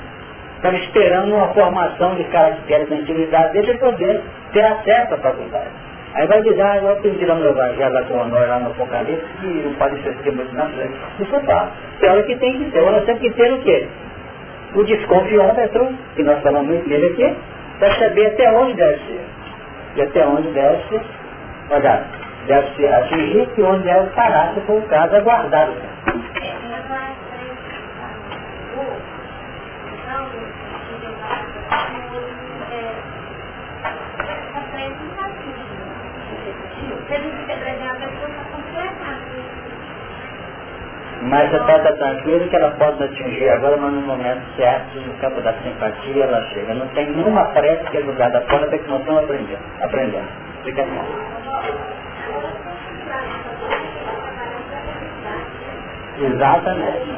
Estava 0.54 0.76
esperando 0.76 1.34
uma 1.34 1.48
formação 1.48 2.14
de 2.14 2.22
caracteres 2.24 2.88
da 2.88 2.94
intimidade 2.94 3.52
dele 3.52 3.76
para 3.78 3.90
poder 3.90 4.22
ter 4.52 4.64
acesso 4.64 5.14
à 5.14 5.18
faculdade. 5.18 5.70
Aí 6.14 6.24
vai 6.28 6.40
dizer, 6.42 6.62
ah, 6.62 6.76
eu 6.76 6.92
aprendi 6.92 7.24
lá 7.24 7.34
no 7.34 7.48
Evangelho 7.48 7.92
da 7.92 8.02
Tua 8.02 8.24
Nós, 8.26 8.48
lá 8.48 8.60
no 8.60 8.70
Apocalipse, 8.70 9.26
que 9.40 9.46
não 9.46 9.74
pode 9.74 10.00
ser 10.02 10.32
muito 10.32 10.54
na 10.54 10.66
frente. 10.66 10.94
Isso 11.18 11.46
tá. 11.46 11.70
É 12.02 12.08
hora 12.08 12.22
que 12.22 12.36
tem 12.36 12.58
que 12.58 12.70
ter. 12.70 12.80
Nós 12.80 13.04
temos 13.04 13.20
que 13.22 13.30
ter 13.30 13.52
o 13.52 13.58
quê? 13.62 13.88
O 14.76 14.84
desconfiômetro, 14.84 15.88
que 16.14 16.22
nós 16.22 16.40
falamos 16.42 16.68
muito 16.68 16.88
dele 16.88 17.06
aqui, 17.06 17.36
para 17.80 17.92
saber 17.96 18.26
até 18.26 18.52
onde 18.52 18.74
deve 18.74 18.98
ser. 18.98 19.20
E 19.96 20.02
até 20.02 20.24
onde 20.24 20.48
deve 20.50 20.78
ser, 20.88 21.00
olha, 21.70 22.19
deve 22.46 22.76
ser 22.76 22.92
atingir 22.94 23.48
e 23.56 23.62
onde 23.62 23.84
deve 23.84 24.10
parar, 24.10 24.54
se 24.54 24.60
for 24.62 24.78
o 24.78 24.82
caso, 24.88 25.16
aguardar. 25.16 25.68
Mas 41.22 41.50
você 41.50 41.58
pode 41.58 41.76
estar 41.76 41.92
tranquilo 41.92 42.48
que 42.48 42.56
ela 42.56 42.70
pode 42.72 43.04
atingir 43.04 43.48
agora, 43.50 43.76
mas 43.76 43.92
no 43.92 44.00
momento 44.00 44.42
certo, 44.56 44.98
no 44.98 45.12
campo 45.18 45.40
da 45.42 45.52
simpatia, 45.52 46.24
ela 46.24 46.42
chega. 46.46 46.74
Não 46.74 46.88
tem 46.88 47.10
nenhuma 47.10 47.44
pressa 47.52 47.84
que 47.90 47.98
é 47.98 48.02
jogada 48.02 48.40
fora 48.42 48.64
até 48.64 48.78
que 48.78 48.88
nós 48.88 49.00
estamos 49.00 49.24
aprendendo. 49.24 49.60
aprendendo. 49.82 50.28
Fica 50.64 50.82
assim. 50.82 51.99
Exatamente. 56.20 57.10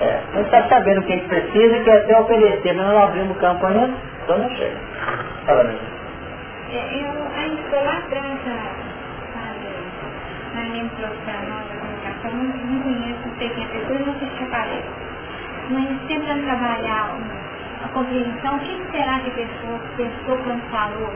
É, 0.00 0.14
a 0.16 0.36
gente 0.36 0.44
está 0.44 0.68
sabendo 0.68 1.00
o 1.00 1.04
que 1.04 1.12
a 1.12 1.16
gente 1.16 1.28
precisa 1.28 1.76
e 1.76 1.84
quer 1.84 1.98
até 1.98 2.16
oferecer, 2.20 2.74
mas 2.74 2.86
não 2.86 3.02
abrimos 3.02 3.36
campo 3.38 3.66
ainda, 3.66 3.96
então 4.22 4.38
não 4.38 4.50
chega. 4.50 4.76
Fala, 5.46 5.64
mesmo. 5.64 5.80
É, 6.72 6.94
eu 6.94 7.26
ainda 7.36 7.60
estou 7.60 7.84
lá 7.84 7.98
atrás, 7.98 8.38
sabe, 8.44 8.84
na 10.54 10.62
minha 10.62 10.84
profissional 10.90 11.60
da 11.68 11.74
comunicação, 11.76 12.32
não, 12.34 12.82
conheço, 12.82 13.28
não 13.28 13.36
sei 13.38 13.48
quem 13.50 13.64
é 13.64 13.66
a 13.66 13.70
pessoa, 13.70 13.98
não 13.98 14.18
sei 14.18 14.28
se 14.36 14.44
aparece. 14.44 14.88
Mas 15.70 16.00
tentando 16.06 16.44
trabalhar 16.44 17.16
a 17.84 17.88
compreensão, 17.88 18.56
o 18.56 18.60
que 18.60 18.90
será 18.90 19.20
que 19.20 19.30
a 19.30 19.34
pessoa 19.34 19.80
pensou 19.96 20.38
quando 20.38 20.70
falou 20.70 21.12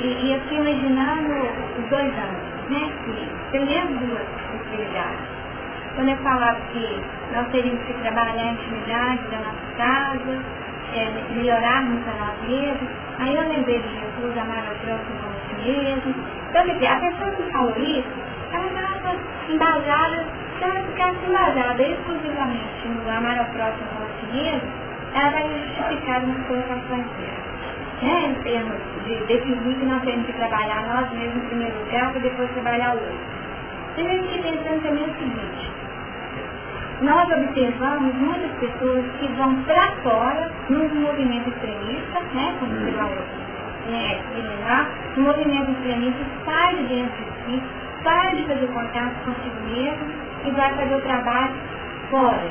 e, 0.00 0.06
e 0.06 0.32
eu 0.32 0.40
imaginando 0.54 1.32
os 1.78 1.88
dois 1.88 2.12
anos, 2.18 2.68
né? 2.68 2.92
Que, 3.04 3.58
duas 4.00 4.26
possibilidades 4.50 5.34
quando 5.94 6.08
eu 6.08 6.16
falava 6.18 6.58
que 6.72 7.00
nós 7.32 7.46
teríamos 7.52 7.82
que 7.84 7.92
trabalhar 7.94 8.42
a 8.42 8.52
intimidade 8.52 9.22
da 9.30 9.38
nossa 9.38 9.76
casa, 9.76 10.42
é, 10.92 11.34
melhorarmos 11.34 12.02
a 12.08 12.24
nós 12.24 12.50
aí 13.18 13.34
eu 13.36 13.48
lembrei 13.48 13.80
de 13.80 13.88
Jesus, 13.88 14.38
amar 14.38 14.64
próximo 14.74 15.16
como 15.20 15.32
a 15.32 15.48
si 15.48 15.54
mesmo. 15.68 16.14
Então, 16.50 16.64
quer 16.64 16.74
dizer, 16.74 16.86
a 16.86 16.96
pessoa 16.96 17.30
que 17.30 17.42
falou 17.52 17.78
isso, 17.78 18.08
ela 18.52 18.66
estava 18.66 19.16
embasada, 19.48 20.24
se 20.58 20.64
ela 20.64 20.82
ficasse 20.82 21.26
embasada 21.26 21.82
exclusivamente 21.82 22.88
no 22.88 23.10
amar 23.10 23.38
ao 23.38 23.46
próximo 23.46 23.86
como 23.94 24.04
a 24.04 24.20
si 24.20 24.26
mesmo, 24.32 24.83
ela 25.14 25.30
vai 25.30 25.48
justificar 25.48 26.26
nas 26.26 26.46
colocações 26.46 27.06
dela. 27.16 27.54
Né, 28.02 28.26
em 28.26 28.34
termos 28.42 28.76
de 29.06 29.14
definir 29.26 29.76
que 29.76 29.86
nós 29.86 30.02
temos 30.02 30.26
que 30.26 30.32
trabalhar 30.32 30.84
nós 30.88 31.10
mesmos 31.12 31.44
em 31.44 31.46
primeiro 31.46 31.78
lugar 31.78 32.10
para 32.10 32.20
depois 32.20 32.50
trabalhar 32.50 32.90
o 32.90 32.98
outro. 32.98 33.18
Então, 33.96 34.12
eu 34.12 34.22
fiquei 34.24 34.42
pensando 34.42 34.82
também 34.82 35.04
o 35.04 35.14
seguinte, 35.14 35.70
nós 37.00 37.30
observamos 37.30 38.14
muitas 38.16 38.50
pessoas 38.58 39.04
que 39.20 39.28
vão 39.28 39.54
para 39.62 39.92
fora 40.02 40.50
num 40.68 40.88
movimento 41.00 41.48
extremista, 41.48 42.20
né, 42.34 42.56
como 42.58 42.72
você 42.72 42.90
vai 42.90 43.10
né, 43.88 44.20
eliminar, 44.34 44.88
o 45.16 45.20
movimento 45.20 45.70
extremista 45.70 46.24
sai 46.44 46.74
de 46.76 46.82
dentro 46.88 47.24
de 47.24 47.32
si, 47.44 47.62
sai 48.02 48.36
de 48.36 48.42
fazer 48.42 48.66
contato 48.66 49.14
consigo 49.24 49.60
mesmo 49.70 50.12
e 50.44 50.50
vai 50.50 50.74
fazer 50.74 50.94
o 50.94 51.00
trabalho 51.00 51.54
fora. 52.10 52.50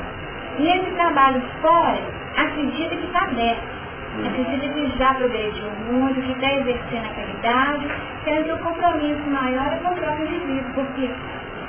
E 0.58 0.68
esse 0.68 0.90
trabalho 0.92 1.42
fora 1.60 2.23
acredita 2.36 2.96
que 2.96 3.06
está 3.06 3.24
aberto. 3.24 3.84
Acredita 4.24 4.68
que 4.68 4.98
já 4.98 5.14
progrediu 5.14 5.70
muito, 5.90 6.20
que 6.22 6.32
está 6.32 6.52
exercendo 6.52 7.06
a 7.06 7.14
caridade, 7.14 7.88
sendo 8.24 8.44
que 8.44 8.52
o 8.52 8.58
compromisso 8.58 9.28
maior 9.28 9.72
é 9.72 9.76
com 9.82 9.90
o 9.90 9.96
próprio 9.96 10.26
indivíduo, 10.26 10.70
porque 10.74 11.10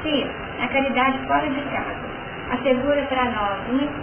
se 0.03 0.27
a 0.61 0.67
caridade 0.67 1.17
fora 1.27 1.49
de 1.49 1.61
casa 1.61 2.15
assegura 2.51 3.01
para 3.03 3.25
nós 3.31 3.57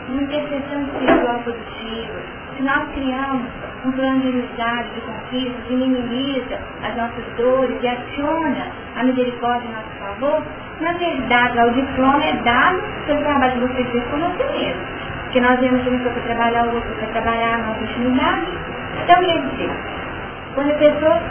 uma 0.09 0.23
interseção 0.23 0.83
espiritual 0.83 1.39
positiva, 1.45 2.21
se 2.57 2.63
nós 2.65 2.89
criamos 2.95 3.47
um 3.85 3.93
plano 3.93 4.21
de 4.21 4.29
amizade, 4.29 4.89
de 4.95 5.01
conquista, 5.03 5.63
que 5.69 5.75
minimiza 5.75 6.59
as 6.83 6.97
nossas 6.97 7.25
dores 7.37 7.77
e 7.81 7.89
aciona 7.89 8.67
a 8.97 9.05
misericórdia 9.05 9.69
em 9.69 9.73
nosso 9.73 9.99
favor, 9.99 10.43
na 10.81 10.93
verdade, 10.95 11.59
o 11.61 11.71
diploma 11.73 12.25
é 12.25 12.33
dado 12.43 12.83
pelo 13.07 13.21
trabalho 13.21 13.61
você 13.61 13.85
fez 13.85 14.05
com 14.05 14.19
você 14.19 14.45
mesmo. 14.45 15.12
Porque 15.33 15.49
nós 15.49 15.59
vemos 15.61 15.81
uma 15.87 15.99
pessoa 15.99 16.27
trabalhar 16.27 16.67
o 16.67 16.75
outro 16.75 16.95
para 16.97 17.09
trabalhar 17.09 17.55
a 17.55 17.59
nossa 17.59 17.81
intimidade. 17.85 18.47
Então, 19.03 19.19
quer 19.19 19.41
dizer, 19.41 19.71
quando 20.55 20.71
a 20.73 20.75
pessoa 20.75 21.23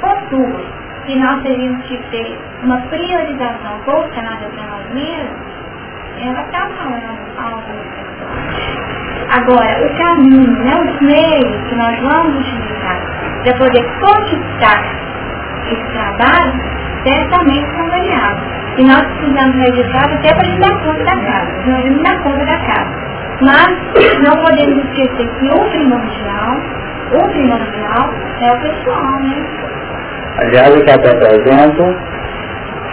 pontua 0.00 0.60
que 1.04 1.18
nós 1.18 1.42
teríamos 1.42 1.84
que 1.86 1.96
ter 2.12 2.38
uma 2.62 2.76
priorização 2.82 3.78
voltada 3.84 4.46
para 4.54 4.62
nós 4.62 4.94
mesmos, 4.94 5.40
ela 6.22 6.40
está 6.40 6.68
falando 6.68 7.18
algo 7.36 7.62
Agora, 9.34 9.86
o 9.86 9.98
caminho, 9.98 10.52
né, 10.62 10.74
os 10.78 11.00
meios 11.00 11.68
que 11.68 11.74
nós 11.74 11.98
vamos 11.98 12.38
utilizar 12.38 13.00
para 13.42 13.54
poder 13.58 13.84
conquistar 13.98 14.84
esse 15.66 15.84
trabalho, 15.94 16.52
certamente 17.02 17.76
são 17.76 17.90
variáveis. 17.90 18.58
E 18.76 18.84
nós 18.84 19.02
precisamos 19.02 19.56
realizar 19.56 20.04
até 20.04 20.32
para 20.32 20.42
a 20.42 20.44
gente 20.44 20.60
dar 20.60 20.80
conta 20.84 21.04
da 21.04 21.16
casa, 21.16 21.52
nós 21.66 21.82
vamos 21.82 22.02
dar 22.04 22.22
conta 22.22 22.44
da 22.44 22.58
casa. 22.58 23.08
Mas 23.40 23.68
não 24.24 24.36
podemos 24.44 24.84
esquecer 24.84 25.28
que 25.38 25.48
o 25.50 25.70
primordial, 25.70 26.56
o 27.12 27.28
primordial 27.28 28.10
é 28.40 28.52
o 28.52 28.60
pessoal, 28.60 29.20
né? 29.20 29.46
Aliás, 30.38 30.70
o 30.70 30.74
que 30.74 30.90
está 30.90 30.98
trazendo 30.98 31.96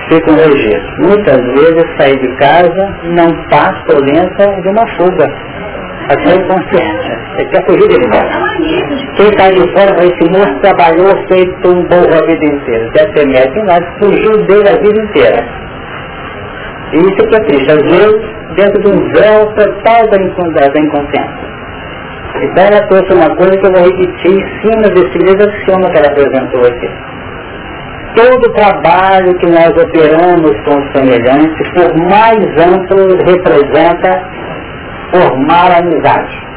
fica 0.10 0.32
um 0.32 0.36
registro. 0.36 1.08
Muitas 1.08 1.42
vezes 1.42 1.98
sair 1.98 2.20
de 2.20 2.28
casa 2.38 2.96
não 3.04 3.32
passa 3.50 3.86
ou 3.94 4.00
lenta 4.02 4.62
de 4.62 4.70
uma 4.70 4.88
fuga. 4.96 5.28
Até 6.10 6.36
o 6.36 6.48
consciência. 6.48 7.20
Você 7.36 7.46
quer 7.46 7.66
fugir 7.66 7.88
de 7.88 8.10
casa. 8.10 8.30
Quem 9.16 9.40
sai 9.40 9.52
de 9.54 9.72
fora, 9.74 10.06
esse 10.06 10.30
moço 10.30 10.60
trabalhou 10.62 11.28
feito 11.28 11.68
um 11.68 11.84
burro 11.88 12.14
a 12.14 12.26
vida 12.28 12.46
inteira. 12.46 12.92
Deve 12.92 13.14
ter 13.14 13.28
médico 13.28 13.66
nada, 13.66 13.86
fugiu 14.00 14.46
dele 14.46 14.70
a 14.70 14.78
vida 14.82 15.02
inteira. 15.02 15.65
E 16.94 16.98
isso 16.98 17.28
que 17.28 17.36
é 17.36 17.40
triste. 17.40 17.72
Às 17.72 17.82
vezes, 17.82 18.22
dentro 18.56 18.82
de 18.82 18.88
um 18.90 19.14
véu 19.14 19.46
total 19.56 20.08
da 20.10 20.18
inconsciência. 20.80 21.56
Então 22.44 22.64
ela 22.64 22.88
trouxe 22.88 23.14
uma 23.14 23.36
coisa 23.36 23.58
que 23.58 23.66
eu 23.66 23.72
vou 23.72 23.84
repetir 23.84 24.32
em 24.32 24.62
cima 24.62 24.84
desse 24.94 25.18
livro 25.20 25.52
que 25.52 25.98
ela 25.98 26.08
apresentou 26.08 26.62
aqui 26.62 27.16
todo 28.16 28.54
trabalho 28.54 29.38
que 29.40 29.48
nós 29.48 29.72
operamos 29.72 30.54
com 30.64 30.78
os 30.78 30.92
semelhantes, 30.94 31.70
por 31.74 31.94
mais 32.10 32.40
amplo, 32.58 33.18
representa 33.26 34.24
formar 35.12 35.80
amizade. 35.80 36.48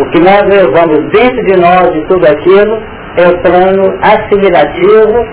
O 0.00 0.04
que 0.10 0.20
nós 0.20 0.42
levamos 0.44 1.10
dentro 1.12 1.44
de 1.44 1.56
nós 1.60 1.92
de 1.92 2.06
tudo 2.06 2.26
aquilo 2.26 2.82
é 3.16 3.28
o 3.28 3.38
plano 3.42 3.98
assimilativo 4.02 5.26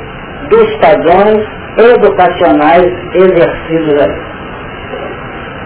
dos 0.50 0.76
padrões 0.78 1.48
educacionais 1.78 2.86
exercidos 3.14 4.02
ali. 4.02 4.36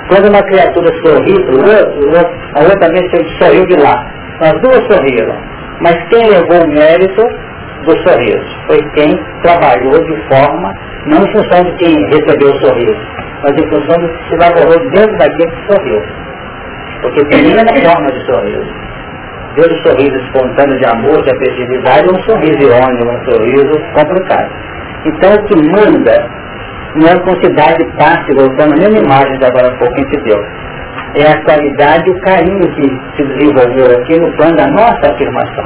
Quando 0.09 0.29
uma 0.29 0.41
criatura 0.43 0.89
sorri 1.05 1.45
para 1.45 1.55
o 1.55 1.59
outro, 1.59 2.33
a 2.55 2.61
outra 2.61 2.79
também 2.79 3.03
sorriu 3.37 3.65
de 3.67 3.75
lá. 3.75 4.05
As 4.41 4.53
duas 4.61 4.83
sorriram. 4.91 5.35
Mas 5.81 5.95
quem 6.09 6.29
levou 6.29 6.65
o 6.65 6.73
mérito 6.73 7.21
do 7.85 7.97
sorriso. 8.03 8.57
Foi 8.67 8.79
quem 8.95 9.19
trabalhou 9.43 10.03
de 10.03 10.15
forma, 10.27 10.73
não 11.05 11.23
em 11.23 11.31
função 11.31 11.63
de 11.63 11.71
quem 11.77 11.95
recebeu 12.09 12.49
o 12.49 12.59
sorriso, 12.59 12.99
mas 13.43 13.53
em 13.53 13.69
função 13.69 13.97
de 13.97 14.07
que 14.07 14.29
se 14.29 14.35
elaborou 14.35 14.91
dentro 14.91 15.17
daquele 15.17 15.51
que 15.51 15.73
sorriu. 15.73 16.03
Porque 17.01 17.25
tem 17.25 17.53
uma 17.53 17.91
forma 17.91 18.11
de 18.11 18.25
sorriso. 18.25 18.73
Desde 19.55 19.73
o 19.73 19.83
sorriso 19.83 20.15
espontâneo 20.25 20.77
de 20.77 20.85
amor, 20.85 21.21
de 21.23 21.31
afetividade, 21.31 22.07
um 22.09 22.19
sorriso 22.23 22.61
irônico, 22.61 23.09
um 23.09 23.31
sorriso 23.31 23.79
complicado. 23.93 24.49
Então 25.05 25.33
o 25.33 25.43
que 25.45 25.55
manda 25.55 26.27
não 26.95 27.07
é 27.07 27.19
com 27.19 27.35
cidade 27.41 27.83
passe, 27.97 28.33
voltando 28.33 28.73
a 28.73 28.77
mesma 28.77 28.99
imagem 28.99 29.37
de 29.37 29.45
agora 29.45 29.67
há 29.67 29.77
pouco 29.77 29.93
que 29.93 30.01
a 30.01 30.03
gente 30.03 30.23
deu. 30.23 30.39
É 31.15 31.31
a 31.31 31.43
qualidade 31.43 32.03
e 32.07 32.11
o 32.11 32.21
carinho 32.21 32.67
que 32.75 32.99
se 33.15 33.23
desenvolveu 33.23 33.97
aqui 33.97 34.19
no 34.19 34.31
plano 34.37 34.55
da 34.57 34.67
nossa 34.67 35.11
afirmação. 35.11 35.65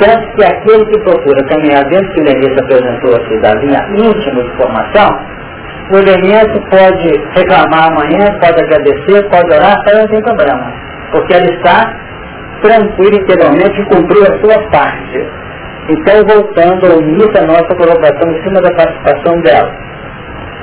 Tanto 0.00 0.36
que 0.36 0.44
aquele 0.44 0.84
que 0.86 0.98
procura 1.00 1.44
caminhar 1.48 1.84
dentro 1.84 2.08
que 2.12 2.20
o 2.20 2.24
Lenista 2.24 2.62
apresentou 2.62 3.16
aqui 3.16 3.40
da 3.40 3.54
linha 3.54 3.80
íntima 3.96 4.42
de 4.42 4.50
formação, 4.56 5.08
o 5.90 5.96
elemento 5.96 6.60
pode 6.70 7.08
reclamar 7.34 7.88
amanhã, 7.88 8.26
pode 8.40 8.62
agradecer, 8.62 9.28
pode 9.30 9.52
orar, 9.52 9.76
não 9.96 10.06
tem 10.06 10.22
problema. 10.22 10.72
Porque 11.10 11.34
ela 11.34 11.46
está 11.46 11.90
interiormente 12.60 13.80
e 13.80 13.84
cumpriu 13.86 14.22
a 14.22 14.38
sua 14.40 14.70
parte. 14.70 15.26
Então, 15.88 16.16
voltando 16.26 16.86
ao 16.86 17.00
início 17.00 17.32
da 17.32 17.46
nossa 17.46 17.74
colocação 17.74 18.30
em 18.30 18.42
cima 18.42 18.60
da 18.60 18.70
participação 18.74 19.40
dela. 19.40 19.72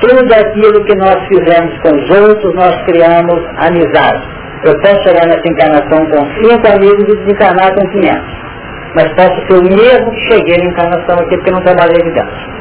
Tudo 0.02 0.34
aquilo 0.34 0.86
que 0.86 0.96
nós 0.98 1.18
fizemos 1.28 1.78
com 1.80 1.90
os 1.96 2.10
outros, 2.10 2.54
nós 2.54 2.76
criamos 2.84 3.42
amizade. 3.58 4.24
Eu 4.66 4.74
posso 4.82 5.02
chegar 5.04 5.26
nessa 5.28 5.48
encarnação 5.48 6.06
com 6.10 6.26
cinco 6.42 6.68
amigos 6.68 7.04
e 7.08 7.18
desencarnar 7.18 7.74
com 7.74 7.88
500. 7.90 8.46
Mas 8.96 9.14
posso 9.14 9.36
ser 9.48 9.58
o 9.60 9.64
mesmo 9.64 10.12
que 10.12 10.34
cheguei 10.34 10.58
na 10.58 10.66
encarnação 10.66 11.16
aqui 11.20 11.36
porque 11.38 11.52
não 11.52 11.62
trabalhei 11.62 11.98
aqui 11.98 12.12
dentro. 12.12 12.56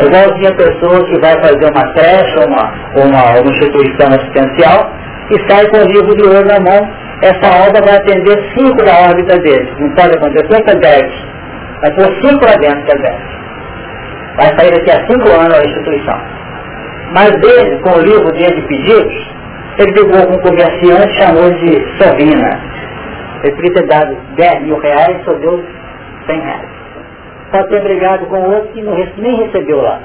Igualzinho 0.00 0.48
a 0.48 0.54
pessoa 0.54 1.04
que 1.06 1.20
vai 1.20 1.34
fazer 1.42 1.70
uma 1.70 1.92
creche 1.92 2.38
uma, 2.46 2.72
uma, 2.94 3.40
uma 3.40 3.50
instituição 3.50 4.08
assistencial 4.08 4.92
e 5.30 5.50
sai 5.50 5.66
com 5.68 5.78
o 5.78 5.92
livro 5.92 6.14
de 6.14 6.22
ouro 6.22 6.46
na 6.46 6.60
mão, 6.60 6.88
essa 7.22 7.68
obra 7.68 7.82
vai 7.84 7.96
atender 7.96 8.38
cinco 8.56 8.84
da 8.84 9.08
órbita 9.08 9.38
dele. 9.40 9.68
Não 9.80 9.90
pode 9.94 10.16
acontecer 10.16 10.62
que 10.62 10.70
é 10.70 10.74
10. 10.76 11.12
Vai 11.80 11.94
pôr 11.94 12.06
cinco 12.22 12.44
lá 12.44 12.54
dentro 12.56 12.84
que 12.84 12.92
é 12.92 12.98
10. 12.98 13.16
Vai 14.36 14.46
sair 14.56 14.70
daqui 14.70 14.90
a 14.90 15.06
cinco 15.06 15.28
anos 15.28 15.58
a 15.58 15.64
instituição. 15.64 16.20
Mas 17.12 17.30
dele, 17.40 17.78
com 17.80 17.90
o 17.90 18.00
livro 18.02 18.32
dele 18.32 18.54
de 18.54 18.68
pedidos, 18.68 19.26
ele 19.78 19.92
pegou 19.94 20.26
com 20.26 20.34
um 20.34 20.42
comerciante 20.42 21.12
chamou 21.18 21.50
de 21.50 21.98
Sovina. 21.98 22.60
Ele 23.42 23.54
podia 23.54 23.74
ter 23.74 23.86
dado 23.86 24.16
10 24.36 24.62
mil 24.62 24.78
reais 24.78 25.16
e 25.20 25.24
só 25.24 25.32
deu 25.34 25.64
100 26.26 26.40
reais. 26.40 26.68
só 27.50 27.62
ter 27.64 27.82
brigado 27.82 28.26
com 28.26 28.40
outro 28.42 28.68
que 28.72 28.82
não, 28.82 28.94
nem 28.94 29.36
recebeu 29.36 29.80
lá. 29.80 30.00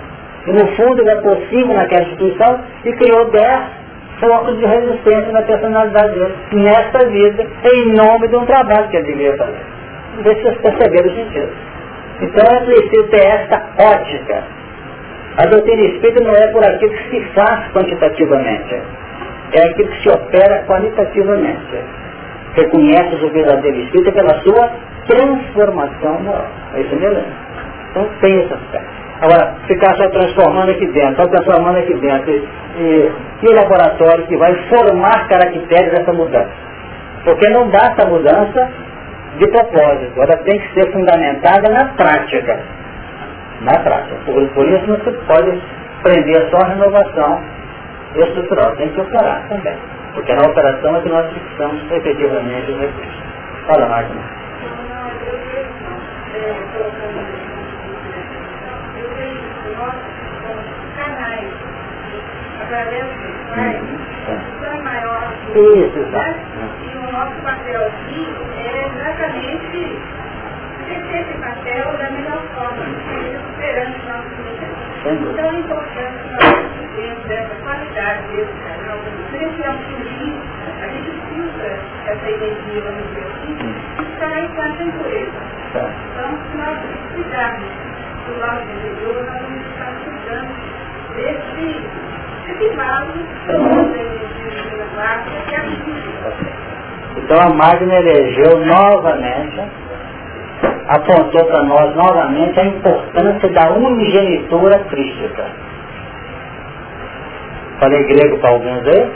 E 0.47 0.51
no 0.51 0.67
fundo 0.75 1.01
ele 1.01 1.09
é 1.09 1.15
possível 1.15 1.75
naquela 1.75 2.03
instituição 2.03 2.59
e 2.85 2.93
criou 2.93 3.29
10 3.31 3.82
foco 4.23 4.53
de 4.53 4.65
resistência 4.65 5.31
na 5.31 5.41
personalidade 5.41 6.13
dele, 6.13 6.35
nesta 6.53 7.07
vida, 7.09 7.45
em 7.73 7.93
nome 7.93 8.27
de 8.27 8.35
um 8.35 8.45
trabalho 8.45 8.87
que 8.89 8.97
ele 8.97 9.07
devia 9.07 9.35
fazer. 9.35 9.61
Não 10.15 10.23
sei 10.23 10.35
se 10.35 10.41
vocês 10.43 10.57
perceberam 10.61 11.11
o 11.11 11.15
sentido. 11.15 11.49
Então 12.21 12.45
é 12.45 12.65
preciso 12.65 13.07
ter 13.09 13.25
esta 13.25 13.63
ótica. 13.79 14.43
A 15.37 15.45
doutrina 15.47 15.83
espírita 15.83 16.23
não 16.23 16.35
é 16.35 16.47
por 16.47 16.63
aquilo 16.63 16.91
que 16.91 17.09
se 17.09 17.21
faz 17.33 17.71
quantitativamente, 17.73 18.81
é 19.53 19.61
aquilo 19.61 19.89
que 19.89 20.03
se 20.03 20.09
opera 20.09 20.63
qualitativamente. 20.67 21.81
Reconhece 22.55 23.15
o 23.15 23.29
verdadeiro 23.31 23.79
espírito 23.79 24.11
pela 24.11 24.39
sua 24.41 24.69
transformação 25.07 26.21
moral. 26.21 26.47
É 26.75 26.81
isso 26.81 26.95
mesmo? 26.95 27.23
Então 27.89 28.07
tem 28.21 28.43
esse 28.43 28.53
aspecto. 28.53 29.02
Agora, 29.21 29.55
ficar 29.67 29.95
só 29.95 30.09
transformando 30.09 30.71
aqui 30.71 30.85
dentro, 30.87 31.15
só 31.15 31.27
transformando 31.27 31.77
aqui 31.77 31.93
dentro, 31.95 32.31
e, 32.31 33.11
e 33.41 33.47
o 33.47 33.55
laboratório 33.55 34.25
que 34.25 34.35
vai 34.37 34.53
formar 34.67 35.27
caracteres 35.27 35.91
dessa 35.91 36.11
mudança. 36.13 36.51
Porque 37.23 37.49
não 37.49 37.69
basta 37.69 38.05
a 38.05 38.09
mudança 38.09 38.69
de 39.37 39.47
propósito, 39.47 40.13
ela 40.17 40.37
tem 40.43 40.59
que 40.59 40.73
ser 40.73 40.91
fundamentada 40.91 41.69
na 41.69 41.85
prática. 41.93 42.59
Na 43.61 43.79
prática. 43.79 44.15
Por, 44.25 44.47
por 44.49 44.67
isso 44.67 44.87
não 44.87 44.97
se 44.97 45.11
pode 45.25 45.61
prender 46.03 46.49
só 46.49 46.57
a 46.57 46.67
renovação 46.69 47.41
estrutural, 48.15 48.75
tem 48.75 48.89
que 48.89 49.01
operar 49.01 49.43
também. 49.47 49.77
Porque 50.13 50.33
na 50.33 50.43
operação 50.47 50.97
é 50.97 51.01
que 51.01 51.09
nós 51.09 51.31
fixamos 51.31 51.91
efetivamente 51.91 52.71
os 52.71 52.79
recursos. 52.79 53.23
Fala, 53.67 53.87
Marcos 53.87 54.17
dos 63.83 64.83
maior 64.83 65.33
Isso, 65.55 65.99
exato. 65.99 66.39
E 66.81 66.97
o 66.97 67.11
nosso 67.11 67.35
papel 67.41 67.85
aqui 67.85 68.35
é 68.57 68.87
exatamente 68.87 69.97
exercer 70.89 71.21
esse 71.21 71.37
papel 71.39 71.97
da 71.97 72.09
melhor 72.11 72.41
forma, 72.55 72.83
superando 73.47 73.95
o 73.95 74.07
nosso 74.07 74.29
processo. 74.29 75.31
Então 75.31 75.51
é 75.51 75.59
importante 75.59 76.23
que 76.23 76.29
nós 76.31 76.73
dentro 76.95 77.27
dessa 77.27 77.55
qualidade 77.63 78.27
desse 78.27 78.53
canal, 78.67 78.99
sempre 79.31 79.63
é 79.63 79.69
um 79.69 79.77
fluir, 79.77 80.35
a 80.81 80.87
gente 80.87 81.11
filtra 81.29 81.79
essa 82.05 82.29
energia, 82.29 82.81
vamos 82.81 83.03
dizer 83.07 83.25
assim, 83.33 83.57
e 83.99 84.19
sai 84.19 84.47
com 84.47 84.61
a 84.61 84.67
impureza. 84.69 85.41
Então, 85.73 86.37
se 86.51 86.57
nós 86.57 86.77
cuidarmos 87.13 87.69
do 88.27 88.39
lado 88.39 88.61
interior, 88.61 89.25
nós 89.25 89.41
vamos 89.41 89.65
estar 89.67 89.91
cuidando 90.03 90.53
desse, 91.15 91.67
a 92.43 93.05
Então 97.17 97.39
a 97.39 97.49
Magna 97.53 97.93
elegeu 97.95 98.65
novamente, 98.65 99.61
apontou 100.87 101.45
para 101.45 101.63
nós 101.63 101.95
novamente 101.95 102.59
a 102.59 102.65
importância 102.65 103.49
da 103.49 103.71
unigenitura 103.71 104.79
crística. 104.89 105.45
Falei 107.79 108.03
grego 108.03 108.37
para 108.39 108.51
alguns 108.51 108.87
aí? 108.87 109.11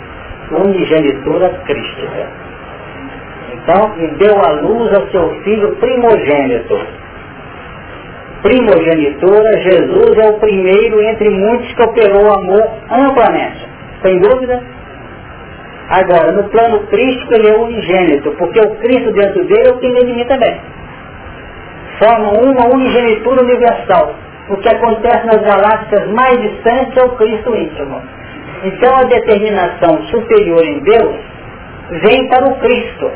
Unigenitura 0.52 1.50
crística. 1.66 2.28
Então, 3.54 3.94
e 3.98 4.08
deu 4.16 4.40
à 4.46 4.52
luz 4.62 4.94
ao 4.94 5.08
seu 5.10 5.30
filho 5.44 5.76
primogênito. 5.76 7.07
Primogenitura, 8.42 9.62
Jesus 9.62 10.18
é 10.18 10.30
o 10.30 10.40
primeiro 10.40 11.02
entre 11.02 11.30
muitos 11.30 11.74
que 11.74 11.82
operou 11.84 12.24
o 12.24 12.34
amor 12.34 12.70
amplamente. 12.92 13.68
Sem 14.02 14.20
dúvida? 14.20 14.62
Agora, 15.90 16.32
no 16.34 16.44
plano 16.50 16.80
crístico 16.88 17.34
ele 17.34 17.50
é 17.50 17.58
unigênito, 17.58 18.32
porque 18.32 18.60
o 18.60 18.76
Cristo 18.76 19.12
dentro 19.12 19.44
dele 19.46 19.70
é 19.70 19.72
o 19.72 19.78
que 19.80 19.86
ele 19.86 20.26
também. 20.26 20.62
Forma 22.00 22.32
uma 22.34 22.76
unigenitura 22.76 23.42
universal. 23.42 24.14
O 24.50 24.58
que 24.58 24.70
acontece 24.70 25.26
nas 25.26 25.42
galáxias 25.42 26.08
mais 26.12 26.40
distantes 26.40 26.96
é 26.96 27.04
o 27.04 27.16
Cristo 27.16 27.56
íntimo. 27.56 28.02
Então 28.64 28.96
a 28.98 29.04
determinação 29.04 30.02
superior 30.08 30.64
em 30.64 30.80
Deus 30.80 31.16
vem 32.04 32.28
para 32.30 32.48
o 32.48 32.56
Cristo 32.60 33.12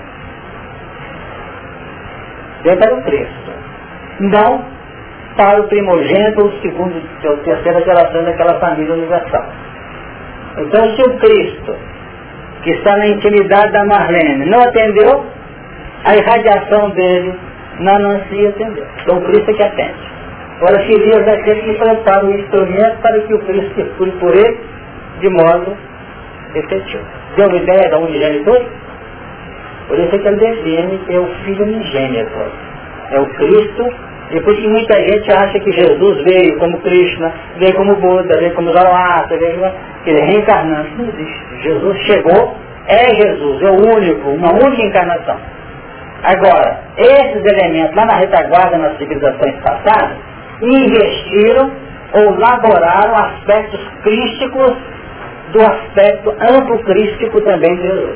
vem 2.64 2.78
para 2.78 2.96
o 2.96 3.02
Cristo. 3.04 3.52
Não 4.20 4.64
para 5.38 5.62
o 5.62 5.68
primogênito 5.68 6.42
ou 6.42 6.52
segundo 6.62 7.02
ou 7.26 7.38
terceira 7.38 7.82
geração 7.82 8.24
daquela 8.24 8.60
família 8.60 8.94
universal. 8.94 9.46
Então 10.58 10.96
se 10.96 11.02
o 11.02 11.18
Cristo, 11.18 11.76
que 12.64 12.72
está 12.72 12.98
na 12.98 13.08
intimidade 13.08 13.72
da 13.72 13.86
Marlene, 13.86 14.46
não 14.46 14.62
atendeu, 14.62 15.26
a 16.04 16.16
irradiação 16.16 16.90
dele 16.92 17.34
na 17.80 17.98
Nancy 18.00 18.48
atendeu. 18.48 18.86
Então 19.02 19.18
o 19.18 19.22
Cristo 19.22 19.52
é 19.52 19.54
que 19.54 19.64
atende. 19.64 20.12
Agora 20.58 20.86
ferias 20.86 21.26
daquele 21.26 21.62
que 21.62 21.74
prepara 21.80 22.26
o 22.26 22.34
instrumento 22.34 23.02
para 23.02 23.20
que 23.22 23.34
o 23.34 23.40
Cristo 23.40 23.76
circule 23.76 24.12
por 24.20 24.36
ele 24.36 24.60
de 25.20 25.30
modo 25.30 25.76
efetivo. 26.54 27.04
Deu 27.36 27.48
uma 27.48 27.58
ideia 27.58 27.90
da 27.90 27.98
unigenitura? 27.98 28.66
Por 29.88 30.00
isso 30.00 30.16
é 30.16 30.20
que 30.20 30.28
ele 30.28 30.38
define 30.38 30.98
que 31.00 31.16
é 31.16 31.20
o 31.20 31.26
Filho 31.44 31.66
unigênito. 31.66 32.32
É 33.12 33.20
o 33.20 33.26
Cristo. 33.26 33.94
E 34.32 34.40
isso 34.40 34.70
muita 34.70 34.96
gente 34.96 35.32
acha 35.32 35.60
que 35.60 35.72
Jesus 35.72 36.24
veio 36.24 36.58
como 36.58 36.80
Krishna, 36.80 37.34
veio 37.58 37.74
como 37.76 37.96
Buda, 37.96 38.38
veio 38.38 38.54
como 38.54 38.72
Zoroastra, 38.72 39.38
veio 39.38 39.60
como... 39.60 39.74
ele 40.06 40.20
é 40.20 40.24
reencarnante. 40.24 40.92
Não 40.98 41.06
existe. 41.06 41.64
Jesus 41.64 41.98
chegou, 42.04 42.56
é 42.88 43.16
Jesus, 43.16 43.62
é 43.62 43.70
o 43.70 43.96
único, 43.96 44.30
uma 44.30 44.54
única 44.54 44.84
encarnação. 44.84 45.38
Agora, 46.24 46.80
esses 46.98 47.44
elementos 47.44 47.96
lá 47.96 48.06
na 48.06 48.16
retaguarda 48.16 48.78
nas 48.78 48.98
civilizações 48.98 49.56
passadas, 49.64 50.18
investiram 50.62 51.72
ou 52.14 52.38
laboraram 52.38 53.16
aspectos 53.16 53.80
crísticos 54.04 54.78
do 55.52 55.62
aspecto 55.62 56.30
amplo 56.40 56.80
crístico 56.84 57.42
também 57.42 57.76
de 57.76 57.82
Jesus. 57.82 58.16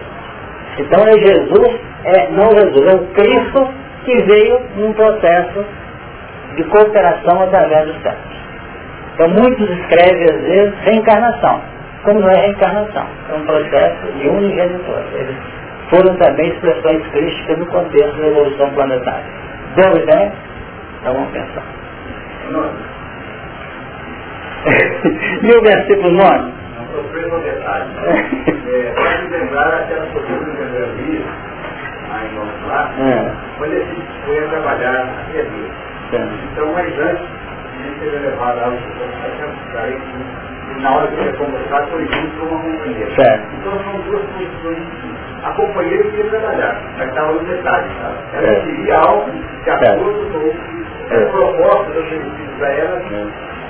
Então 0.78 1.08
é 1.08 1.14
Jesus, 1.14 1.80
é, 2.04 2.30
não 2.32 2.52
Jesus, 2.52 2.94
é 2.94 2.96
o 2.96 3.06
Cristo 3.08 3.70
que 4.06 4.22
veio 4.24 4.62
num 4.76 4.94
processo 4.94 5.66
de 6.56 6.64
cooperação 6.66 7.42
através 7.42 7.86
dos 7.88 8.02
séculos. 8.02 8.36
Então 9.14 9.30
muitos 9.30 9.70
escrevem 9.70 10.24
às 10.24 10.42
vezes 10.42 10.74
reencarnação, 10.82 11.62
como 12.04 12.20
não 12.20 12.30
é 12.30 12.36
reencarnação, 12.36 13.08
é 13.30 13.34
um 13.34 13.46
processo 13.46 14.12
de 14.20 14.28
unigenitor. 14.28 15.04
Eles 15.14 15.36
foram 15.90 16.16
também 16.18 16.50
expressões 16.50 17.06
crísticas 17.12 17.58
no 17.58 17.66
contexto 17.68 18.18
da 18.18 18.28
evolução 18.28 18.70
planetária. 18.72 19.26
Deu 19.76 19.98
ideia? 19.98 20.32
Então 21.02 21.14
vamos 21.14 21.32
pensar. 21.32 21.64
e 25.44 25.58
o 25.58 25.62
versículo 25.62 26.12
9? 26.12 26.54
Não 26.78 27.04
sofreu 27.04 27.30
no 27.30 27.40
detalhe. 27.40 27.86
É, 28.68 28.94
pode 28.96 29.28
lembrar 29.28 29.74
aquela 29.76 30.06
postura 30.08 30.40
que 30.40 30.62
eu 30.62 30.88
vi, 30.96 31.24
aí 32.12 32.30
vamos 32.36 32.68
lá, 32.68 32.92
é. 33.00 33.32
quando 33.58 33.74
ele 33.74 34.04
foi 34.26 34.42
trabalhar 34.48 35.06
na 35.06 35.14
Então, 36.14 36.74
mas 36.74 37.00
antes, 37.00 37.26
ele 37.80 37.96
teve 38.00 38.18
levado 38.20 38.60
ao 38.60 38.72
e 40.68 40.82
na 40.82 40.96
hora 40.98 41.08
de 41.08 41.16
ser 41.24 41.38
convocado 41.38 41.88
foi 41.92 42.06
junto 42.08 42.40
com 42.40 42.46
uma 42.48 42.62
companheira. 42.62 43.16
Certo. 43.16 43.48
Então 43.56 43.84
são 43.84 44.02
duas 44.02 44.22
posições 44.26 44.84
a 45.46 45.52
companheira 45.52 46.04
queria 46.06 46.30
trabalhar, 46.32 46.82
mas 46.98 47.08
estava 47.08 47.34
no 47.34 47.40
detalhe, 47.46 47.88
sabe? 48.02 48.18
Ela 48.34 48.48
é. 48.48 48.60
queria 48.62 48.98
algo 48.98 49.32
de 49.32 49.70
acordo 49.70 50.26
com 50.32 51.14
é. 51.14 51.26
propósito 51.26 51.94
do 51.94 52.04
benefício 52.04 52.58
para 52.58 52.74
ela 52.74 53.02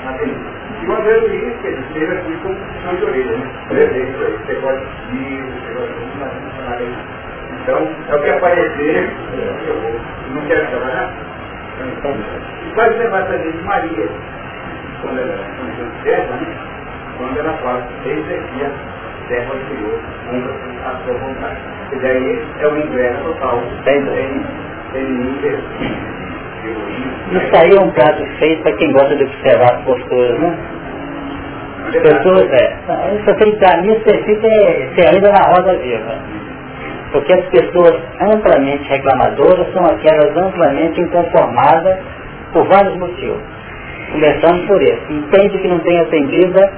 na 0.06 0.14
película. 0.14 0.56
E 0.82 0.86
uma 0.86 1.02
vez 1.02 1.24
isso, 1.34 1.58
que 1.62 1.68
ele 1.68 1.84
teve 1.94 2.14
aqui 2.14 2.38
com 2.44 2.56
puxão 2.56 2.96
de 2.96 3.04
orelha, 3.04 3.38
né? 3.38 3.52
Você 3.70 4.54
pode 4.56 4.84
ir, 5.12 5.44
você 5.44 5.74
pode 5.74 6.84
ir. 6.84 6.96
Então, 7.62 7.90
é 8.08 8.16
o 8.16 8.24
que 8.24 8.30
aparecer, 8.30 9.10
eu 9.68 10.34
não 10.34 10.42
quero 10.48 10.68
trabalhar. 10.68 11.14
E 12.66 12.76
pode 12.76 12.98
levar 12.98 13.26
para 13.26 13.36
a 13.36 13.38
gente 13.38 13.64
Maria, 13.64 14.08
quando 15.02 15.20
ela 15.20 15.38
foi 15.38 16.04
serva, 16.04 16.36
né? 16.36 16.56
Quando 17.18 17.38
ela 17.38 17.54
fala, 17.54 17.88
eis 18.06 18.26
aqui 18.26 18.66
a 18.66 19.28
serva 19.28 19.56
do 19.56 19.68
Senhor, 19.68 20.00
cumpra 20.30 20.54
a 20.86 20.96
sua 21.04 21.14
vontade. 21.14 21.58
E 21.92 21.96
daí 21.98 22.46
é 22.60 22.68
o 22.68 22.78
ingresso 22.78 23.24
total, 23.24 23.62
sem, 23.84 24.06
sem, 24.06 24.46
sem 24.92 25.04
nenhum 25.04 25.36
isso 26.66 27.62
aí 27.62 27.72
é 27.76 27.82
um 27.82 27.92
prato 27.92 28.26
feito 28.40 28.64
para 28.64 28.74
quem 28.74 28.92
gosta 28.92 29.16
de 29.16 29.24
observar 29.24 29.76
as 29.76 29.82
posturas, 29.84 30.40
né? 30.40 30.58
As 31.88 31.96
pessoas, 32.02 32.52
é, 32.52 32.78
se 33.18 33.26
você 33.26 33.50
entrar 33.50 33.82
nisso, 33.82 34.02
você 34.04 34.24
fica 34.24 34.48
você 34.48 35.08
ainda 35.08 35.32
na 35.32 35.42
roda 35.52 35.78
viva. 35.78 36.18
Porque 37.16 37.32
as 37.32 37.46
pessoas 37.46 37.96
amplamente 38.20 38.90
reclamadoras 38.90 39.72
são 39.72 39.86
aquelas 39.86 40.36
amplamente 40.36 41.00
inconformadas 41.00 41.98
por 42.52 42.68
vários 42.68 42.94
motivos. 42.98 43.40
Começando 44.12 44.68
por 44.68 44.82
esse. 44.82 45.14
Entende 45.14 45.58
que 45.60 45.68
não 45.70 45.80
tem 45.80 45.98
atendida 45.98 46.74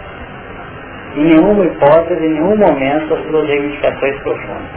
em 1.15 1.23
nenhuma 1.23 1.65
hipótese, 1.65 2.23
em 2.23 2.33
nenhum 2.33 2.55
momento, 2.55 3.15
as 3.15 3.25
suas 3.25 3.47
reivindicações 3.47 4.15
profundas. 4.19 4.69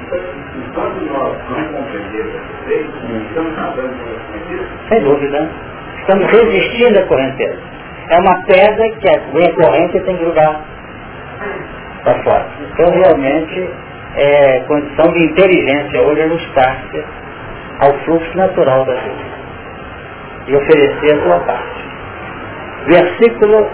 Nós 0.74 1.36
não 1.50 1.64
compreendemos 1.74 2.40
estamos 3.28 3.56
nadando 3.56 3.94
Sem 4.88 5.02
dúvida. 5.02 5.50
Estamos 6.00 6.26
resistindo 6.26 7.00
à 7.00 7.02
correnteza. 7.02 7.58
É 8.08 8.18
uma 8.18 8.42
pedra 8.46 8.90
que 8.92 9.34
vem 9.34 9.46
a 9.46 9.54
corrente 9.56 9.96
e 9.98 10.00
tem 10.00 10.16
que 10.16 10.24
jogar 10.24 10.58
para 12.02 12.14
fora. 12.22 12.46
Então, 12.72 12.90
realmente, 12.90 13.68
é 14.16 14.60
condição 14.66 15.12
de 15.12 15.24
inteligência 15.24 16.02
hoje 16.02 16.22
ajustar-se 16.22 17.04
ao 17.80 17.92
fluxo 18.04 18.36
natural 18.36 18.84
da 18.84 18.94
vida 18.94 19.30
e 20.46 20.56
oferecer 20.56 21.18
a 21.18 21.22
sua 21.22 21.40
parte. 21.40 21.80
Versículo 22.86 23.68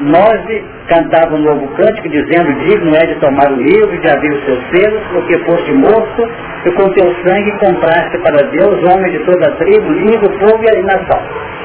9 0.00 0.64
cantava 0.88 1.34
um 1.34 1.38
novo 1.38 1.66
cântico 1.76 2.08
dizendo, 2.08 2.52
digno 2.64 2.94
é 2.94 3.06
de 3.06 3.14
tomar 3.16 3.50
o 3.50 3.56
livro, 3.56 3.98
de 3.98 4.10
abrir 4.10 4.32
os 4.32 4.44
seus 4.44 4.60
selos, 4.70 5.02
porque 5.12 5.38
foste 5.38 5.72
morto 5.72 6.28
e 6.66 6.70
com 6.72 6.88
teu 6.90 7.14
sangue 7.24 7.50
compraste 7.58 8.18
para 8.18 8.46
Deus 8.48 8.92
homem 8.92 9.12
de 9.12 9.18
toda 9.24 9.48
a 9.48 9.56
tribo, 9.56 9.90
língua, 9.92 10.28
povo 10.28 10.62
e 10.62 10.82
nação. 10.82 11.20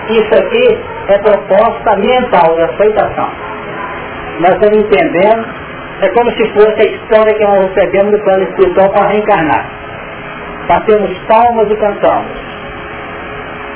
Isso 0.10 0.42
aqui 0.42 0.80
é 1.10 1.18
proposta 1.20 1.96
mental 1.98 2.56
de 2.56 2.62
aceitação. 2.62 3.30
Nós 4.40 4.52
estamos 4.52 4.78
entendendo, 4.78 5.46
é 6.02 6.10
como 6.10 6.32
se 6.32 6.54
fosse 6.54 6.82
a 6.82 6.92
história 6.92 7.34
que 7.34 7.44
nós 7.44 7.68
recebemos 7.68 8.12
do 8.12 8.24
plano 8.24 8.44
espiritual 8.44 8.90
para 8.92 9.08
reencarnar. 9.08 9.66
Batemos 10.68 11.18
palmas 11.28 11.70
e 11.70 11.76
cantamos. 11.76 12.32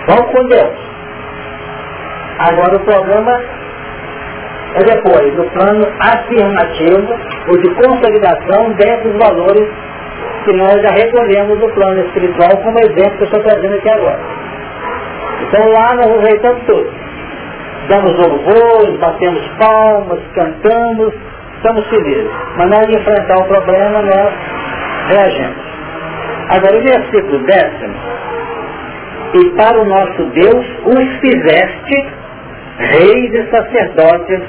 Vamos 0.08 0.32
com 0.32 0.46
Deus. 0.48 0.74
Agora 2.40 2.76
o 2.76 2.80
problema 2.80 3.42
é 4.76 4.84
depois 4.84 5.36
do 5.36 5.44
plano 5.52 5.88
afirmativo 6.00 7.14
ou 7.48 7.58
de 7.58 7.70
consolidação 7.76 8.72
desses 8.74 9.14
valores 9.18 9.68
que 10.46 10.54
nós 10.54 10.82
já 10.82 10.90
recolhemos 10.90 11.60
do 11.60 11.70
plano 11.70 12.02
espiritual 12.06 12.58
como 12.64 12.80
exemplo 12.80 13.18
que 13.18 13.24
eu 13.24 13.28
estou 13.28 13.44
trazendo 13.44 13.76
aqui 13.76 13.90
agora. 13.90 14.20
Então 15.42 15.72
lá 15.72 15.96
nós 15.96 16.20
ajeitamos 16.20 16.64
tudo. 16.64 16.90
Damos 17.90 18.16
louvores, 18.16 18.98
batemos 19.00 19.48
palmas, 19.60 20.20
cantamos, 20.34 21.14
estamos 21.64 21.88
felizes. 21.88 22.30
Mas 22.58 22.70
na 22.70 22.78
hora 22.78 22.88
de 22.88 22.96
enfrentar 22.98 23.38
o 23.38 23.46
problema, 23.46 24.02
nós 24.02 24.34
reagimos. 25.08 25.64
Agora 26.50 26.78
o 26.78 26.84
versículo 26.84 27.40
décimo, 27.46 27.96
e 29.34 29.50
para 29.52 29.82
o 29.82 29.86
nosso 29.86 30.24
Deus 30.26 30.66
os 30.86 31.20
fizeste 31.20 32.08
reis 32.78 33.34
e 33.34 33.50
sacerdotes 33.50 34.42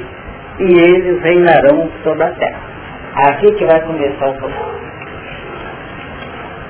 e 0.58 0.64
eles 0.64 1.22
reinarão 1.22 1.88
sobre 2.02 2.24
a 2.24 2.30
terra. 2.32 2.60
Aqui 3.28 3.52
que 3.52 3.64
vai 3.64 3.80
começar 3.82 4.28
o 4.28 4.34
problema. 4.34 4.74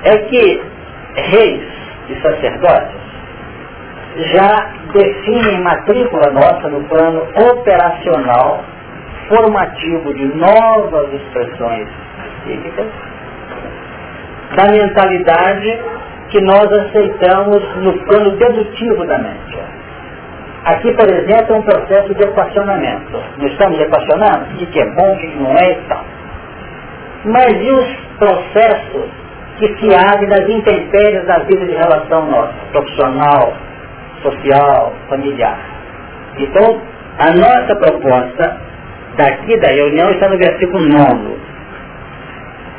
É 0.03 0.17
que 0.17 0.63
reis 1.15 1.63
e 2.09 2.21
sacerdotes 2.21 3.05
já 4.17 4.69
definem 4.93 5.61
matrícula 5.61 6.31
nossa 6.31 6.69
no 6.69 6.83
plano 6.83 7.27
operacional, 7.51 8.63
formativo 9.27 10.13
de 10.13 10.25
novas 10.35 11.13
expressões 11.13 11.87
psíquicas, 12.43 12.87
da 14.55 14.71
mentalidade 14.71 15.79
que 16.29 16.41
nós 16.41 16.65
aceitamos 16.71 17.75
no 17.77 17.93
plano 18.05 18.31
dedutivo 18.31 19.05
da 19.05 19.17
mente. 19.17 19.59
Aqui, 20.65 20.91
por 20.93 21.07
exemplo, 21.07 21.55
é 21.55 21.57
um 21.59 21.61
processo 21.61 22.13
de 22.15 22.23
equacionamento. 22.23 23.23
Não 23.37 23.47
estamos 23.47 23.79
equacionando 23.79 24.45
o 24.55 24.65
que 24.65 24.79
é 24.79 24.85
bom, 24.95 25.13
o 25.13 25.17
que 25.17 25.27
não 25.35 25.55
é 25.57 25.71
e 25.71 25.75
tal. 25.87 26.03
Mas 27.25 27.51
e 27.53 27.71
os 27.71 27.95
processos 28.17 29.09
que 29.57 29.67
se 29.77 29.95
abrem 29.95 30.27
nas 30.27 30.49
intempéries 30.49 31.25
da 31.25 31.39
vida 31.39 31.65
de 31.65 31.73
relação 31.73 32.25
nossa, 32.25 32.53
profissional, 32.71 33.53
social, 34.21 34.93
familiar? 35.07 35.59
Então, 36.37 36.81
a 37.19 37.31
nossa 37.31 37.75
proposta 37.75 38.57
daqui 39.17 39.57
da 39.57 39.69
reunião 39.69 40.09
está 40.11 40.29
no 40.29 40.37
versículo 40.37 40.87
9. 40.87 41.35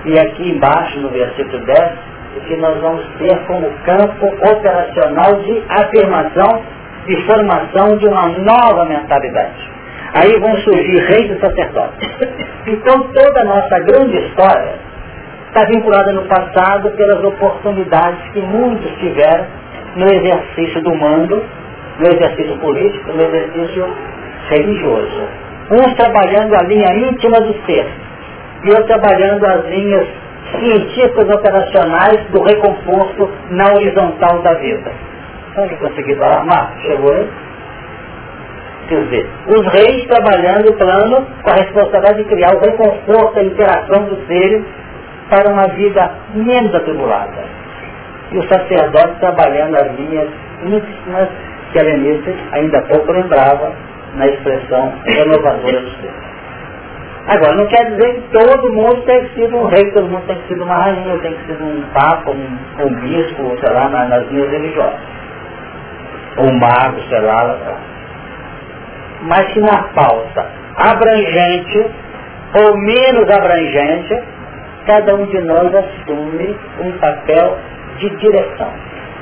E 0.07 0.18
aqui 0.18 0.51
embaixo, 0.51 0.99
no 1.01 1.09
versículo 1.09 1.64
10, 1.64 1.93
o 2.37 2.41
que 2.41 2.57
nós 2.57 2.78
vamos 2.80 3.05
ter 3.18 3.37
como 3.47 3.70
campo 3.84 4.26
operacional 4.26 5.43
de 5.43 5.62
afirmação 5.68 6.62
de 7.07 7.16
formação 7.24 7.97
de 7.99 8.07
uma 8.07 8.26
nova 8.28 8.84
mentalidade. 8.84 9.70
Aí 10.14 10.39
vão 10.39 10.57
surgir 10.57 10.99
reis 11.07 11.30
e 11.30 11.41
sacerdotes. 11.41 12.09
Então 12.66 13.01
toda 13.14 13.43
a 13.43 13.45
nossa 13.45 13.78
grande 13.78 14.16
história 14.26 14.74
está 15.47 15.64
vinculada 15.66 16.12
no 16.12 16.22
passado 16.22 16.91
pelas 16.91 17.22
oportunidades 17.22 18.18
que 18.32 18.41
muitos 18.41 18.91
tiveram 18.99 19.47
no 19.95 20.05
exercício 20.05 20.82
do 20.82 20.93
mando, 20.93 21.45
no 22.01 22.07
exercício 22.09 22.59
político, 22.59 23.12
no 23.12 23.22
exercício 23.22 23.87
religioso. 24.49 25.45
Uns 25.71 25.95
trabalhando 25.95 26.55
a 26.55 26.62
linha 26.62 27.09
íntima 27.11 27.41
do 27.41 27.53
ser, 27.67 27.87
e 28.62 28.69
outros 28.71 28.87
trabalhando 28.87 29.45
as 29.45 29.67
linhas 29.67 30.07
científicas 30.59 31.29
operacionais 31.29 32.21
do 32.31 32.43
recomposto 32.43 33.31
na 33.51 33.73
horizontal 33.75 34.43
da 34.43 34.55
vida. 34.55 34.93
Onde 35.57 35.75
consegui 35.77 36.14
falar? 36.17 36.45
Marcos, 36.45 36.83
chegou 36.83 37.12
aí? 37.12 37.29
Quer 38.89 39.03
dizer, 39.05 39.29
os 39.49 39.73
reis 39.73 40.07
trabalhando 40.07 40.71
o 40.71 40.75
plano 40.75 41.27
com 41.43 41.51
a 41.51 41.55
responsabilidade 41.55 42.23
de 42.23 42.29
criar 42.29 42.55
o 42.55 42.61
reconforto, 42.61 43.39
a 43.39 43.43
interação 43.43 44.05
dos 44.05 44.25
seres 44.29 44.62
para 45.29 45.51
uma 45.51 45.67
vida 45.69 46.09
menos 46.35 46.73
atribulada. 46.73 47.45
E 48.31 48.39
o 48.39 48.49
sacerdote 48.49 49.19
trabalhando 49.19 49.75
as 49.75 49.93
linhas 49.97 50.29
íntimas 50.62 51.29
que 51.73 51.79
a 51.81 51.83
Lenice 51.83 52.37
ainda 52.53 52.81
pouco 52.83 53.11
lembrava 53.11 53.73
na 54.17 54.27
expressão 54.27 54.93
renovadora 55.07 55.81
do 55.81 55.91
ser. 56.01 56.12
Agora, 57.29 57.57
não 57.57 57.67
quer 57.67 57.91
dizer 57.91 58.14
que 58.14 58.39
todo 58.39 58.73
mundo 58.73 59.03
tem 59.03 59.29
sido 59.31 59.57
um 59.57 59.67
rei, 59.67 59.91
todo 59.93 60.09
mundo 60.09 60.27
tem 60.27 60.41
sido 60.47 60.62
uma 60.62 60.77
rainha, 60.77 61.19
tem 61.19 61.37
sido 61.47 61.64
um 61.64 61.83
papa, 61.93 62.31
um, 62.31 62.85
um 62.85 62.95
bispo, 63.01 63.57
sei 63.61 63.73
lá, 63.73 63.89
nas 63.89 64.29
linhas 64.29 64.51
religiosas 64.51 65.17
ou 66.37 66.53
mago, 66.53 67.01
sei 67.09 67.21
lá, 67.21 67.43
lá. 67.43 67.81
Mas 69.23 69.47
que 69.53 69.61
na 69.61 69.83
pauta 69.95 70.47
abrangente 70.77 71.91
ou 72.55 72.77
menos 72.79 73.29
abrangente, 73.31 74.23
cada 74.87 75.14
um 75.14 75.27
de 75.27 75.41
nós 75.41 75.75
assume 75.75 76.57
um 76.81 76.93
papel 76.99 77.59
de 77.99 78.11
direção. 78.17 78.73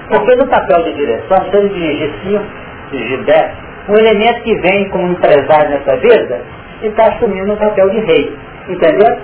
Porque 0.09 0.37
no 0.37 0.47
papel 0.49 0.83
de 0.85 0.95
direção, 0.95 1.39
se 1.51 1.57
ele 1.57 1.69
dirigir 1.71 2.13
5, 2.25 2.45
dirigir 2.91 3.25
10, 3.25 3.53
Um 3.89 3.95
elemento 3.97 4.43
que 4.43 4.55
vem 4.61 4.89
como 4.91 5.09
empresário 5.09 5.71
nessa 5.71 5.97
vida, 5.97 6.41
ele 6.81 6.91
está 6.91 7.09
assumindo 7.09 7.53
um 7.53 7.57
papel 7.57 7.91
de 7.91 8.01
rei. 8.01 8.37
Entendeu? 8.69 9.19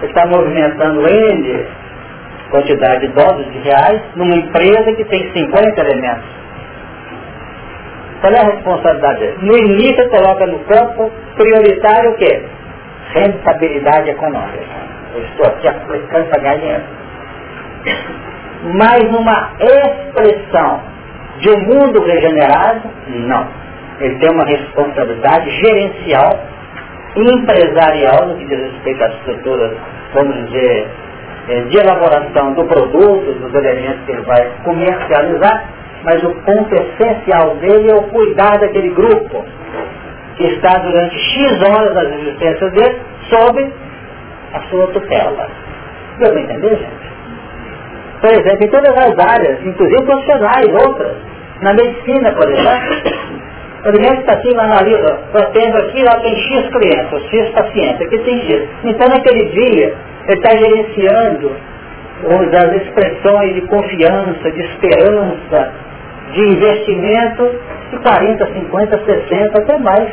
Ele 0.00 0.06
está 0.06 0.26
movimentando 0.26 1.06
N 1.06 1.66
quantidade 2.50 3.06
de 3.06 3.12
dólares 3.12 3.52
de 3.52 3.58
reais 3.58 4.00
numa 4.16 4.34
empresa 4.34 4.92
que 4.94 5.04
tem 5.04 5.30
50 5.32 5.80
elementos. 5.80 6.24
Qual 8.20 8.32
é 8.32 8.40
a 8.40 8.44
responsabilidade 8.44 9.20
dele? 9.20 9.38
No 9.42 9.56
início 9.56 10.08
coloca 10.08 10.46
no 10.46 10.58
campo 10.60 11.12
prioritário 11.36 12.10
o 12.10 12.14
quê? 12.16 12.42
Rentabilidade 13.14 14.10
econômica. 14.10 14.64
Eu 15.14 15.22
estou 15.24 15.46
aqui 15.46 15.68
aplicando 15.68 16.28
para 16.28 16.40
ganhar 16.40 16.56
dinheiro. 16.56 16.84
Mas 18.74 19.04
numa 19.12 19.50
expressão 19.60 20.80
de 21.38 21.50
um 21.50 21.60
mundo 21.60 22.02
regenerado, 22.02 22.88
não. 23.08 23.67
Ele 24.00 24.18
tem 24.18 24.30
uma 24.30 24.44
responsabilidade 24.44 25.50
gerencial, 25.50 26.38
empresarial, 27.16 28.28
no 28.28 28.36
que 28.36 28.44
diz 28.44 28.72
respeito 28.72 29.04
às 29.04 29.14
estruturas, 29.14 29.76
vamos 30.14 30.36
dizer, 30.46 30.88
eh, 31.48 31.60
de 31.62 31.78
elaboração 31.78 32.52
do 32.52 32.64
produto, 32.64 33.32
dos 33.40 33.54
elementos 33.54 34.04
que 34.04 34.12
ele 34.12 34.22
vai 34.22 34.50
comercializar, 34.64 35.64
mas 36.04 36.22
o 36.22 36.34
ponto 36.42 36.74
essencial 36.74 37.56
dele 37.56 37.90
é 37.90 37.94
o 37.94 38.02
cuidar 38.04 38.58
daquele 38.58 38.90
grupo 38.90 39.44
que 40.36 40.44
está 40.44 40.78
durante 40.78 41.18
X 41.18 41.62
horas 41.68 41.94
da 41.94 42.04
existência 42.04 42.70
dele 42.70 43.00
sob 43.28 43.72
a 44.54 44.60
sua 44.70 44.86
tutela. 44.88 45.48
Deu 46.18 46.30
para 46.30 46.40
entender, 46.40 46.76
gente? 46.76 47.08
Por 48.20 48.30
exemplo, 48.30 48.64
em 48.64 48.70
todas 48.70 48.96
as 48.96 49.18
áreas, 49.18 49.64
inclusive 49.64 50.02
profissionais, 50.04 50.68
outras. 50.86 51.16
Na 51.62 51.72
medicina, 51.72 52.32
por 52.32 52.48
exemplo, 52.48 53.37
o 53.84 53.92
médico 53.92 54.20
está 54.20 54.34
assim, 54.34 54.56
analisa, 54.58 55.20
atendo 55.34 55.78
aqui, 55.78 56.02
lá 56.02 56.18
tem 56.20 56.36
X 56.36 56.68
clientes, 56.68 57.30
X 57.30 57.50
pacientes, 57.50 58.00
aqui 58.00 58.18
tem 58.18 58.40
X. 58.40 58.68
Então, 58.84 59.08
naquele 59.08 59.44
dia, 59.50 59.94
ele 60.26 60.36
está 60.36 60.50
gerenciando 60.56 61.52
as 62.26 62.82
expressões 62.82 63.54
de 63.54 63.60
confiança, 63.62 64.50
de 64.50 64.60
esperança, 64.62 65.72
de 66.32 66.40
investimento 66.40 67.54
de 67.90 67.98
40, 67.98 68.46
50, 68.52 69.04
60, 69.04 69.58
até 69.58 69.78
mais 69.78 70.08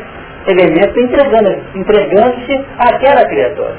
elementos 0.48 0.96
entregando, 0.96 1.58
entregando-se 1.74 2.66
àquela 2.78 3.26
criatura. 3.26 3.76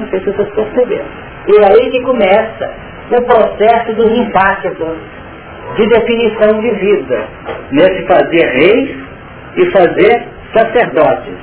Não 0.00 0.08
sei 0.08 0.18
se 0.20 0.32
vocês 0.32 0.48
perceberam. 0.50 1.06
E 1.46 1.56
é 1.60 1.66
aí 1.66 1.90
que 1.90 2.02
começa 2.02 2.74
o 3.10 3.22
processo 3.22 3.94
dos 3.94 4.18
impactos 4.18 4.96
de 5.76 5.86
definição 5.88 6.60
de 6.60 6.70
vida, 6.70 7.28
nesse 7.72 8.06
fazer 8.06 8.46
reis 8.46 8.96
e 9.56 9.70
fazer 9.70 10.28
sacerdotes. 10.54 11.34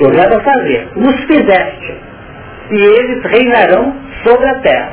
Eu 0.00 0.14
já 0.14 0.28
vou 0.28 0.40
fazer. 0.40 0.88
Os 0.96 1.24
fizeste, 1.24 2.00
e 2.70 2.74
eles 2.74 3.22
reinarão 3.24 3.94
sobre 4.24 4.48
a 4.48 4.54
terra. 4.60 4.92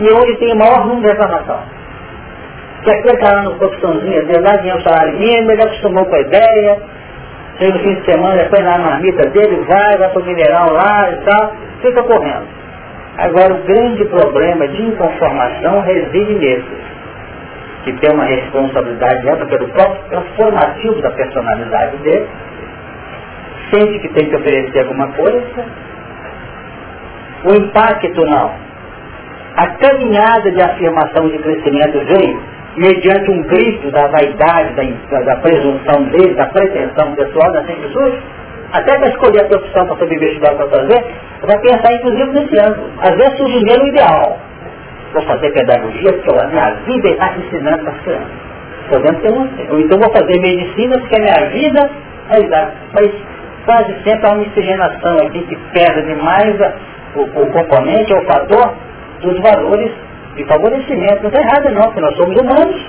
E 0.00 0.12
onde 0.12 0.36
tem 0.36 0.52
o 0.52 0.56
maior 0.56 0.86
número 0.86 1.02
de 1.02 1.08
reclamação. 1.08 1.60
Que 2.82 2.90
aquele 2.90 3.22
lá 3.22 3.42
no 3.42 3.54
profissãozinho 3.56 4.26
dele, 4.26 4.40
lá 4.40 4.56
ganha 4.56 4.76
o 4.76 4.82
salário 4.82 5.18
mínimo, 5.18 5.52
ele 5.52 5.62
acostumou 5.62 6.04
com 6.06 6.14
a 6.14 6.20
ideia, 6.20 6.78
chega 7.58 7.72
no 7.74 7.78
fim 7.80 7.94
de 7.94 8.04
semana, 8.06 8.42
depois 8.42 8.64
na 8.64 8.78
marmita 8.78 9.28
dele, 9.30 9.64
vai, 9.68 9.98
vai 9.98 10.08
para 10.08 10.22
o 10.22 10.24
mineral 10.24 10.72
lá 10.72 11.10
e 11.10 11.16
tal, 11.24 11.52
fica 11.82 12.02
correndo. 12.02 12.59
Agora 13.20 13.52
o 13.52 13.62
grande 13.64 14.02
problema 14.06 14.66
de 14.68 14.82
inconformação 14.82 15.82
reside 15.82 16.34
nesses, 16.36 16.80
que 17.84 17.92
tem 17.98 18.14
uma 18.14 18.24
responsabilidade 18.24 19.28
alta 19.28 19.44
pelo 19.44 19.68
próprio 19.68 20.02
transformativo 20.08 21.02
da 21.02 21.10
personalidade 21.10 21.98
dele, 21.98 22.26
sente 23.70 23.98
que 23.98 24.08
tem 24.08 24.26
que 24.26 24.36
oferecer 24.36 24.80
alguma 24.80 25.08
coisa, 25.08 25.64
o 27.44 27.54
impacto 27.56 28.24
não. 28.24 28.52
A 29.56 29.66
caminhada 29.66 30.50
de 30.50 30.62
afirmação 30.62 31.28
de 31.28 31.38
crescimento 31.40 31.98
vem 32.06 32.40
mediante 32.76 33.30
um 33.30 33.42
grito 33.42 33.90
da 33.90 34.06
vaidade, 34.06 34.74
da, 35.10 35.20
da 35.20 35.36
presunção 35.36 36.04
dele, 36.04 36.34
da 36.34 36.46
pretensão 36.46 37.14
pessoal, 37.14 37.52
da 37.52 37.64
simplicidade, 37.66 38.22
até 38.72 38.98
para 38.98 39.08
escolher 39.10 39.44
a 39.44 39.48
profissão 39.48 39.86
para 39.86 39.96
saber 39.98 40.14
investigar 40.16 40.54
para 40.54 40.68
fazer, 40.68 41.04
vai 41.46 41.58
pensar 41.60 41.92
inclusive 41.94 42.32
nesse 42.32 42.58
ano. 42.58 42.90
Às 43.00 43.16
vezes 43.16 43.36
surge 43.36 43.58
o 43.58 43.86
ideal. 43.86 44.38
Vou 45.12 45.22
fazer 45.22 45.50
pedagogia, 45.50 46.12
porque 46.12 46.38
a 46.38 46.46
minha 46.46 46.70
vida 46.86 47.08
está 47.08 47.34
ensinando 47.36 47.78
para 47.84 47.92
as 47.92 48.00
crianças. 48.02 48.50
Podemos 48.88 49.20
ter 49.22 49.32
você. 49.32 49.72
Ou 49.72 49.80
então 49.80 49.98
vou 49.98 50.12
fazer 50.12 50.40
medicina, 50.40 50.98
porque 50.98 51.16
a 51.16 51.20
minha 51.20 51.50
vida 51.50 51.90
é 52.30 52.40
idade. 52.40 52.72
Mas 52.92 53.10
quase 53.64 53.94
sempre 54.04 54.26
há 54.26 54.30
uma 54.30 54.44
miscigenação 54.44 55.16
aqui 55.26 55.40
que 55.42 55.56
pesa 55.72 56.02
demais 56.02 56.60
a, 56.60 56.72
o, 57.16 57.22
o 57.22 57.46
componente, 57.52 58.12
o 58.12 58.24
fator 58.24 58.74
dos 59.20 59.40
valores 59.40 59.90
de 60.36 60.44
favorecimento. 60.44 61.22
Não 61.22 61.28
está 61.28 61.40
errado 61.40 61.70
não, 61.70 61.82
porque 61.82 62.00
nós 62.00 62.16
somos 62.16 62.40
humanos. 62.40 62.86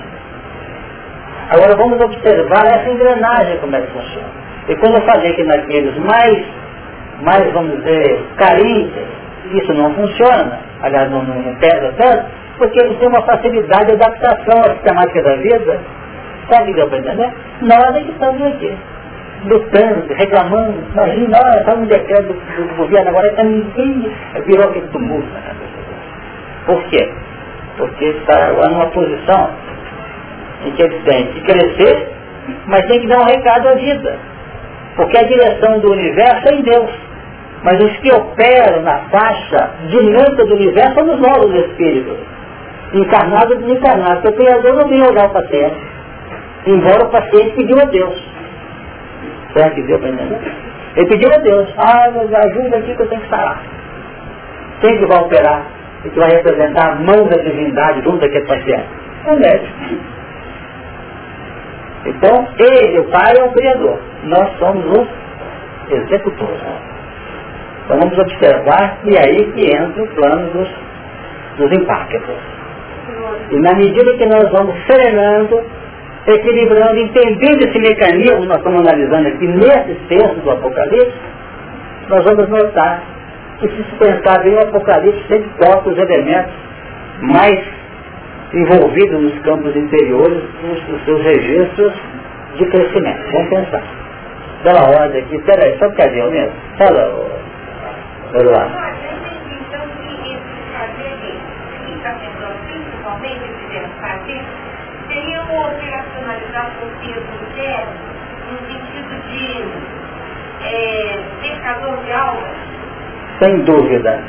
Agora 1.50 1.76
vamos 1.76 2.00
observar 2.00 2.66
essa 2.66 2.88
engrenagem 2.90 3.58
como 3.58 3.76
é 3.76 3.80
que 3.80 3.92
funciona. 3.92 4.28
E 4.68 4.76
quando 4.76 4.94
eu 4.94 5.02
falei 5.02 5.32
que 5.34 5.42
naqueles 5.42 5.96
mais, 5.98 6.44
mais 7.22 7.52
vamos 7.52 7.76
dizer, 7.78 8.20
carentes, 8.36 9.06
isso 9.52 9.72
não 9.74 9.94
funciona, 9.94 10.58
aliás 10.82 11.10
não, 11.10 11.22
não, 11.22 11.54
pesa 11.56 11.94
tanto, 11.96 12.26
porque 12.58 12.80
eles 12.80 12.98
têm 12.98 13.08
uma 13.08 13.22
facilidade 13.22 13.86
de 13.86 13.92
adaptação 13.92 14.60
à 14.60 14.74
sistemática 14.74 15.22
da 15.22 15.36
vida. 15.36 15.80
Sabe 16.50 16.72
o 16.72 16.74
que 16.74 16.86
para 16.86 16.98
entender? 16.98 17.32
Nós 17.62 17.96
é 17.96 18.00
que 18.00 18.10
estamos 18.10 18.42
aqui 18.42 18.76
lutando, 19.44 20.14
reclamando, 20.14 20.84
imagina, 20.92 21.38
olha, 21.38 21.60
está 21.60 21.74
um 21.74 21.86
decreto 21.86 22.32
do, 22.32 22.68
do, 22.68 22.74
governo, 22.76 23.08
agora 23.08 23.28
está 23.28 23.42
ninguém 23.42 24.12
virou 24.46 24.68
aquele 24.68 24.86
tumulto 24.88 25.26
na 25.32 25.40
cabeça. 25.40 25.72
Por 26.66 26.82
quê? 26.84 27.10
Porque 27.76 28.04
está 28.04 28.48
agora 28.48 28.68
numa 28.68 28.86
posição 28.86 29.50
em 30.64 30.70
que 30.72 30.82
eles 30.82 31.04
têm 31.04 31.26
que 31.26 31.40
crescer, 31.40 32.08
mas 32.66 32.86
tem 32.86 33.00
que 33.00 33.08
dar 33.08 33.20
um 33.20 33.24
recado 33.24 33.68
à 33.68 33.74
vida. 33.74 34.18
Porque 34.96 35.18
a 35.18 35.22
direção 35.22 35.80
do 35.80 35.92
universo 35.92 36.48
é 36.48 36.54
em 36.54 36.62
Deus. 36.62 36.90
Mas 37.64 37.80
os 37.80 37.96
que 37.98 38.12
operam 38.12 38.82
na 38.82 38.98
faixa 39.10 39.70
dinâmica 39.88 40.44
do 40.44 40.54
universo 40.54 40.94
são 40.94 41.14
os 41.14 41.20
novos 41.20 41.54
espíritos. 41.54 42.18
Encarnados 42.92 43.56
e 43.56 43.62
desencarnados. 43.62 44.22
Porque 44.22 44.42
o 44.42 44.44
Criador 44.44 44.74
não 44.74 44.88
veio 44.88 45.08
olhar 45.08 45.26
o 45.26 45.30
paciente. 45.30 45.76
Embora 46.66 47.04
o 47.04 47.10
paciente 47.10 47.54
pediu 47.56 47.78
a 47.80 47.84
Deus. 47.84 48.32
Será 49.52 49.70
que 49.70 49.82
deu 49.82 49.98
para 49.98 50.08
entender? 50.08 50.38
Ele 50.96 51.08
pediu 51.08 51.30
a 51.32 51.38
Deus, 51.38 51.68
ah, 51.78 52.10
me 52.10 52.36
ajuda 52.36 52.76
aqui 52.76 52.94
que 52.94 53.02
eu 53.02 53.08
tenho 53.08 53.20
que 53.22 53.28
sarar. 53.28 53.62
Quem 54.80 54.98
que 54.98 55.06
vai 55.06 55.18
operar 55.18 55.62
e 56.04 56.10
que 56.10 56.18
vai 56.18 56.30
representar 56.30 56.92
a 56.92 56.94
mão 56.96 57.26
da 57.28 57.42
divindade 57.42 58.02
junto 58.02 58.18
daquele 58.18 58.46
paciente? 58.46 58.88
O 59.26 59.36
médico. 59.36 59.78
Então, 62.04 62.48
ele, 62.58 62.98
o 62.98 63.04
Pai, 63.04 63.32
é 63.38 63.44
o 63.44 63.52
Criador. 63.52 63.98
Nós 64.24 64.58
somos 64.58 64.84
os 64.84 65.08
executores. 65.90 66.60
Então 67.92 68.00
vamos 68.00 68.18
observar 68.18 69.00
e 69.04 69.18
aí 69.18 69.52
que 69.52 69.76
entra 69.76 70.02
o 70.02 70.08
plano 70.14 70.50
dos, 70.50 70.68
dos 71.58 71.72
impactos. 71.72 72.36
E 73.50 73.56
na 73.58 73.74
medida 73.74 74.14
que 74.14 74.26
nós 74.26 74.50
vamos 74.50 74.74
serenando 74.86 75.62
equilibrando, 76.26 76.98
entendendo 76.98 77.68
esse 77.68 77.78
mecanismo 77.78 78.42
que 78.42 78.46
nós 78.46 78.58
estamos 78.58 78.80
analisando 78.80 79.28
aqui 79.28 79.46
nesses 79.46 79.98
textos 80.08 80.42
do 80.42 80.50
Apocalipse, 80.52 81.12
nós 82.08 82.24
vamos 82.24 82.48
notar 82.48 83.02
que 83.58 83.68
se 83.68 83.76
se 83.76 83.96
pensar 83.98 84.42
bem 84.42 84.54
o 84.54 84.60
Apocalipse 84.60 85.28
sempre 85.28 85.50
toca 85.60 85.90
os 85.90 85.98
elementos 85.98 86.52
mais 87.20 87.60
envolvidos 88.54 89.20
nos 89.20 89.38
campos 89.40 89.76
interiores, 89.76 90.42
nos, 90.62 91.04
seus 91.04 91.22
registros 91.24 91.92
de 92.56 92.64
crescimento. 92.66 93.22
Vamos 93.32 93.48
pensar. 93.50 93.82
Uma 94.64 95.02
ordem 95.02 95.22
aqui, 95.22 95.38
peraí, 95.40 95.76
só 95.78 95.86
um 95.86 95.90
bocadinho 95.90 96.30
mesmo. 96.30 96.52
Fala, 96.78 97.42
Eduardo. 98.34 98.82
Seria 105.08 105.42
uma 105.42 105.68
operacionalizar 105.68 106.72
o 106.80 106.86
peso 107.00 107.20
interno 107.50 107.92
no 108.50 108.58
sentido 108.66 109.14
de 109.28 109.44
é, 110.64 111.20
pescador 111.42 111.96
de 112.04 112.12
almas? 112.12 112.56
Sem 113.42 113.58
dúvida. 113.64 114.22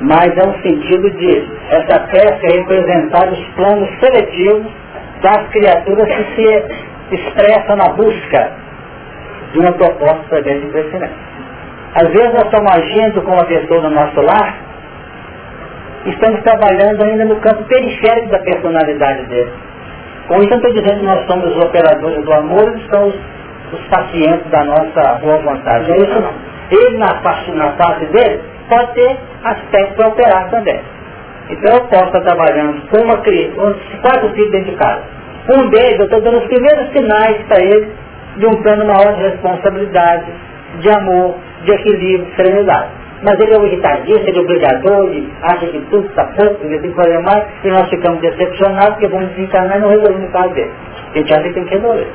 Mas 0.00 0.36
é 0.36 0.48
um 0.48 0.62
sentido 0.62 1.10
de 1.10 1.48
essa 1.70 2.00
pesca 2.06 2.56
representar 2.56 3.32
os 3.32 3.44
planos 3.56 3.88
seletivos 3.98 4.72
das 5.22 5.48
criaturas 5.48 6.08
que 6.08 6.24
se 6.36 7.16
expressam 7.16 7.76
na 7.76 7.88
busca 7.90 8.52
de 9.52 9.58
uma 9.58 9.72
proposta 9.72 10.42
de 10.42 10.60
crescimento. 10.70 11.31
Às 11.94 12.08
vezes 12.08 12.32
nós 12.32 12.44
estamos 12.44 12.72
agindo 12.72 13.22
com 13.22 13.32
uma 13.32 13.44
pessoa 13.44 13.82
no 13.82 13.90
nosso 13.90 14.20
lar, 14.22 14.56
estamos 16.06 16.40
trabalhando 16.42 17.02
ainda 17.02 17.24
no 17.26 17.36
campo 17.36 17.64
periférico 17.64 18.28
da 18.28 18.38
personalidade 18.38 19.24
dele 19.26 19.52
Com 20.26 20.42
isso 20.42 20.52
eu 20.52 20.56
estou 20.56 20.72
dizendo 20.72 21.00
que 21.00 21.06
nós 21.06 21.26
somos 21.26 21.56
os 21.56 21.64
operadores 21.64 22.24
do 22.24 22.32
amor, 22.32 22.68
eles 22.68 22.86
são 22.90 23.08
os, 23.08 23.14
pacientes 23.88 24.50
da 24.50 24.64
nossa 24.64 25.14
boa 25.22 25.38
vontade. 25.38 25.90
É 25.92 25.96
isso 25.96 26.20
não. 26.20 26.32
Ele 26.70 26.98
na 26.98 27.14
parte, 27.22 27.50
na 27.52 27.70
dele 27.70 28.40
pode 28.68 28.92
ter 28.92 29.16
aspecto 29.44 29.96
de 29.96 30.08
operar 30.08 30.50
também. 30.50 30.78
Então 31.48 31.74
eu 31.74 31.80
posso 31.84 32.04
estar 32.04 32.20
trabalhando 32.20 32.86
com 32.88 33.02
uma 33.02 33.16
criança, 33.18 33.78
quatro 34.02 34.28
filhos 34.30 34.50
dentro 34.50 34.72
de 34.72 34.76
casa. 34.76 35.02
Um 35.56 35.70
deles, 35.70 35.98
eu 35.98 36.04
estou 36.04 36.20
dando 36.20 36.38
os 36.38 36.44
primeiros 36.44 36.92
sinais 36.92 37.36
para 37.48 37.62
ele 37.64 37.92
de 38.36 38.46
um 38.46 38.62
plano 38.62 38.84
maior 38.86 39.14
de 39.14 39.22
responsabilidade, 39.22 40.26
de 40.80 40.90
amor, 40.90 41.36
de 41.64 41.72
equilíbrio, 41.72 42.26
de 42.26 42.36
serenidade. 42.36 42.88
Mas 43.22 43.38
ele 43.38 43.54
é 43.54 43.58
um 43.58 43.66
irritadista, 43.66 44.28
ele 44.28 44.38
é 44.38 44.40
obrigador, 44.40 45.04
ele 45.06 45.32
acha 45.42 45.66
que 45.66 45.80
tudo 45.90 46.06
está 46.08 46.24
pouco, 46.24 46.64
ele 46.64 46.80
tem 46.80 46.90
que 46.90 46.96
fazer 46.96 47.18
mais, 47.20 47.44
e 47.62 47.68
nós 47.68 47.88
ficamos 47.88 48.20
decepcionados 48.20 48.94
porque 48.94 49.06
vamos 49.06 49.28
desencarnar 49.30 49.78
e 49.78 49.80
não 49.80 49.88
resolvemos 49.90 50.28
o 50.28 50.32
caso 50.32 50.54
dele. 50.54 50.72
A 51.14 51.18
gente 51.18 51.32
acha 51.32 51.42
que 51.42 51.54
tem 51.54 51.64
que 51.64 51.74
resolver. 51.74 52.08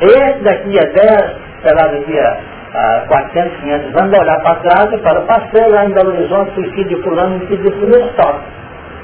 Esse 0.00 0.38
daqui 0.42 0.78
a 0.78 0.84
10, 0.84 1.36
sei 1.62 1.74
lá, 1.74 1.86
daqui 1.86 2.18
a, 2.18 2.38
a 2.74 3.00
400, 3.08 3.60
500 3.60 4.00
anos, 4.00 4.10
vai 4.10 4.20
olhar 4.20 4.40
para 4.42 4.54
trás 4.56 4.92
e 4.92 4.98
fala, 4.98 5.20
passei 5.22 5.66
lá 5.68 5.86
em 5.86 5.92
Belo 5.92 6.10
Horizonte, 6.10 6.50
fui 6.54 6.70
filho 6.72 6.88
de 6.88 7.02
fulano, 7.02 7.40
filho 7.46 7.62
de 7.62 7.70
fulano, 7.70 8.10
só. 8.20 8.40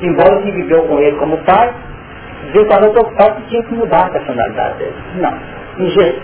Embora 0.03 0.43
que 0.43 0.51
viveu 0.51 0.83
com 0.83 0.99
ele 1.01 1.17
como 1.17 1.39
pai, 1.39 1.73
viu 2.53 2.67
para 2.67 2.87
o 2.87 3.17
pai 3.17 3.35
que 3.37 3.49
tinha 3.49 3.63
que 3.63 3.75
mudar 3.75 4.07
a 4.07 4.11
personalidade 4.11 4.79
dele. 4.79 4.95
Não. 5.17 5.35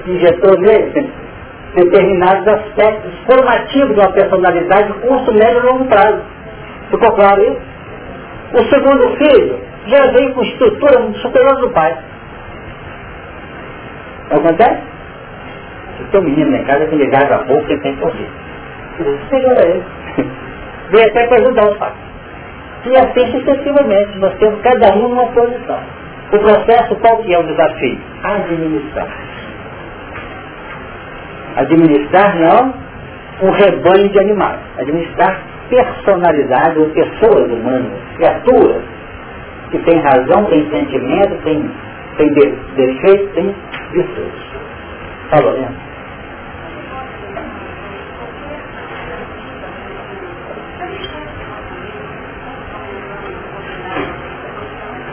Injetou 0.07 0.61
nele 0.61 1.11
determinados 1.75 2.47
aspectos 2.49 3.13
formativos 3.27 3.95
de 3.95 4.01
uma 4.01 4.13
personalidade 4.13 4.93
curso 4.95 5.33
médio 5.33 5.59
e 5.59 5.67
longo 5.67 5.85
prazo. 5.87 6.21
Ficou 6.91 7.13
claro 7.13 7.43
isso? 7.43 7.61
O 8.53 8.65
segundo 8.65 9.17
filho 9.17 9.61
já 9.87 10.07
veio 10.13 10.35
com 10.35 10.43
estrutura 10.43 11.13
superior 11.15 11.61
do 11.61 11.71
pai. 11.71 11.97
Não 14.31 14.39
acontece? 14.39 14.83
Tem 16.11 16.21
um 16.21 16.25
menino 16.25 16.57
em 16.57 16.65
casa 16.65 16.87
que 16.87 16.97
me 16.97 17.07
gasta 17.07 17.35
a 17.37 17.39
boca 17.45 17.73
e 17.73 17.79
tem 17.79 17.95
que 17.95 18.05
ouvir. 18.05 18.29
Superior 19.25 19.59
a 19.59 19.63
ele. 19.63 19.85
Veio 20.91 21.07
até 21.09 21.27
para 21.27 21.41
ajudar 21.41 21.69
o 21.69 21.77
pai. 21.77 21.93
E 22.87 22.97
assim 22.97 23.31
sucessivamente, 23.31 24.19
nós 24.19 24.35
temos 24.39 24.61
cada 24.63 24.97
um 24.97 25.09
numa 25.09 25.27
posição. 25.27 25.79
O 26.33 26.39
processo 26.39 26.97
qual 26.97 27.19
que 27.19 27.35
é 27.35 27.39
o 27.39 27.43
desafio? 27.45 27.99
Administrar 28.25 29.09
Administrar 31.57 32.37
não 32.39 32.75
um 33.43 33.51
rebanho 33.53 34.09
de 34.11 34.19
animais. 34.19 34.61
Administrar 34.79 35.41
personalidade 35.69 36.79
ou 36.79 36.91
pessoas 36.91 37.51
humanas, 37.51 37.93
criaturas 38.17 38.83
que 39.71 39.79
têm 39.79 40.01
razão, 40.01 40.45
têm 40.47 40.69
sentimento, 40.69 41.43
têm, 41.45 41.71
têm 42.17 42.33
de, 42.35 42.51
defeito, 42.75 43.35
têm 43.35 43.55
virtudes. 43.93 44.43
Falou, 45.31 45.53
né? 45.53 45.69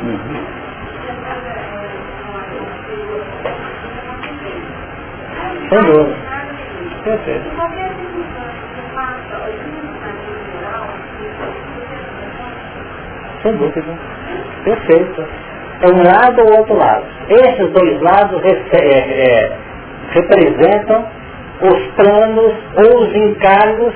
Uhum. 0.03 0.36
Sem 5.69 5.83
Perfeito. 7.03 7.45
Sem 13.41 13.57
dúvida. 13.57 13.97
Perfeito. 14.63 15.25
É 15.81 15.87
um 15.87 16.03
lado 16.03 16.41
ou 16.41 16.57
outro 16.59 16.75
lado. 16.75 17.05
Esses 17.29 17.71
dois 17.71 18.01
lados 18.01 18.41
é, 18.43 18.77
é, 18.77 19.57
representam 20.11 21.05
os 21.61 21.87
planos 21.95 22.53
ou 22.85 23.01
os 23.01 23.15
encargos 23.15 23.93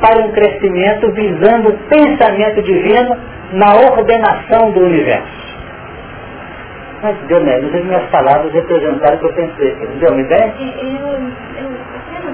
para 0.00 0.22
um 0.22 0.32
crescimento 0.32 1.10
visando 1.12 1.70
o 1.70 1.78
pensamento 1.88 2.62
divino 2.62 3.16
na 3.52 3.74
ordenação 3.74 4.70
do 4.72 4.80
universo. 4.80 5.45
Mas, 7.02 7.16
Deus 7.28 7.42
me 7.42 7.52
as 7.52 7.84
minhas 7.84 8.10
palavras 8.10 8.52
representaram 8.52 9.16
o 9.16 9.20
que 9.20 9.26
eu 9.26 9.32
pensei. 9.34 9.76
Deu 10.00 10.12
uma 10.12 10.20
ideia? 10.20 10.54
Eu, 10.58 11.08
eu 11.60 11.86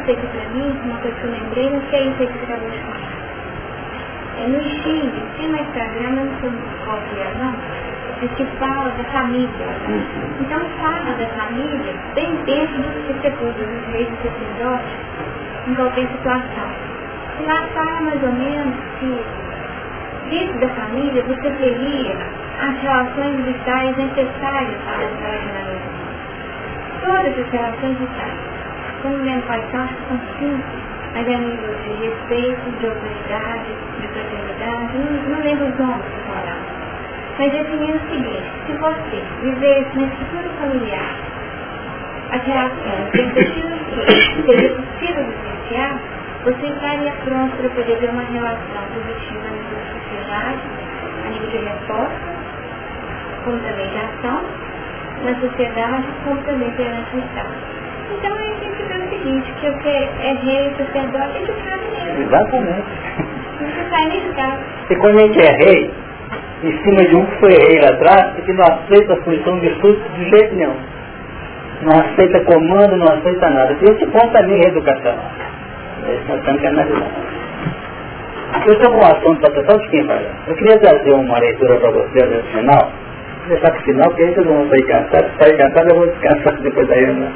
sei 0.04 0.16
que 0.16 0.26
para 0.26 0.48
mim, 0.50 0.80
uma 0.84 0.98
coisa 0.98 1.16
que 1.16 1.24
eu 1.24 1.30
lembrei, 1.30 1.70
não 1.70 1.82
sei 1.90 2.12
se 2.12 2.26
você 2.26 2.44
acabou 2.44 2.70
de 2.70 2.78
falar. 2.78 3.12
É 4.38 4.46
no 4.48 4.60
Chile, 4.62 5.22
tem 5.36 5.48
uma 5.48 5.58
Instagram, 5.60 6.10
não 6.10 6.40
sei 6.40 6.50
qual 6.84 6.98
que 6.98 7.20
é 7.20 7.34
não, 7.38 7.54
que 8.28 8.44
fala 8.58 8.90
da 8.90 9.04
família. 9.04 9.48
Então 10.40 10.60
fala 10.80 11.10
da 11.16 11.26
família 11.26 11.94
bem 12.14 12.34
dentro 12.44 12.82
dos 12.82 13.22
setores, 13.22 13.54
dos 13.54 13.92
reis 13.92 14.08
e 14.08 14.28
sacerdotes, 14.28 14.92
em 15.68 15.74
qualquer 15.74 16.08
situação. 16.08 16.70
E 17.40 17.44
lá 17.44 17.68
fala 17.74 18.00
mais 18.00 18.22
ou 18.22 18.32
menos 18.32 18.74
que 18.98 19.20
dentro 20.30 20.58
da 20.60 20.68
família 20.68 21.22
você 21.22 21.50
teria 21.50 22.16
as 22.60 22.82
relações 22.82 23.44
vitais 23.44 23.96
necessárias 23.96 24.76
para 24.84 24.94
a 24.94 25.10
relacionamento. 25.20 26.02
Todas 27.00 27.38
as 27.38 27.52
relações 27.52 27.98
vitais 27.98 28.52
como 29.02 29.18
minha 29.18 29.40
paixão 29.42 29.88
são 30.08 30.20
cinco, 30.38 30.62
mas 31.12 31.26
é 31.26 31.36
nível 31.36 31.74
de 31.82 32.06
respeito, 32.06 32.70
de 32.78 32.86
autoridade, 32.86 33.70
de 34.00 34.08
fraternidade, 34.08 34.98
não, 34.98 35.36
não 35.36 35.44
lembro 35.44 35.66
os 35.66 35.78
nomes 35.78 36.04
que 36.04 36.20
falaram. 36.28 36.62
Mas 37.38 37.52
definindo 37.52 37.96
o 37.96 38.08
seguinte, 38.08 38.42
se 38.66 38.72
você 38.74 39.22
viver 39.42 39.86
na 39.94 40.04
estrutura 40.04 40.48
familiar 40.60 41.16
as 42.30 42.42
relações 42.44 43.10
perspectivas 43.10 43.78
que 43.88 44.42
seria 44.46 44.70
possível 44.70 45.24
vivenciar, 45.24 45.98
você 46.44 46.66
estaria 46.66 47.12
pronto 47.24 47.56
para 47.56 47.68
poder 47.70 47.96
ter 47.98 48.10
uma 48.10 48.22
relação 48.22 48.82
positiva 48.94 49.44
na 49.44 49.62
sua 49.68 50.01
sociedade, 50.32 50.60
a 51.26 51.30
nível 51.30 51.48
de 51.50 51.58
resposta, 51.58 52.16
como 53.44 53.58
também 53.58 53.86
de 53.88 53.98
ação, 53.98 54.40
na 55.24 55.34
sociedade, 55.40 56.06
como 56.24 56.40
também 56.42 56.70
perante 56.70 57.16
o 57.16 57.18
Estado. 57.18 57.48
Então 58.12 58.32
a 58.32 58.42
gente 58.42 58.82
vê 58.82 58.94
o 58.94 59.08
seguinte, 59.10 59.52
que 59.60 59.68
o 59.68 59.78
que 59.78 59.88
é 59.88 60.32
rei, 60.42 60.74
sacerdote, 60.78 61.36
ele 61.36 61.54
sabe 61.64 61.84
mesmo. 61.92 62.22
Exatamente. 62.22 62.84
Não 63.60 63.90
sai 63.90 64.06
nem 64.06 64.20
de 64.20 64.34
casa. 64.34 64.58
E 64.90 64.96
quando 64.96 65.16
a 65.16 65.22
gente 65.22 65.38
é 65.38 65.50
rei, 65.64 65.94
em 66.64 66.82
cima 66.82 67.04
de 67.08 67.16
um 67.16 67.26
que 67.26 67.36
foi 67.36 67.50
rei 67.50 67.80
lá 67.80 67.88
atrás, 67.88 68.34
porque 68.34 68.52
não 68.52 68.64
aceita 68.64 69.12
a 69.12 69.16
posição 69.16 69.54
de 69.54 69.68
virtude 69.68 70.00
de 70.16 70.30
jeito 70.30 70.54
nenhum. 70.54 70.76
Não 71.82 71.98
aceita 71.98 72.40
comando, 72.44 72.96
não 72.96 73.06
aceita 73.06 73.50
nada. 73.50 73.76
E 73.80 73.84
esse 73.84 74.06
ponto 74.06 74.28
também 74.28 74.60
é 74.60 74.68
educacional. 74.68 75.30
Esse 76.08 76.28
nós 76.28 76.42
temos 76.42 76.60
que 76.60 76.66
analisar. 76.66 77.41
Eu 78.54 78.72
estou 78.74 78.92
com 78.92 78.98
um 78.98 79.06
assunto 79.06 79.40
para 79.40 79.50
tratar 79.50 79.78
de 79.78 79.88
quem 79.88 80.06
vai. 80.06 80.26
Eu 80.46 80.54
queria 80.54 80.78
trazer 80.78 81.12
uma 81.12 81.38
leitura 81.38 81.76
para 81.80 81.90
vocês 81.90 82.30
no 82.30 82.42
final. 82.52 82.92
Deixar 83.48 83.70
para 83.70 83.80
o 83.80 83.84
final, 83.84 84.08
porque 84.10 84.22
aí 84.22 84.34
vocês 84.34 84.46
vão 84.46 84.68
sair 84.68 84.86
cansados. 84.86 85.32
Se 85.32 85.38
sair 85.44 85.56
cansado, 85.56 85.90
eu 85.90 85.96
vou 85.96 86.06
descansar 86.06 86.60
depois 86.60 86.88
da 86.88 86.94
reunião 86.94 87.32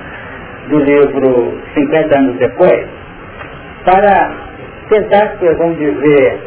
do 0.68 0.78
livro 0.78 1.59
50 1.74 2.18
anos 2.18 2.36
depois, 2.36 2.86
para 3.84 4.30
tentar, 4.88 5.36
vamos 5.59 5.78
dizer, 5.78 6.40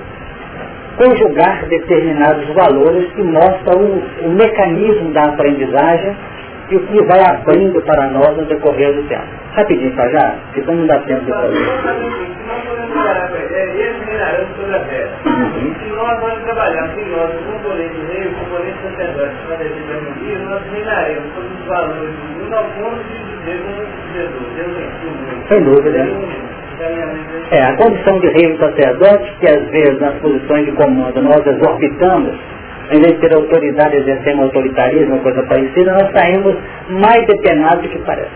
conjugar 0.98 1.66
determinados 1.68 2.54
valores 2.54 3.12
que 3.14 3.24
mostram 3.24 3.80
o, 3.80 4.04
o, 4.26 4.30
mecanismo 4.32 5.12
da 5.14 5.24
aprendizagem 5.24 6.16
e 6.70 6.76
o 6.76 6.80
que 6.88 7.02
vai 7.04 7.20
abrindo 7.22 7.82
para 7.82 8.10
nós 8.10 8.38
no 8.38 8.46
decorrer 8.46 8.94
do 8.94 9.04
tempo. 9.08 9.26
Rapidinho, 9.54 9.96
tá 9.96 10.08
já? 10.10 10.36
Porque 10.54 10.72
não 10.72 10.86
dá 10.86 11.00
tempo 11.00 11.26
de 11.26 11.32
fazer. 11.32 11.56
Se 11.56 11.64
nós 15.96 16.20
nós 16.22 16.40
nós 16.40 16.70
todos 21.34 21.52
os 21.60 21.66
valores 21.68 22.14
do 22.16 22.24
mundo 22.40 22.56
ao 22.56 22.64
ponto 22.64 23.04
de 23.04 23.30
sem 25.50 25.64
dúvida. 25.64 26.08
É, 27.52 27.64
a 27.64 27.76
condição 27.76 28.20
de 28.20 28.28
rei 28.28 28.58
sacerdote, 28.58 29.36
que 29.40 29.50
às 29.50 29.68
vezes 29.70 30.00
nas 30.00 30.14
posições 30.20 30.66
de 30.66 30.72
comando 30.74 31.22
nós 31.22 31.46
exorbitamos, 31.46 32.36
em 32.92 33.00
vez 33.02 33.14
de 33.14 33.20
ter 33.20 33.34
autoridade, 33.34 33.96
exercendo 33.98 34.44
autoritarismo, 34.44 35.20
coisa 35.20 35.44
parecida, 35.44 35.94
nós 35.94 36.12
saímos 36.12 36.56
mais 36.90 37.26
depenados 37.28 37.84
do 37.84 37.90
que 37.90 38.00
parece, 38.00 38.32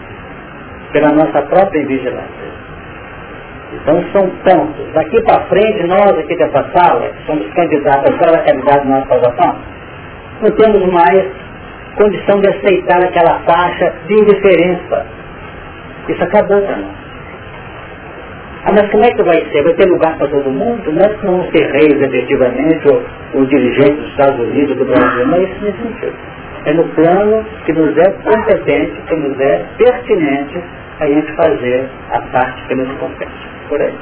pela 0.91 1.09
nossa 1.09 1.41
própria 1.43 1.85
vigilância. 1.85 2.53
Então 3.73 4.03
são 4.11 4.29
pontos. 4.45 4.85
Daqui 4.93 5.19
para 5.23 5.41
frente, 5.45 5.87
nós 5.87 6.11
aqui 6.11 6.35
dessa 6.35 6.69
sala, 6.75 7.11
somos 7.25 7.51
candidatos 7.53 8.15
a 8.21 8.43
realidade 8.43 8.87
da 8.87 8.95
nossa 8.95 9.07
salvação, 9.07 9.55
não 10.41 10.51
temos 10.51 10.93
mais 10.93 11.25
condição 11.95 12.39
de 12.39 12.49
aceitar 12.49 13.03
aquela 13.03 13.39
faixa 13.39 13.93
de 14.07 14.13
indiferença. 14.13 15.05
Isso 16.09 16.23
acabou 16.23 16.61
para 16.61 16.77
nós. 16.77 17.02
Ah, 18.65 18.71
mas 18.71 18.89
como 18.91 19.03
é 19.03 19.11
que 19.11 19.23
vai 19.23 19.45
ser? 19.51 19.61
Vai 19.61 19.73
ter 19.73 19.89
lugar 19.89 20.17
para 20.17 20.27
todo 20.27 20.49
mundo? 20.49 20.91
Não 20.91 21.01
é 21.01 21.09
que 21.09 21.25
não 21.25 21.51
ser 21.51 21.69
reis 21.71 22.01
efetivamente, 22.01 22.87
ou, 22.87 23.03
ou 23.33 23.45
dirigentes 23.45 23.97
dos 23.97 24.09
Estados 24.11 24.39
Unidos, 24.39 24.77
do 24.77 24.85
Brasil, 24.85 25.27
não 25.27 25.35
é 25.35 25.43
isso 25.43 25.63
nesse 25.63 25.77
sentido. 25.79 26.13
É 26.65 26.73
no 26.73 26.83
plano 26.95 27.45
que 27.65 27.73
nos 27.73 27.97
é 27.97 28.11
competente, 28.23 29.01
que 29.07 29.15
nos 29.15 29.37
é 29.39 29.65
pertinente 29.77 30.63
a 31.01 31.07
gente 31.07 31.31
fazer 31.33 31.89
a 32.11 32.21
parte 32.21 32.65
que 32.67 32.75
nos 32.75 32.89
compete. 32.99 33.31
Por 33.67 33.81
aí. 33.81 33.93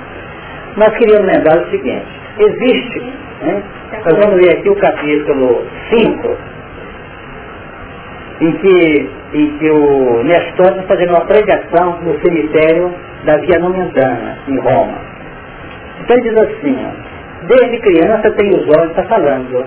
Nós 0.77 0.95
queríamos 0.97 1.25
lembrar 1.25 1.57
o 1.57 1.69
seguinte, 1.71 2.05
existe, 2.37 2.99
né? 3.41 3.63
nós 4.05 4.17
vamos 4.19 4.41
ver 4.41 4.57
aqui 4.57 4.69
o 4.69 4.75
capítulo 4.75 5.65
5, 5.89 6.37
em 8.41 8.51
que, 8.53 9.09
em 9.33 9.57
que 9.57 9.69
o 9.69 10.23
Nestor 10.23 10.67
está 10.67 10.83
fazendo 10.83 11.09
uma 11.11 11.25
pregação 11.25 11.99
no 12.01 12.19
cemitério 12.21 12.93
da 13.25 13.37
Via 13.37 13.59
Nomentana, 13.59 14.37
em 14.47 14.59
Roma. 14.59 14.97
Então 16.01 16.17
ele 16.17 16.29
diz 16.29 16.37
assim, 16.37 16.77
desde 17.47 17.79
criança 17.79 18.31
tem 18.31 18.49
os 18.49 18.67
olhos, 18.77 18.89
está 18.89 19.03
falando, 19.03 19.65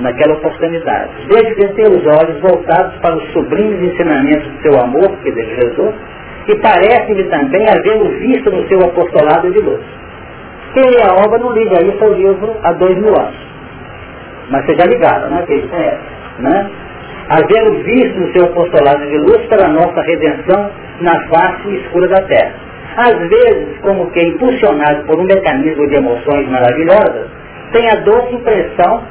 naquela 0.00 0.34
oportunidade. 0.34 1.10
Desde 1.28 1.54
que 1.54 1.68
tem 1.74 1.86
os 1.86 2.06
olhos 2.06 2.40
voltados 2.40 2.94
para 3.00 3.16
os 3.16 3.32
sublimes 3.32 3.92
ensinamentos 3.92 4.46
do 4.48 4.62
seu 4.62 4.80
amor, 4.80 5.08
que 5.22 5.28
é 5.28 5.32
de 5.32 5.54
Jesus, 5.54 5.94
e 6.48 6.56
parece-lhe 6.56 7.24
também 7.24 7.64
havê-lo 7.68 8.08
visto 8.18 8.50
no 8.50 8.66
seu 8.68 8.80
apostolado 8.80 9.50
de 9.50 9.60
luz. 9.60 9.80
Quem 10.74 10.84
lê 10.84 11.02
a 11.02 11.14
obra 11.24 11.38
não 11.38 11.52
liga 11.52 11.82
isso 11.82 12.02
ao 12.04 12.12
livro 12.12 12.56
há 12.62 12.72
dois 12.72 12.96
mil 12.96 13.14
anos. 13.18 13.48
Mas 14.50 14.64
vocês 14.64 14.78
já 14.78 14.84
ligaram, 14.86 15.30
né? 15.30 15.44
Que 15.46 15.52
ele 15.52 15.68
conhece, 15.68 15.98
né? 16.38 16.70
Havê-lo 17.30 17.82
visto 17.82 18.18
no 18.18 18.32
seu 18.32 18.44
apostolado 18.46 19.06
de 19.06 19.18
luz 19.18 19.46
para 19.48 19.66
a 19.66 19.68
nossa 19.68 20.00
redenção 20.00 20.70
na 21.00 21.20
face 21.28 21.76
escura 21.76 22.08
da 22.08 22.22
terra. 22.22 22.54
Às 22.96 23.18
vezes, 23.28 23.78
como 23.82 24.10
que 24.10 24.20
impulsionado 24.20 25.04
por 25.04 25.20
um 25.20 25.24
mecanismo 25.24 25.86
de 25.88 25.96
emoções 25.96 26.48
maravilhosas, 26.48 27.28
tem 27.72 27.88
a 27.90 27.96
doce 27.96 28.34
impressão 28.34 29.02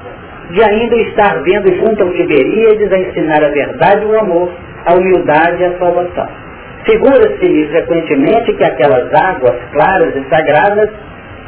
de 0.49 0.63
ainda 0.63 0.95
estar 0.95 1.43
vendo 1.43 1.75
junto 1.75 2.03
ao 2.03 2.09
Tiberíades 2.11 2.91
a 2.91 2.97
ensinar 2.97 3.43
a 3.43 3.49
verdade 3.49 4.05
o 4.05 4.19
amor, 4.19 4.51
a 4.85 4.93
humildade 4.95 5.61
e 5.61 5.65
a 5.65 5.77
salvação. 5.77 6.27
Figura-se 6.85 7.67
frequentemente 7.67 8.53
que 8.53 8.63
aquelas 8.63 9.13
águas 9.13 9.57
claras 9.73 10.15
e 10.15 10.23
sagradas 10.29 10.89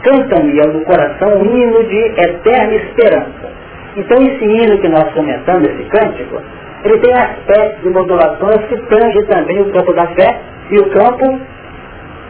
cantam-lhe 0.03 0.59
ao 0.59 0.81
coração 0.81 1.41
um 1.41 1.57
hino 1.57 1.83
de 1.85 1.97
eterna 1.97 2.75
esperança. 2.75 3.49
Então 3.95 4.17
esse 4.21 4.45
hino 4.45 4.77
que 4.79 4.87
nós 4.87 5.11
comentamos, 5.13 5.67
esse 5.67 5.83
cântico, 5.89 6.41
ele 6.83 6.99
tem 6.99 7.13
aspectos 7.13 7.81
de 7.83 7.89
modulações 7.89 8.65
que 8.67 8.77
tangem 8.87 9.25
também 9.25 9.61
o 9.61 9.71
campo 9.71 9.93
da 9.93 10.07
fé 10.07 10.39
e 10.71 10.79
o 10.79 10.89
campo 10.89 11.39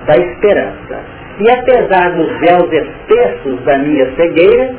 da 0.06 0.16
esperança. 0.16 1.20
E 1.40 1.52
apesar 1.52 2.12
dos 2.12 2.28
véus 2.40 2.72
espessos 2.72 3.62
da 3.64 3.78
minha 3.78 4.14
cegueira, 4.16 4.74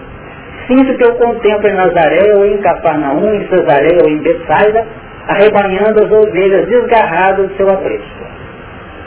sinto 0.66 0.94
que 0.96 1.04
eu 1.04 1.14
contemplo 1.14 1.68
em 1.68 1.74
Nazaré 1.74 2.34
ou 2.36 2.44
em 2.46 2.58
Cafarnaum, 2.58 3.34
em 3.34 3.48
Cesaré 3.48 3.98
ou 4.02 4.10
em 4.10 4.18
Betsaida, 4.18 4.86
arrebanhando 5.28 6.04
as 6.04 6.10
ovelhas 6.10 6.66
desgarradas 6.66 7.48
do 7.48 7.56
seu 7.56 7.70
apreço. 7.70 8.20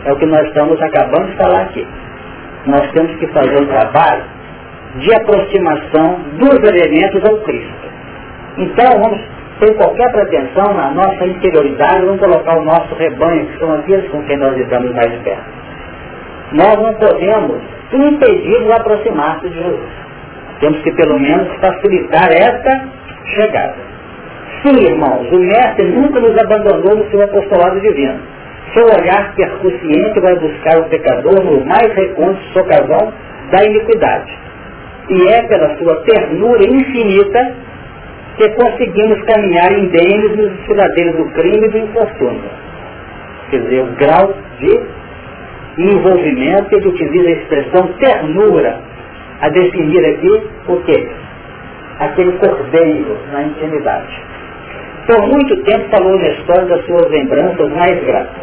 É 0.06 0.14
o 0.14 0.16
que 0.18 0.26
nós 0.26 0.48
estamos 0.48 0.82
acabando 0.82 1.28
de 1.28 1.38
falar 1.38 1.62
aqui. 1.62 1.88
Nós 2.66 2.90
temos 2.92 3.16
que 3.18 3.28
fazer 3.28 3.62
um 3.62 3.68
trabalho 3.68 4.24
de 4.96 5.14
aproximação 5.16 6.20
dos 6.38 6.56
elementos 6.70 7.30
ao 7.30 7.38
Cristo. 7.40 7.74
Então, 8.58 9.02
vamos 9.02 9.20
sem 9.60 9.74
qualquer 9.76 10.12
pretensão 10.12 10.74
na 10.74 10.92
nossa 10.92 11.26
interioridade, 11.26 12.06
vamos 12.06 12.20
colocar 12.20 12.58
o 12.58 12.64
nosso 12.64 12.94
rebanho, 12.96 13.46
que 13.48 13.60
são 13.60 13.74
aqueles 13.74 14.10
com 14.10 14.22
quem 14.24 14.38
nós 14.38 14.58
estamos 14.58 14.94
mais 14.94 15.14
perto. 15.24 15.44
Nós 16.52 16.76
não 16.76 16.94
podemos 16.96 17.62
impedir 17.92 18.64
de 18.64 18.72
aproximar-se 18.72 19.48
de 19.50 19.56
Jesus. 19.56 19.90
Temos 20.60 20.82
que, 20.82 20.92
pelo 20.94 21.20
menos, 21.20 21.48
facilitar 21.60 22.32
essa 22.32 22.88
chegada. 23.36 23.76
Sim, 24.62 24.76
irmãos, 24.86 25.30
o 25.32 25.40
Mestre 25.40 25.86
nunca 25.90 26.20
nos 26.20 26.38
abandonou 26.38 26.96
no 26.96 27.10
seu 27.10 27.22
apostolado 27.24 27.80
divino. 27.82 28.20
Seu 28.74 28.86
olhar 28.86 29.34
percussiente 29.36 30.20
vai 30.20 30.36
buscar 30.36 30.80
o 30.80 30.86
pecador 30.86 31.44
no 31.44 31.66
mais 31.66 31.94
recôndito 31.94 32.44
socavão 32.54 33.14
da 33.52 33.64
iniquidade. 33.66 34.32
E 35.10 35.28
é 35.28 35.44
pela 35.44 35.78
sua 35.78 35.96
ternura 36.04 36.64
infinita 36.64 37.56
que 38.38 38.50
conseguimos 38.50 39.22
caminhar 39.24 39.72
indênis 39.72 40.36
nos 40.36 40.52
desfiladeiros 40.52 41.16
do 41.18 41.26
crime 41.32 41.68
e 41.68 41.70
do 41.70 41.78
infortúnio. 41.78 42.50
Quer 43.50 43.62
dizer, 43.62 43.82
o 43.82 43.96
grau 43.98 44.34
de 44.60 44.80
envolvimento, 45.78 46.76
ele 46.76 46.88
utiliza 46.88 47.28
a 47.28 47.32
expressão 47.32 47.88
ternura 48.00 48.80
a 49.42 49.50
definir 49.50 50.06
aqui 50.06 50.50
o 50.68 50.78
quê? 50.84 51.08
Aquele 52.00 52.32
cordeiro 52.34 53.18
na 53.32 53.44
intimidade. 53.44 54.22
Por 55.06 55.28
muito 55.28 55.56
tempo 55.64 55.90
falou 55.90 56.18
na 56.18 56.30
história 56.30 56.66
das 56.66 56.86
suas 56.86 57.10
lembranças 57.10 57.70
mais 57.72 58.04
gratas. 58.06 58.42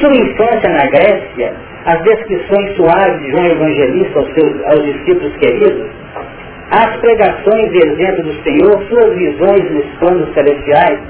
Sua 0.00 0.14
infância 0.14 0.70
na 0.70 0.86
Grécia, 0.86 1.54
as 1.84 2.00
descrições 2.02 2.76
suaves 2.76 3.20
de 3.22 3.30
João 3.30 3.46
Evangelista 3.46 4.18
aos, 4.20 4.32
seus, 4.34 4.66
aos 4.66 4.84
discípulos 4.84 5.36
queridos, 5.36 5.86
as 6.70 6.96
pregações 6.96 7.72
exemplo 7.74 8.22
do 8.22 8.42
Senhor, 8.42 8.82
suas 8.88 9.14
visões 9.14 9.70
nos 9.70 9.84
planos 9.98 10.32
celestiais, 10.32 11.00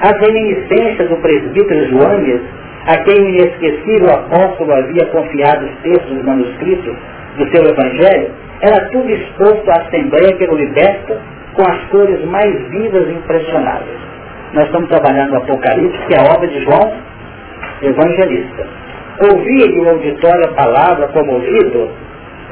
as 0.00 0.20
reminiscências 0.20 1.08
do 1.08 1.16
presbítero 1.16 1.88
Joanes, 1.88 2.40
a 2.86 2.96
quem 2.98 3.24
o 3.24 3.28
inesquecível 3.30 4.10
apóstolo 4.10 4.72
havia 4.74 5.06
confiado 5.06 5.66
os 5.66 5.72
textos 5.82 6.24
manuscritos 6.24 6.94
do 7.36 7.50
seu 7.50 7.64
Evangelho, 7.64 8.30
era 8.60 8.88
tudo 8.90 9.10
exposto 9.10 9.70
à 9.70 9.82
Assembleia 9.82 10.36
pelo 10.36 10.56
liberta 10.56 11.20
com 11.54 11.62
as 11.62 11.84
cores 11.90 12.24
mais 12.26 12.54
vivas 12.68 13.08
e 13.08 13.12
impressionáveis. 13.12 13.98
Nós 14.52 14.66
estamos 14.66 14.88
trabalhando 14.88 15.30
no 15.30 15.36
Apocalipse, 15.38 15.98
que 16.06 16.14
é 16.14 16.18
a 16.18 16.34
obra 16.34 16.46
de 16.48 16.62
João 16.62 16.92
Evangelista. 17.82 18.87
Ouvir 19.20 19.80
o 19.80 19.88
auditório 19.88 20.44
a 20.44 20.54
palavra 20.54 21.08
como 21.08 21.32
ouvido, 21.32 21.90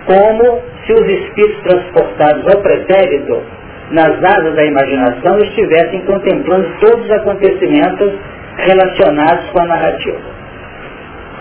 como 0.05 0.63
se 0.85 0.93
os 0.93 1.09
espíritos 1.09 1.63
transportados 1.63 2.47
ao 2.53 2.61
pretérito 2.61 3.43
nas 3.91 4.23
asas 4.23 4.55
da 4.55 4.65
imaginação 4.65 5.39
estivessem 5.39 6.01
contemplando 6.03 6.69
todos 6.81 7.05
os 7.05 7.11
acontecimentos 7.13 8.13
relacionados 8.57 9.49
com 9.51 9.61
a 9.61 9.67
narrativa. 9.67 10.19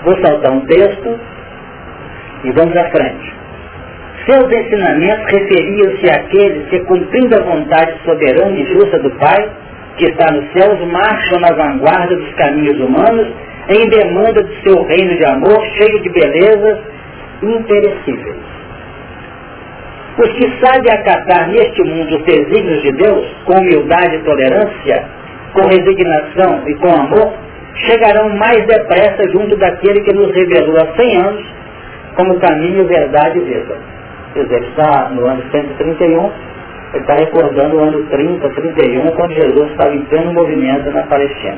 Vou 0.04 0.16
saltar 0.24 0.52
um 0.52 0.62
texto 0.62 1.20
e 2.44 2.52
vamos 2.52 2.78
à 2.78 2.86
frente. 2.92 3.34
Seus 4.28 4.52
ensinamentos 4.52 5.26
referiam-se 5.32 6.10
àqueles 6.10 6.70
que, 6.70 6.80
cumprindo 6.82 7.36
a 7.36 7.44
vontade 7.44 7.96
soberana 8.04 8.60
e 8.60 8.66
justa 8.66 9.00
do 9.00 9.10
Pai, 9.12 9.50
que 9.98 10.06
está 10.06 10.32
nos 10.32 10.52
céus, 10.52 10.80
marcham 10.92 11.40
na 11.40 11.52
vanguarda 11.56 12.16
dos 12.16 12.34
caminhos 12.36 12.80
humanos 12.80 13.28
em 13.70 13.90
demanda 13.90 14.44
do 14.44 14.54
seu 14.64 14.84
reino 14.84 15.16
de 15.16 15.26
amor, 15.26 15.66
cheio 15.78 16.02
de 16.02 16.10
belezas 16.10 16.80
imperecíveis. 17.42 18.38
Os 20.18 20.30
que 20.34 20.66
sabem 20.66 20.92
acatar 20.94 21.50
neste 21.50 21.84
mundo 21.84 22.16
os 22.16 22.24
desígnios 22.24 22.82
de 22.84 22.92
Deus, 22.94 23.28
com 23.46 23.58
humildade 23.58 24.16
e 24.16 24.20
tolerância, 24.20 25.06
com 25.54 25.68
resignação 25.68 26.64
e 26.68 26.76
com 26.76 26.88
amor, 26.88 27.34
chegarão 27.88 28.30
mais 28.38 28.66
depressa 28.66 29.30
junto 29.32 29.58
daquele 29.58 30.02
que 30.02 30.14
nos 30.14 30.34
revelou 30.34 30.78
há 30.78 30.96
100 30.96 31.18
anos 31.18 31.46
como 32.16 32.40
caminho, 32.40 32.86
verdade 32.86 33.40
e 33.40 33.42
vida. 33.42 33.78
Ele 34.36 34.68
está 34.68 35.10
no 35.10 35.26
ano 35.26 35.44
131, 35.52 36.32
ele 36.94 37.02
está 37.02 37.16
recordando 37.16 37.76
o 37.76 37.80
ano 37.80 38.04
30, 38.06 38.50
31, 38.50 39.12
quando 39.12 39.34
Jesus 39.34 39.72
estava 39.72 39.94
em 39.94 40.02
pleno 40.06 40.34
movimento 40.34 40.90
na 40.92 41.04
Palestina. 41.04 41.58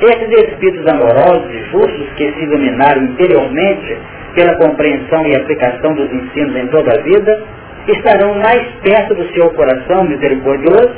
Esses 0.00 0.30
espíritos 0.48 0.86
amorosos 0.86 1.50
e 1.52 1.62
justos 1.70 2.08
que 2.16 2.32
se 2.32 2.42
iluminaram 2.42 3.02
interiormente 3.02 3.98
pela 4.34 4.56
compreensão 4.56 5.26
e 5.26 5.36
aplicação 5.36 5.92
dos 5.92 6.10
ensinos 6.10 6.56
em 6.56 6.66
toda 6.68 6.98
a 6.98 7.02
vida, 7.02 7.42
estarão 7.86 8.34
mais 8.36 8.62
perto 8.82 9.14
do 9.14 9.28
seu 9.34 9.50
coração 9.50 10.04
misericordioso, 10.04 10.90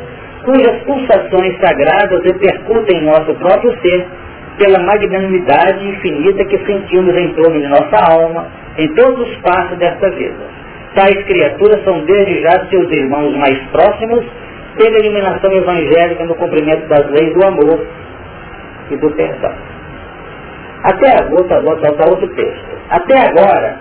cujas 0.45 0.83
pulsações 0.85 1.59
sagradas 1.61 2.23
repercutem 2.25 2.99
em 2.99 3.05
nosso 3.05 3.35
próprio 3.35 3.77
ser 3.81 4.07
pela 4.59 4.79
magnanimidade 4.81 5.89
infinita 5.89 6.45
que 6.45 6.59
sentimos 6.65 7.17
em 7.17 7.29
torno 7.35 7.61
de 7.61 7.67
nossa 7.67 7.97
alma, 7.97 8.47
em 8.79 8.87
todos 8.95 9.29
os 9.29 9.37
passos 9.39 9.79
desta 9.79 10.11
vida. 10.11 10.63
Tais 10.95 11.25
criaturas 11.25 11.83
são 11.85 12.05
desde 12.05 12.43
já 12.43 12.67
seus 12.69 12.91
irmãos 12.93 13.37
mais 13.37 13.59
próximos 13.73 14.25
pela 14.77 14.99
iluminação 14.99 15.53
evangélica 15.53 16.25
no 16.25 16.35
cumprimento 16.35 16.87
das 16.87 17.11
leis 17.11 17.35
do 17.35 17.45
amor 17.45 17.87
e 18.93 18.97
do 18.97 19.11
perdão. 19.13 19.55
Até 20.85 21.19
agora, 21.19 22.11
outro 22.11 22.29
texto. 22.29 22.73
Até 22.91 23.29
agora, 23.29 23.79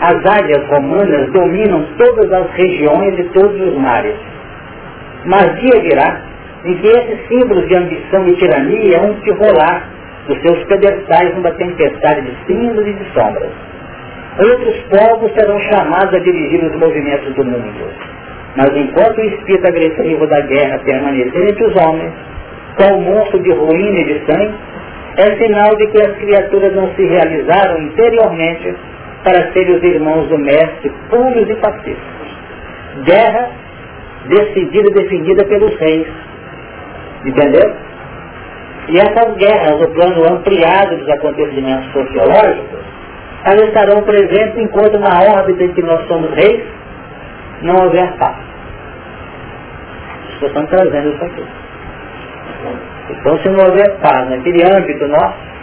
as 0.00 0.26
áreas 0.26 0.66
romanas 0.68 1.30
dominam 1.32 1.86
todas 1.96 2.32
as 2.32 2.50
regiões 2.52 3.18
e 3.18 3.24
todos 3.24 3.60
os 3.60 3.74
mares. 3.78 4.16
Mas 5.24 5.60
dia 5.60 5.80
virá 5.80 6.20
em 6.64 6.74
que 6.76 6.86
esses 6.86 7.28
símbolos 7.28 7.68
de 7.68 7.76
ambição 7.76 8.26
e 8.26 8.36
tirania 8.36 8.98
vão 9.00 9.16
se 9.22 9.30
rolar 9.30 9.88
dos 10.26 10.40
seus 10.40 10.64
pedestais 10.64 11.34
numa 11.34 11.50
tempestade 11.52 12.22
de 12.22 12.46
cinzas 12.46 12.86
e 12.86 12.92
de 12.92 13.04
sombras. 13.12 13.50
Outros 14.38 14.76
povos 14.90 15.32
serão 15.34 15.58
chamados 15.60 16.12
a 16.14 16.18
dirigir 16.18 16.64
os 16.64 16.74
movimentos 16.76 17.34
do 17.34 17.44
mundo. 17.44 18.14
Mas 18.56 18.76
enquanto 18.76 19.18
o 19.18 19.24
espírito 19.24 19.68
agressivo 19.68 20.26
da 20.26 20.40
guerra 20.40 20.78
permanecer 20.78 21.50
entre 21.50 21.64
os 21.66 21.76
homens, 21.76 22.12
qual 22.76 23.00
monstro 23.00 23.42
de 23.42 23.52
ruína 23.52 24.00
e 24.00 24.04
de 24.04 24.26
sangue, 24.26 24.54
é 25.16 25.36
sinal 25.36 25.76
de 25.76 25.86
que 25.88 26.02
as 26.02 26.16
criaturas 26.16 26.74
não 26.74 26.92
se 26.94 27.06
realizaram 27.06 27.82
interiormente 27.82 28.74
para 29.22 29.52
serem 29.52 29.76
os 29.76 29.82
irmãos 29.82 30.28
do 30.28 30.38
mestre 30.38 30.92
puros 31.08 31.48
e 31.48 31.54
pacíficos. 31.56 32.28
Guerra 33.04 33.48
decidida 34.28 34.88
e 34.88 34.94
defendida 34.94 35.44
pelos 35.44 35.74
reis. 35.76 36.06
Entendeu? 37.24 37.74
E 38.88 38.98
essas 38.98 39.34
guerras, 39.36 39.80
o 39.80 39.88
plano 39.94 40.34
ampliado 40.34 40.96
dos 40.96 41.08
acontecimentos 41.08 41.90
sociológicos, 41.92 42.80
elas 43.44 43.68
estarão 43.68 44.02
presentes 44.02 44.58
enquanto 44.58 44.98
na 44.98 45.22
órbita 45.22 45.64
em 45.64 45.72
que 45.72 45.82
nós 45.82 46.06
somos 46.06 46.30
reis 46.34 46.64
não 47.62 47.84
houver 47.84 48.12
paz. 48.18 48.36
Estou 50.42 50.66
trazendo 50.66 51.14
isso 51.14 51.24
aqui. 51.24 51.44
Então, 53.10 53.38
se 53.38 53.48
não 53.48 53.64
houver 53.64 53.96
paz 53.98 54.28
naquele 54.30 54.64
âmbito 54.64 55.06
nosso, 55.08 55.54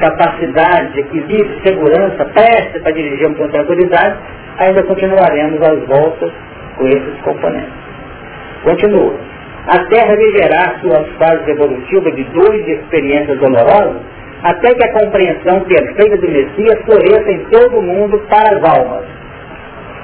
capacidade, 0.00 1.00
equilíbrio, 1.00 1.60
segurança, 1.64 2.24
preste 2.26 2.80
para 2.80 2.92
dirigir 2.92 3.34
com 3.34 3.48
tranquilidade, 3.48 4.16
ainda 4.58 4.82
continuaremos 4.84 5.60
as 5.62 5.86
voltas 5.86 6.32
com 6.76 6.86
esses 6.86 7.20
componentes. 7.22 7.72
Continua. 8.64 9.14
A 9.66 9.78
Terra 9.84 10.16
viverá 10.16 10.78
suas 10.80 11.06
fases 11.18 11.46
evolutivas 11.48 12.14
de 12.14 12.24
dores 12.24 12.66
e 12.66 12.72
experiências 12.72 13.38
dolorosas 13.38 14.00
até 14.42 14.72
que 14.72 14.84
a 14.84 14.92
compreensão 14.92 15.60
perfeita 15.60 16.16
do 16.16 16.28
Messias 16.28 16.80
floresça 16.84 17.30
em 17.30 17.44
todo 17.50 17.78
o 17.78 17.82
mundo 17.82 18.18
para 18.30 18.56
as 18.56 18.78
almas. 18.78 19.04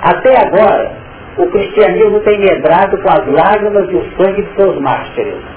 Até 0.02 0.36
agora, 0.38 0.92
o 1.38 1.46
cristianismo 1.46 2.20
tem 2.20 2.38
medrado 2.40 2.98
com 2.98 3.08
as 3.08 3.26
lágrimas 3.26 3.88
e 3.90 3.94
o 3.94 4.04
sangue 4.16 4.42
de 4.42 4.54
seus 4.56 4.78
mártires. 4.80 5.53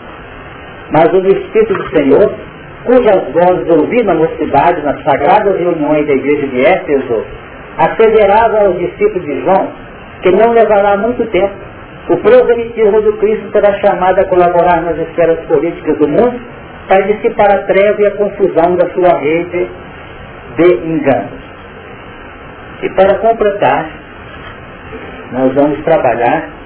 Mas 0.91 1.11
o 1.13 1.25
Espírito 1.27 1.73
do 1.73 1.95
Senhor, 1.95 2.33
cujas 2.85 3.33
vozes 3.33 3.69
ouvi 3.69 4.03
na 4.03 4.13
mocidade, 4.13 4.81
nas 4.83 5.03
sagradas 5.03 5.59
reuniões 5.59 6.07
da 6.07 6.13
igreja 6.13 6.47
de 6.47 6.61
Éfeso, 6.61 7.25
asseverava 7.77 8.65
aos 8.65 8.79
discípulos 8.79 9.25
de 9.25 9.41
João 9.41 9.67
que 10.21 10.31
não 10.31 10.51
levará 10.51 10.97
muito 10.97 11.25
tempo. 11.27 11.53
O 12.09 12.17
proselitismo 12.17 13.01
do 13.01 13.13
Cristo 13.17 13.51
será 13.51 13.73
chamado 13.79 14.19
a 14.19 14.25
colaborar 14.25 14.81
nas 14.81 14.97
esferas 14.97 15.39
políticas 15.45 15.97
do 15.97 16.07
mundo 16.07 16.39
para 16.87 17.01
dissipar 17.01 17.51
a 17.51 17.63
treva 17.63 18.01
e 18.01 18.07
a 18.07 18.11
confusão 18.11 18.75
da 18.77 18.89
sua 18.91 19.19
rede 19.19 19.69
de 20.55 20.73
enganos. 20.87 21.47
E 22.81 22.89
para 22.91 23.17
completar, 23.19 23.89
nós 25.33 25.53
vamos 25.53 25.83
trabalhar 25.83 26.56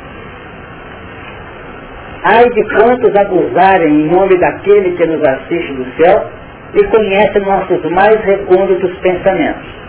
ai 2.23 2.49
de 2.49 2.63
quantos 2.75 3.15
abusarem 3.15 3.89
em 3.89 4.11
nome 4.11 4.37
daquele 4.37 4.95
que 4.95 5.05
nos 5.05 5.23
assiste 5.23 5.73
do 5.73 5.85
céu 5.97 6.29
e 6.73 6.83
conhece 6.85 7.39
nossos 7.39 7.83
mais 7.91 8.19
recônditos 8.23 8.91
pensamentos 8.99 9.81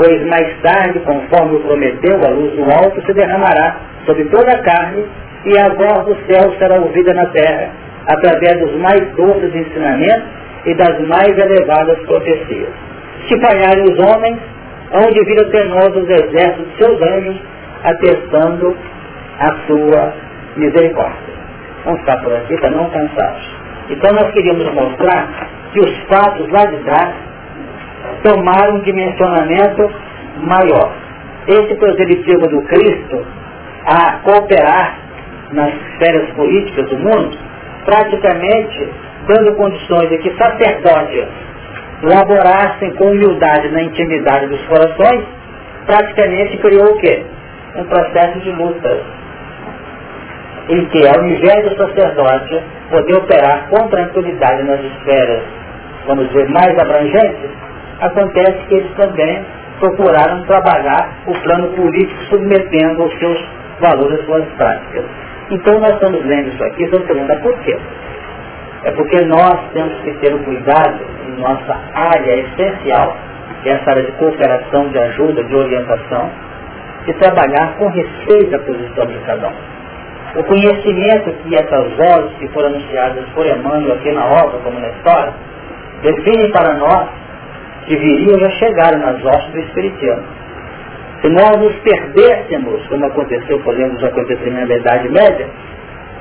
pois 0.00 0.26
mais 0.26 0.48
tarde, 0.62 0.98
conforme 1.00 1.56
o 1.56 1.60
prometeu, 1.60 2.18
a 2.24 2.30
luz 2.30 2.54
do 2.54 2.64
alto 2.64 3.04
se 3.04 3.12
derramará 3.12 3.76
sobre 4.06 4.24
toda 4.24 4.50
a 4.50 4.62
carne, 4.62 5.04
e 5.44 5.58
a 5.58 5.68
voz 5.68 6.06
do 6.06 6.16
céu 6.26 6.54
será 6.58 6.76
ouvida 6.76 7.12
na 7.12 7.26
terra, 7.26 7.70
através 8.06 8.58
dos 8.60 8.76
mais 8.80 9.00
doces 9.14 9.54
ensinamentos 9.54 10.24
e 10.64 10.74
das 10.74 11.00
mais 11.06 11.36
elevadas 11.36 11.98
profecias. 12.00 12.68
Se 13.28 13.38
falharem 13.40 13.84
os 13.84 13.98
homens, 13.98 14.38
onde 14.92 15.24
viram 15.24 15.50
tenosos 15.50 16.08
exércitos 16.08 16.66
de 16.70 16.76
seus 16.78 17.02
anjos, 17.02 17.36
atestando 17.84 18.76
a 19.38 19.66
sua 19.66 20.14
misericórdia. 20.56 21.29
Vamos 21.84 22.00
ficar 22.00 22.18
por 22.22 22.32
aqui 22.34 22.56
para 22.58 22.70
não 22.70 22.90
cansar. 22.90 23.36
Então 23.88 24.12
nós 24.12 24.32
queríamos 24.32 24.72
mostrar 24.72 25.48
que 25.72 25.80
os 25.80 25.98
fatos 26.04 26.48
lá 26.50 26.66
de 26.66 26.76
trás 26.84 27.14
tomar 28.22 28.70
um 28.70 28.80
dimensionamento 28.80 29.90
maior. 30.42 30.92
Esse 31.46 31.74
proselitismo 31.74 32.48
do 32.48 32.62
Cristo 32.62 33.26
a 33.86 34.18
cooperar 34.18 34.98
nas 35.52 35.72
esferas 35.74 36.30
políticas 36.30 36.88
do 36.90 36.98
mundo, 36.98 37.36
praticamente 37.84 38.88
dando 39.26 39.54
condições 39.56 40.08
de 40.10 40.18
que 40.18 40.36
sacerdotes 40.36 41.26
laborassem 42.02 42.94
com 42.96 43.10
humildade 43.10 43.68
na 43.68 43.82
intimidade 43.82 44.46
dos 44.46 44.60
corações, 44.66 45.24
praticamente 45.86 46.56
criou 46.58 46.92
o 46.92 46.96
quê? 46.98 47.24
Um 47.76 47.84
processo 47.84 48.40
de 48.40 48.50
luta. 48.52 49.19
Em 50.70 50.84
que, 50.86 51.06
ao 51.06 51.24
invés 51.24 51.68
do 51.68 51.76
sacerdote 51.76 52.62
poder 52.90 53.14
operar 53.16 53.68
com 53.68 53.88
tranquilidade 53.88 54.62
nas 54.62 54.80
esferas, 54.80 55.42
vamos 56.06 56.28
dizer, 56.28 56.48
mais 56.48 56.78
abrangentes, 56.78 57.50
acontece 58.00 58.58
que 58.68 58.74
eles 58.74 58.92
também 58.94 59.44
procuraram 59.80 60.42
trabalhar 60.44 61.10
o 61.26 61.32
plano 61.32 61.68
político 61.70 62.22
submetendo 62.26 63.02
aos 63.02 63.18
seus 63.18 63.44
valores, 63.80 64.20
às 64.20 64.26
suas 64.26 64.44
práticas. 64.56 65.04
Então 65.50 65.80
nós 65.80 65.94
estamos 65.94 66.24
lendo 66.24 66.48
isso 66.48 66.62
aqui, 66.62 66.84
estamos 66.84 67.06
perguntando 67.06 67.40
por 67.40 67.58
quê? 67.60 67.76
É 68.84 68.90
porque 68.92 69.24
nós 69.24 69.58
temos 69.72 69.92
que 70.02 70.12
ter 70.18 70.32
o 70.34 70.38
cuidado 70.44 71.00
em 71.26 71.40
nossa 71.40 71.78
área 71.94 72.36
essencial, 72.36 73.16
que 73.62 73.70
é 73.70 73.72
essa 73.72 73.90
área 73.90 74.04
de 74.04 74.12
cooperação, 74.12 74.88
de 74.88 74.98
ajuda, 74.98 75.42
de 75.42 75.54
orientação, 75.54 76.30
de 77.06 77.12
trabalhar 77.14 77.74
com 77.76 77.88
respeito 77.88 78.54
à 78.54 78.58
posição 78.60 79.06
de 79.06 79.18
cada 79.26 79.48
um. 79.48 79.79
O 80.36 80.44
conhecimento 80.44 81.32
que 81.42 81.54
essas 81.56 81.92
vozes 81.96 82.36
que 82.38 82.46
foram 82.48 82.68
anunciadas 82.68 83.24
por 83.34 83.44
Emmanuel 83.46 83.94
aqui 83.94 84.12
na 84.12 84.24
obra, 84.26 84.58
como 84.62 84.78
na 84.78 84.88
história, 84.90 85.32
definem 86.02 86.50
para 86.52 86.74
nós 86.74 87.08
que 87.86 87.96
viriam 87.96 88.38
já 88.38 88.50
chegaram 88.50 88.98
nas 88.98 89.24
hostes 89.24 89.50
do 89.52 89.58
Espiritismo. 89.58 90.22
Se 91.20 91.28
nós 91.28 91.58
nos 91.58 91.74
perdêssemos, 91.80 92.86
como 92.86 93.06
aconteceu, 93.06 93.58
por 93.60 93.74
exemplo, 93.74 93.94
nos 93.94 94.04
acontecimentos 94.04 94.68
da 94.68 94.76
Idade 94.76 95.08
Média, 95.08 95.48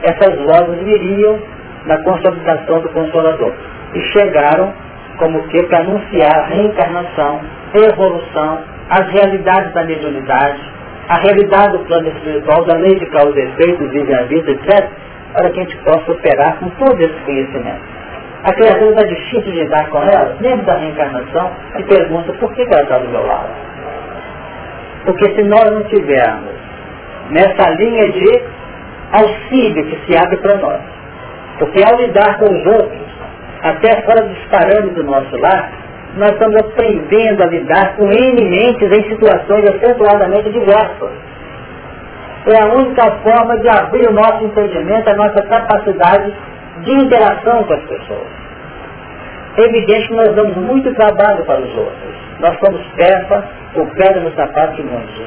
essas 0.02 0.36
vozes 0.40 0.84
viriam 0.84 1.40
na 1.86 1.98
consolidação 2.04 2.82
do 2.82 2.90
Consolador. 2.90 3.54
E 3.94 4.02
chegaram 4.02 4.74
como 5.18 5.42
que 5.50 5.64
para 5.64 5.80
anunciar 5.80 6.36
a 6.36 6.46
reencarnação, 6.48 7.42
evolução, 7.74 8.60
as 8.90 9.08
realidades 9.12 9.74
da 9.74 9.84
mediunidade, 9.84 10.60
a 11.10 11.16
realidade 11.22 11.76
do 11.76 11.86
plano 11.86 12.08
espiritual, 12.08 12.64
da 12.66 12.78
lei 12.78 12.94
de 12.94 13.06
causa 13.08 13.40
e 13.40 13.44
efeito, 13.44 13.90
vive 13.90 14.14
a 14.14 14.24
vida, 14.24 14.52
etc., 14.52 14.90
para 15.34 15.50
que 15.50 15.60
a 15.60 15.64
gente 15.64 15.78
possa 15.78 16.12
operar 16.12 16.58
com 16.60 16.70
todo 16.70 17.02
esse 17.02 17.20
conhecimento. 17.26 17.82
A 18.44 18.54
criatura 18.54 18.92
está 18.92 19.04
difícil 19.04 19.42
de 19.42 19.52
lidar 19.52 19.90
com 19.90 20.04
ela, 20.04 20.38
mesmo 20.40 20.64
da 20.64 20.76
reencarnação, 20.76 21.52
e 21.78 21.84
pergunta 21.84 22.32
por 22.34 22.54
que 22.54 22.62
ela 22.62 22.84
está 22.84 23.00
do 23.00 23.10
meu 23.10 23.26
lado. 23.26 23.50
Porque 25.06 25.36
se 25.36 25.44
nós 25.44 25.66
não 25.72 25.84
tivermos 25.86 26.54
nessa 27.32 27.70
linha 27.72 28.12
de 28.12 28.44
auxílio 29.12 29.86
que 29.86 30.06
se 30.06 30.18
abre 30.18 30.38
para 30.38 30.58
nós, 30.58 30.80
porque 31.58 31.84
ao 31.84 32.00
lidar 32.00 32.38
com 32.38 32.46
os 32.46 32.66
outros, 32.68 33.10
até 33.64 34.02
fora 34.04 34.22
dos 34.26 34.38
parâmetros 34.46 34.94
do 34.94 35.04
nosso 35.04 35.36
lar, 35.38 35.72
nós 36.16 36.32
estamos 36.32 36.56
aprendendo 36.58 37.44
a 37.44 37.46
lidar 37.46 37.96
com 37.96 38.12
N 38.12 38.46
mentes 38.46 38.92
em 38.92 39.10
situações 39.10 39.66
acentuadamente 39.66 40.50
diversas. 40.50 41.12
É 42.48 42.62
a 42.62 42.66
única 42.74 43.12
forma 43.24 43.58
de 43.60 43.70
abrir 43.70 44.08
o 44.08 44.14
nosso 44.14 44.44
entendimento, 44.44 45.08
a 45.10 45.16
nossa 45.16 45.42
capacidade 45.44 46.34
de 46.84 46.92
interação 46.92 47.64
com 47.64 47.74
as 47.74 47.84
pessoas. 47.84 48.28
É 49.58 49.62
evidente 49.62 50.08
que 50.08 50.16
nós 50.16 50.34
damos 50.36 50.56
muito 50.56 50.94
trabalho 50.96 51.44
para 51.46 51.60
os 51.60 51.78
outros. 51.78 52.16
Nós 52.40 52.58
somos 52.60 52.82
peça 52.96 53.44
ou 53.76 53.86
pedra 53.88 54.22
no 54.22 54.34
sapato 54.34 54.76
de 54.76 54.84
muitos. 54.84 55.22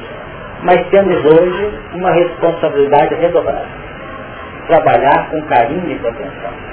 Mas 0.63 0.87
temos 0.89 1.23
hoje 1.25 1.73
uma 1.93 2.11
responsabilidade 2.11 3.15
redobrada. 3.15 3.67
Trabalhar 4.67 5.29
com 5.29 5.41
carinho 5.43 5.87
e 5.87 6.07
atenção. 6.07 6.72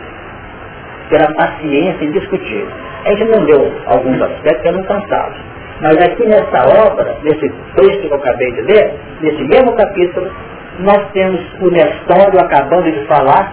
Ter 1.11 1.23
a 1.23 1.35
paciência 1.35 2.05
em 2.05 2.11
discutir. 2.13 2.67
A 3.05 3.11
gente 3.11 3.25
não 3.25 3.45
deu 3.45 3.73
alguns 3.87 4.23
aspectos 4.23 4.65
eu 4.65 4.73
não 4.73 4.85
cansava. 4.85 5.35
Mas 5.81 5.97
aqui 5.97 6.27
nessa 6.27 6.87
obra, 6.87 7.17
nesse 7.23 7.49
texto 7.75 8.01
que 8.01 8.11
eu 8.11 8.15
acabei 8.15 8.53
de 8.53 8.61
ler, 8.63 8.95
nesse 9.21 9.43
mesmo 9.45 9.73
capítulo, 9.77 10.31
nós 10.81 11.11
temos 11.13 11.41
o 11.61 11.71
Nestório 11.71 12.41
acabando 12.41 12.93
de 12.93 13.05
falar 13.07 13.53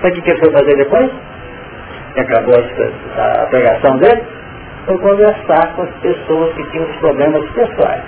Sabe 0.00 0.16
o 0.16 0.22
que 0.22 0.30
ele 0.30 0.38
foi 0.38 0.52
fazer 0.52 0.76
depois? 0.76 1.10
Que 2.14 2.20
acabou 2.20 2.54
a, 2.54 3.42
a 3.42 3.46
pregação 3.46 3.96
dele? 3.98 4.22
Foi 4.86 4.98
conversar 4.98 5.74
com 5.74 5.82
as 5.82 5.90
pessoas 6.00 6.54
que 6.54 6.64
tinham 6.70 6.88
os 6.88 6.96
problemas 6.96 7.44
pessoais. 7.50 8.02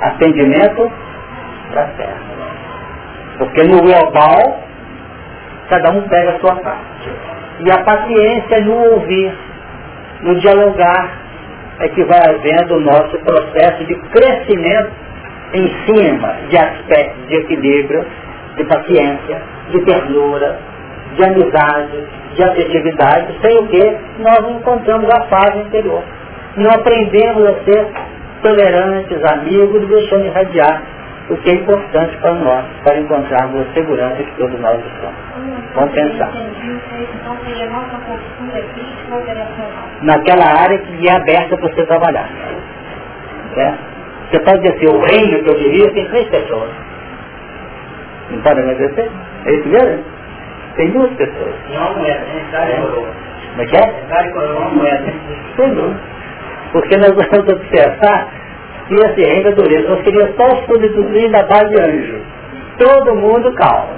Atendimento 0.00 0.90
para 1.70 1.84
terra. 1.96 2.20
Porque 3.38 3.64
no 3.64 3.80
global, 3.82 4.62
cada 5.68 5.90
um 5.90 6.02
pega 6.02 6.36
a 6.36 6.38
sua 6.38 6.54
parte. 6.56 6.93
E 7.60 7.70
a 7.70 7.84
paciência 7.84 8.60
no 8.64 8.94
ouvir, 8.94 9.32
no 10.22 10.34
dialogar, 10.40 11.24
é 11.80 11.88
que 11.88 12.04
vai 12.04 12.20
havendo 12.28 12.76
o 12.76 12.80
nosso 12.80 13.18
processo 13.18 13.84
de 13.84 13.94
crescimento 14.10 14.90
em 15.52 15.68
cima 15.86 16.34
de 16.48 16.56
aspectos 16.56 17.28
de 17.28 17.36
equilíbrio, 17.36 18.04
de 18.56 18.64
paciência, 18.64 19.42
de 19.70 19.80
ternura, 19.84 20.58
de 21.14 21.24
amizade, 21.24 22.04
de 22.34 22.42
afetividade, 22.42 23.34
sem 23.40 23.58
o 23.58 23.66
que 23.68 23.96
nós 24.18 24.50
encontramos 24.50 25.08
a 25.10 25.20
paz 25.26 25.56
interior. 25.56 26.02
Não 26.56 26.70
aprendemos 26.70 27.46
a 27.46 27.54
ser 27.64 27.86
tolerantes, 28.42 29.24
amigos, 29.24 29.88
deixando 29.88 30.26
irradiar 30.26 30.82
o 31.30 31.36
que 31.38 31.50
é 31.50 31.54
importante 31.54 32.16
para 32.18 32.34
nós, 32.34 32.64
para 32.82 32.98
encontrarmos 32.98 33.66
a 33.66 33.72
segurança 33.72 34.16
que 34.16 34.36
todos 34.36 34.60
nós 34.60 34.78
estamos. 34.78 35.16
Vamos 35.74 35.94
pensar. 35.94 36.32
Naquela 40.02 40.44
área 40.44 40.78
que 40.78 41.08
é 41.08 41.12
aberta 41.12 41.56
para 41.56 41.68
você 41.68 41.86
trabalhar. 41.86 42.28
É? 43.56 43.74
Você 44.30 44.40
pode 44.40 44.60
dizer 44.60 44.76
assim, 44.76 44.86
o 44.86 45.00
reino 45.00 45.44
que 45.44 45.50
eu 45.50 45.58
diria 45.58 45.92
tem 45.92 46.08
três 46.08 46.28
pessoas. 46.28 46.70
Não 48.30 48.42
pode 48.42 48.60
acontecer? 48.60 49.10
É 49.46 49.52
isso 49.52 49.68
mesmo? 49.68 50.04
Tem 50.76 50.90
duas 50.90 51.10
pessoas. 51.12 51.54
Uma 51.70 51.90
moeda, 51.92 52.20
né? 52.20 52.42
É. 52.52 52.80
Como 52.80 53.62
é 53.62 53.66
que 53.66 53.76
é? 53.76 54.04
Sem 55.56 55.74
dúvida. 55.74 56.00
Porque 56.72 56.96
nós 56.96 57.10
vamos 57.10 57.48
observar 57.48 58.28
que 58.88 58.94
esse 58.94 59.22
reino 59.22 59.48
é 59.48 59.52
dureza. 59.52 59.88
Nós 59.88 60.02
queríamos 60.02 60.36
só 60.36 60.48
substituir 60.66 61.30
da 61.30 61.42
base 61.44 61.68
de 61.68 61.80
anjo. 61.80 62.20
Todo 62.78 63.14
mundo 63.14 63.52
calmo. 63.54 63.94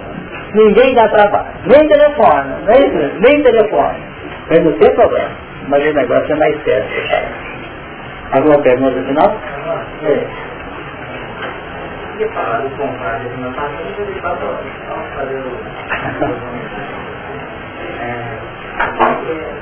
Ninguém 0.54 0.94
dá 0.94 1.08
trabalho. 1.08 1.46
Nem 1.66 1.88
telefone. 1.88 2.54
Nem, 2.66 3.20
nem 3.20 3.42
telefone. 3.42 3.98
Mas 4.48 4.64
não 4.64 4.72
tem 4.72 4.94
problema. 4.94 5.30
Mas 5.68 5.84
o 5.84 5.92
negócio 5.94 6.32
é 6.32 6.36
mais 6.36 6.64
sério. 6.64 6.86
Alguma 8.32 8.58
pergunta 8.62 9.02
final? 9.02 9.36
É. 10.02 10.46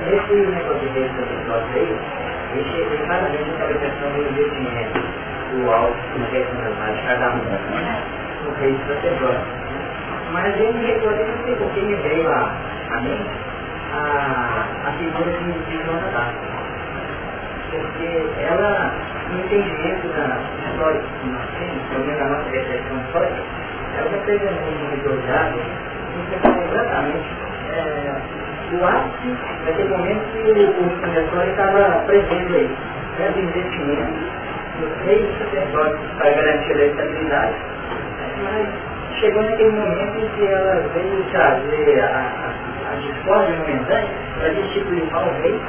Nesse 0.05 0.35
negócio 0.35 0.89
de 0.89 0.99
aí, 0.99 1.97
ele 2.55 2.99
claramente 3.07 3.51
estava 3.51 3.75
pensando 3.75 4.17
no 4.17 4.31
investimento 4.31 5.14
do 5.55 5.71
alto 5.71 5.97
na 6.19 6.27
questão 6.27 6.57
das 6.61 6.97
de 6.97 7.07
cada 7.07 7.31
um, 7.31 8.45
no 8.45 8.55
rei 8.61 8.73
do 8.73 8.95
sacerdote. 8.95 9.45
Mas 10.33 10.61
eu 10.61 10.73
me 10.73 10.87
recordei, 10.87 11.27
não 11.27 11.45
sei 11.45 11.57
porque 11.57 11.81
me 11.81 11.95
veio 11.95 12.29
a, 12.29 12.53
a 12.91 13.01
mim 13.01 13.27
a, 13.93 14.67
a 14.89 14.93
figura 14.93 15.31
de, 15.31 15.53
de 15.53 15.85
Joana 15.85 16.09
d'Arco 16.09 16.55
porque 17.71 18.31
ela, 18.39 18.93
no 19.31 19.39
entendimento 19.41 20.07
da 20.09 20.39
história 20.71 21.01
que 21.01 21.29
nós 21.29 21.43
temos, 21.59 21.83
pelo 21.91 22.05
menos 22.05 22.19
da 22.21 22.29
nossa 22.29 22.51
percepção 22.51 22.99
histórica, 22.99 23.43
ela 23.97 24.09
um 24.53 24.91
medidor 24.91 25.17
de 25.19 25.31
água, 25.31 25.63
e 26.15 26.71
exatamente 26.71 27.29
é, 27.73 28.15
o 28.73 28.87
ápice 28.87 29.37
daquele 29.65 29.89
momento 29.89 30.23
que 30.33 30.41
o 30.41 31.13
da 31.15 31.21
história 31.23 31.51
estava 31.51 32.05
presente 32.07 32.55
aí, 32.55 32.77
né, 33.19 33.31
do 33.35 33.41
investimento 33.41 34.44
nos 34.81 35.07
reis 35.07 35.27
sacerdotes 35.39 36.01
para 36.19 36.31
garantir 36.31 36.73
a 36.75 36.87
estabilidade. 36.87 37.55
Mas 38.43 38.69
chegou 39.21 39.43
naquele 39.43 39.71
momento 39.71 40.19
em 40.19 40.29
que 40.29 40.47
ela 40.47 40.85
veio 40.95 41.25
trazer 41.31 42.01
a, 42.01 42.07
a, 42.07 42.93
a 42.93 42.97
discórdia 42.97 43.57
momentânea 43.57 44.11
para 44.39 44.49
destituir 44.51 45.03
o 45.03 45.43
rei 45.43 45.61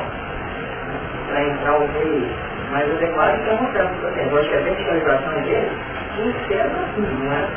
para 1.27 1.43
entrar 1.43 1.79
o 1.79 1.87
rei 1.87 2.29
mais 2.71 2.89
adequado, 2.91 3.35
então 3.41 3.57
para 3.73 3.85
você. 3.85 4.23
Logicamente, 4.31 4.89
a 4.89 4.93
liberação 4.93 5.41
dele 5.41 5.71
encerra 6.17 6.69
tudo, 6.95 7.23
não 7.23 7.33
é? 7.33 7.47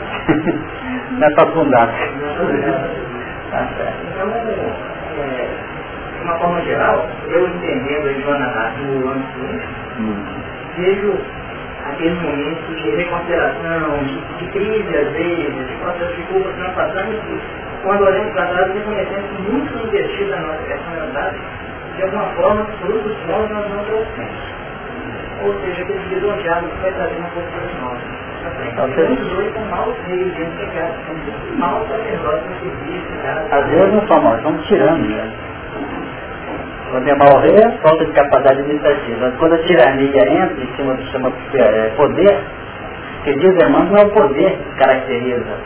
Não 1.10 1.26
é 1.26 1.30
para 1.34 1.46
fundar. 1.52 1.88
Então, 4.10 4.30
é, 5.18 5.48
de 6.18 6.24
uma 6.24 6.38
forma 6.38 6.60
geral, 6.62 7.06
eu 7.28 7.48
entendendo 7.48 8.08
a 8.08 8.12
Joana 8.20 8.72
no 8.82 9.08
ano 9.08 9.24
seguinte, 9.32 9.66
hum. 9.98 10.24
vejo 10.76 11.18
aqueles 11.98 12.22
momentos 12.22 12.76
de 12.80 12.90
reconsideração, 12.90 13.98
de, 14.04 14.20
de 14.38 14.46
crise 14.52 14.96
às 14.96 15.12
vezes, 15.12 15.68
de 15.68 15.74
processo 15.82 16.14
de 16.14 16.22
culpa 16.22 16.48
que 16.50 16.60
nós 16.60 16.74
passamos, 16.74 17.16
quando 17.82 18.04
olhamos 18.04 18.32
para 18.34 18.46
trás 18.46 18.72
reconhecemos 18.72 19.30
que 19.30 19.42
muito 19.42 19.86
investido 19.86 20.30
na 20.30 20.40
nossa 20.42 20.62
personalidade 20.62 21.38
de 21.96 22.02
alguma 22.04 22.26
forma, 22.26 22.64
frutos 22.80 23.16
novos 23.26 23.50
nós 23.50 23.70
não 23.70 23.84
trouxemos. 23.84 24.58
Ou 25.42 25.54
seja, 25.60 25.82
aquele 25.82 26.14
lisonjeado 26.14 26.68
que 26.68 26.80
vai 26.82 26.92
trazer 26.92 27.16
uma 27.16 27.30
coisa 27.30 27.48
para 27.50 27.80
nós. 27.82 27.98
Muitos 29.08 29.32
hoje 29.32 29.52
são 29.52 29.64
maus 29.64 29.96
reis 30.06 30.32
casa, 30.74 30.94
são 31.06 31.56
maus 31.58 31.88
sacerdotes 31.88 32.46
serviço, 32.60 33.06
Às 33.50 33.66
vezes 33.66 33.94
não 33.94 34.06
são 34.06 34.22
maus, 34.22 34.36
estão 34.36 34.58
tirando, 34.58 35.08
né? 35.08 35.32
Quando 36.90 37.06
é 37.06 37.14
mau 37.14 37.38
rei, 37.40 37.56
é 37.56 37.70
falta 37.82 38.04
de 38.04 38.12
capacidade 38.12 38.60
administrativa. 38.60 39.18
Mas 39.20 39.36
quando 39.36 39.54
a 39.54 39.58
tirania 39.58 40.32
entra 40.32 40.64
em 40.64 40.76
cima 40.76 40.94
do 40.94 41.02
que 41.02 41.12
chama 41.12 41.32
é, 41.54 41.90
poder, 41.96 42.40
que 43.24 43.34
diz 43.34 43.62
irmãos, 43.62 43.90
não 43.90 43.98
é 43.98 44.04
o 44.04 44.10
poder 44.10 44.56
que 44.56 44.78
caracteriza, 44.78 45.56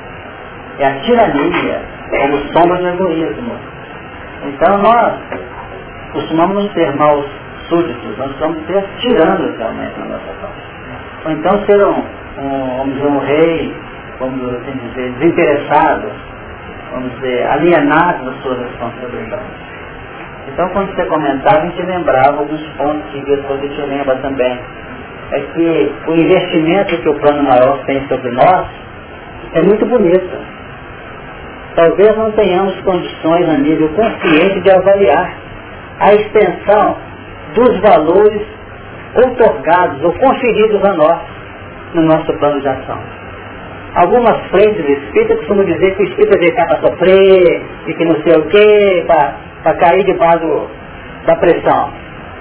é 0.79 0.87
a 0.87 1.01
tirania, 1.01 1.83
como 2.11 2.37
sombra 2.53 2.77
do 2.79 2.89
egoísmo. 2.89 3.55
Então 4.45 4.79
nós 4.79 5.15
costumamos 6.13 6.57
não 6.57 6.69
ter 6.71 6.95
maus 6.97 7.27
súditos, 7.69 8.19
nós 8.19 8.37
vamos 8.39 8.63
ter 8.67 8.85
tiranos 8.99 9.57
realmente 9.57 9.99
na 9.99 10.07
nossa 10.07 10.33
parte. 10.41 10.73
Ou 11.25 11.33
então 11.33 11.67
ser 11.67 11.85
um, 11.87 12.05
um, 12.39 12.77
vamos 12.79 12.95
dizer, 12.95 13.07
um 13.07 13.19
rei, 13.19 13.77
vamos 14.19 14.55
assim 14.55 14.73
dizer, 14.89 15.13
desinteressado, 15.13 16.11
vamos 16.91 17.13
dizer, 17.15 17.47
alienado 17.47 18.25
das 18.25 18.43
suas 18.43 18.59
responsabilidades. 18.59 19.72
Então 20.49 20.69
quando 20.71 20.95
você 20.95 21.05
comentava, 21.07 21.59
a 21.59 21.67
gente 21.67 21.83
lembrava 21.83 22.39
alguns 22.39 22.63
pontos 22.77 23.11
que 23.13 23.21
depois 23.25 23.61
a 23.61 23.67
gente 23.67 23.81
lembra 23.83 24.17
também. 24.17 24.59
É 25.33 25.41
que 25.41 25.93
o 26.09 26.15
investimento 26.15 26.97
que 26.99 27.09
o 27.09 27.15
plano 27.21 27.43
maior 27.45 27.79
tem 27.87 28.07
sobre 28.07 28.31
nós 28.33 28.67
é 29.55 29.63
muito 29.63 29.87
bonito. 29.87 30.37
Talvez 31.75 32.17
não 32.17 32.31
tenhamos 32.33 32.79
condições 32.81 33.49
a 33.49 33.57
nível 33.59 33.89
consciente 33.91 34.61
de 34.61 34.71
avaliar 34.71 35.35
a 36.01 36.15
extensão 36.15 36.97
dos 37.55 37.81
valores 37.81 38.43
otorgados 39.15 40.03
ou 40.03 40.13
conferidos 40.13 40.85
a 40.85 40.93
nós 40.95 41.19
no 41.95 42.03
nosso 42.03 42.33
plano 42.35 42.61
de 42.61 42.69
ação. 42.69 42.99
Algumas 43.95 44.47
frentes 44.47 44.89
espíritas 44.89 45.39
costumam 45.39 45.65
dizer 45.65 45.95
que 45.95 46.03
o 46.03 46.07
espírito 46.07 46.39
veio 46.39 46.55
cá 46.55 46.67
para 46.67 46.81
sofrer 46.81 47.63
e 47.87 47.95
que 47.95 48.05
não 48.05 48.17
sei 48.23 48.41
o 48.41 48.47
quê, 48.49 49.05
para 49.07 49.35
cair 49.63 50.05
debaixo 50.05 50.69
da 51.27 51.37
pressão. 51.37 51.91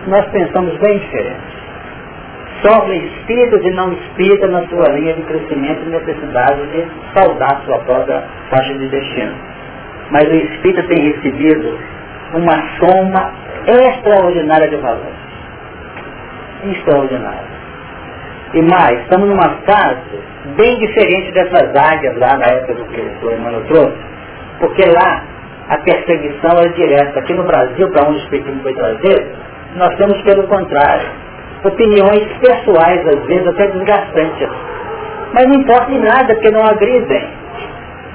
Nós 0.08 0.26
pensamos 0.28 0.76
bem 0.80 0.98
diferente. 1.00 1.62
Sofre 2.64 2.98
espíritas 2.98 3.64
e 3.64 3.72
não 3.72 3.94
espíritas 3.94 4.52
na 4.52 4.68
sua 4.68 4.90
linha 4.90 5.14
de 5.14 5.22
crescimento 5.24 5.82
e 5.86 5.90
necessidade 5.90 6.62
de 6.68 6.86
saudar 7.16 7.62
sua 7.66 7.80
própria 7.80 8.24
faixa 8.50 8.74
de 8.74 8.88
destino. 8.88 9.34
Mas 10.12 10.28
o 10.28 10.36
espírito 10.36 10.88
tem 10.88 11.12
recebido 11.12 11.80
uma 12.34 12.64
soma 12.80 13.32
extraordinária 13.66 14.68
de 14.68 14.76
valor. 14.78 15.14
Extraordinária. 16.66 17.52
E 18.54 18.62
mais, 18.64 19.00
estamos 19.02 19.30
numa 19.30 19.50
fase 19.66 20.20
bem 20.58 20.78
diferente 20.80 21.32
dessas 21.32 21.74
águias 21.76 22.18
lá 22.18 22.38
na 22.38 22.46
época 22.46 22.74
do 22.74 22.86
que 22.86 23.26
o 23.26 23.32
Emmanuel 23.32 23.64
trouxe, 23.68 23.98
porque 24.60 24.84
lá 24.90 25.24
a 25.72 25.78
perseguição 25.78 26.60
é 26.60 26.68
direta. 26.74 27.20
Aqui 27.20 27.34
no 27.34 27.44
Brasil, 27.44 27.90
para 27.92 28.10
onde 28.10 28.18
o 28.18 28.24
Espiritismo 28.24 28.62
foi 28.62 28.74
trazer, 28.74 29.32
nós 29.78 29.96
temos 29.96 30.22
pelo 30.24 30.44
contrário, 30.48 31.08
opiniões 31.64 32.28
pessoais, 32.42 33.08
às 33.08 33.26
vezes 33.26 33.48
até 33.48 33.68
desgastantes. 33.68 34.50
Mas 35.34 35.48
não 35.48 35.62
importa 35.62 35.92
em 35.94 36.00
nada, 36.00 36.34
porque 36.34 36.52
não 36.52 36.66
agridem. 36.66 37.26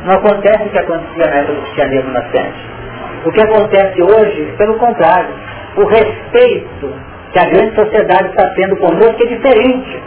Não 0.05 0.15
acontece 0.17 0.65
o 0.65 0.69
que 0.69 0.79
acontecia 0.79 1.31
na 1.31 1.37
época 1.37 1.55
do 1.55 1.63
cristianismo 1.63 2.13
nascente. 2.13 2.77
O 3.25 3.33
que 3.33 3.41
acontece 3.41 4.03
hoje, 4.03 4.55
pelo 4.59 4.75
contrário, 4.75 5.31
o 5.77 5.85
respeito 5.87 6.93
que 7.33 7.39
a 7.39 7.45
grande 7.47 7.75
sociedade 7.75 8.29
está 8.29 8.51
tendo 8.51 8.77
conosco 8.77 9.17
é 9.23 9.27
diferente. 9.27 10.03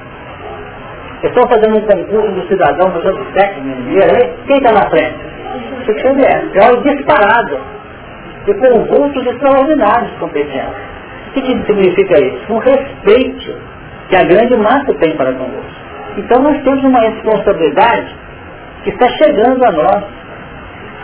Estou 1.24 1.48
fazendo 1.50 1.78
um 1.78 1.82
concurso 1.82 2.32
do 2.32 2.48
cidadão, 2.48 2.92
fazendo 2.92 3.26
técnico, 3.34 4.46
quem 4.46 4.58
está 4.58 4.72
na 4.72 4.88
frente? 4.88 5.39
O 5.90 5.96
que 5.96 6.60
é 6.60 6.72
o 6.72 6.82
disparado. 6.84 7.60
E 8.48 8.54
conjuntos 8.54 9.26
extraordinários 9.26 10.12
de 10.12 10.18
competência. 10.18 10.90
O 11.28 11.32
que, 11.34 11.42
que 11.42 11.66
significa 11.66 12.20
isso? 12.20 12.54
Um 12.54 12.58
respeito 12.58 13.56
que 14.10 14.16
a 14.16 14.24
grande 14.24 14.58
massa 14.58 14.94
tem 14.96 15.16
para 15.16 15.34
conosco. 15.34 15.80
Então 16.18 16.42
nós 16.42 16.62
temos 16.64 16.84
uma 16.84 17.00
responsabilidade 17.00 18.16
que 18.84 18.90
está 18.90 19.08
chegando 19.10 19.64
a 19.64 19.72
nós 19.72 20.04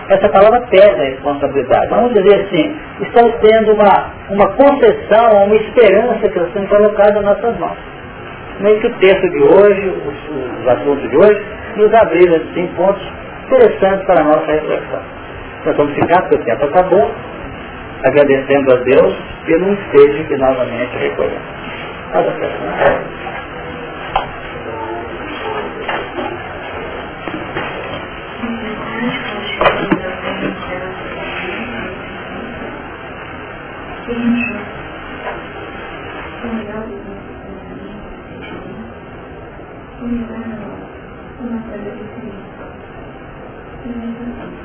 essa 0.07 0.29
palavra 0.29 0.61
pesa 0.69 1.01
a 1.01 1.05
responsabilidade. 1.05 1.87
Vamos 1.87 2.13
dizer 2.13 2.45
assim, 2.45 2.75
estamos 3.01 3.33
tendo 3.41 3.73
uma, 3.73 4.13
uma 4.29 4.47
concessão, 4.49 5.45
uma 5.45 5.55
esperança 5.55 6.19
que 6.19 6.37
está 6.37 6.47
sendo 6.53 6.67
colocada 6.67 7.21
nas 7.21 7.37
nossas 7.37 7.59
mãos. 7.59 7.77
Meio 8.59 8.79
que 8.81 8.87
o 8.87 8.93
texto 8.99 9.29
de 9.29 9.43
hoje, 9.43 9.89
os, 9.89 10.61
os 10.61 10.67
assuntos 10.67 11.09
de 11.09 11.17
hoje, 11.17 11.43
nos 11.75 11.93
abriram 11.93 12.35
assim, 12.35 12.67
pontos 12.75 13.03
interessantes 13.45 14.05
para 14.05 14.21
a 14.21 14.23
nossa 14.23 14.51
reflexão. 14.51 15.01
Nós 15.65 15.77
vamos 15.77 15.93
ficar, 15.95 16.21
porque 16.21 16.35
o 16.35 16.45
tempo 16.45 16.65
acabou, 16.65 17.11
agradecendo 18.03 18.73
a 18.73 18.77
Deus 18.77 19.15
pelo 19.45 19.73
ensejo 19.73 20.27
que 20.27 20.37
novamente 20.37 20.97
recolhemos. 20.97 21.55
Nossa 43.85 44.55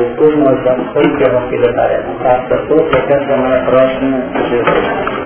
agradecidos 0.00 0.16
por 0.16 0.16
tudo, 0.16 0.36
nós 0.38 0.64
vamos 0.64 1.06
interromper 1.06 1.68
a 1.68 1.72
tarefa. 1.74 2.12
Faça 2.22 2.56
tudo, 2.68 2.96
até 2.96 3.14
a 3.14 3.26
semana 3.26 3.64
próxima, 3.66 4.22
Jesus. 4.48 5.20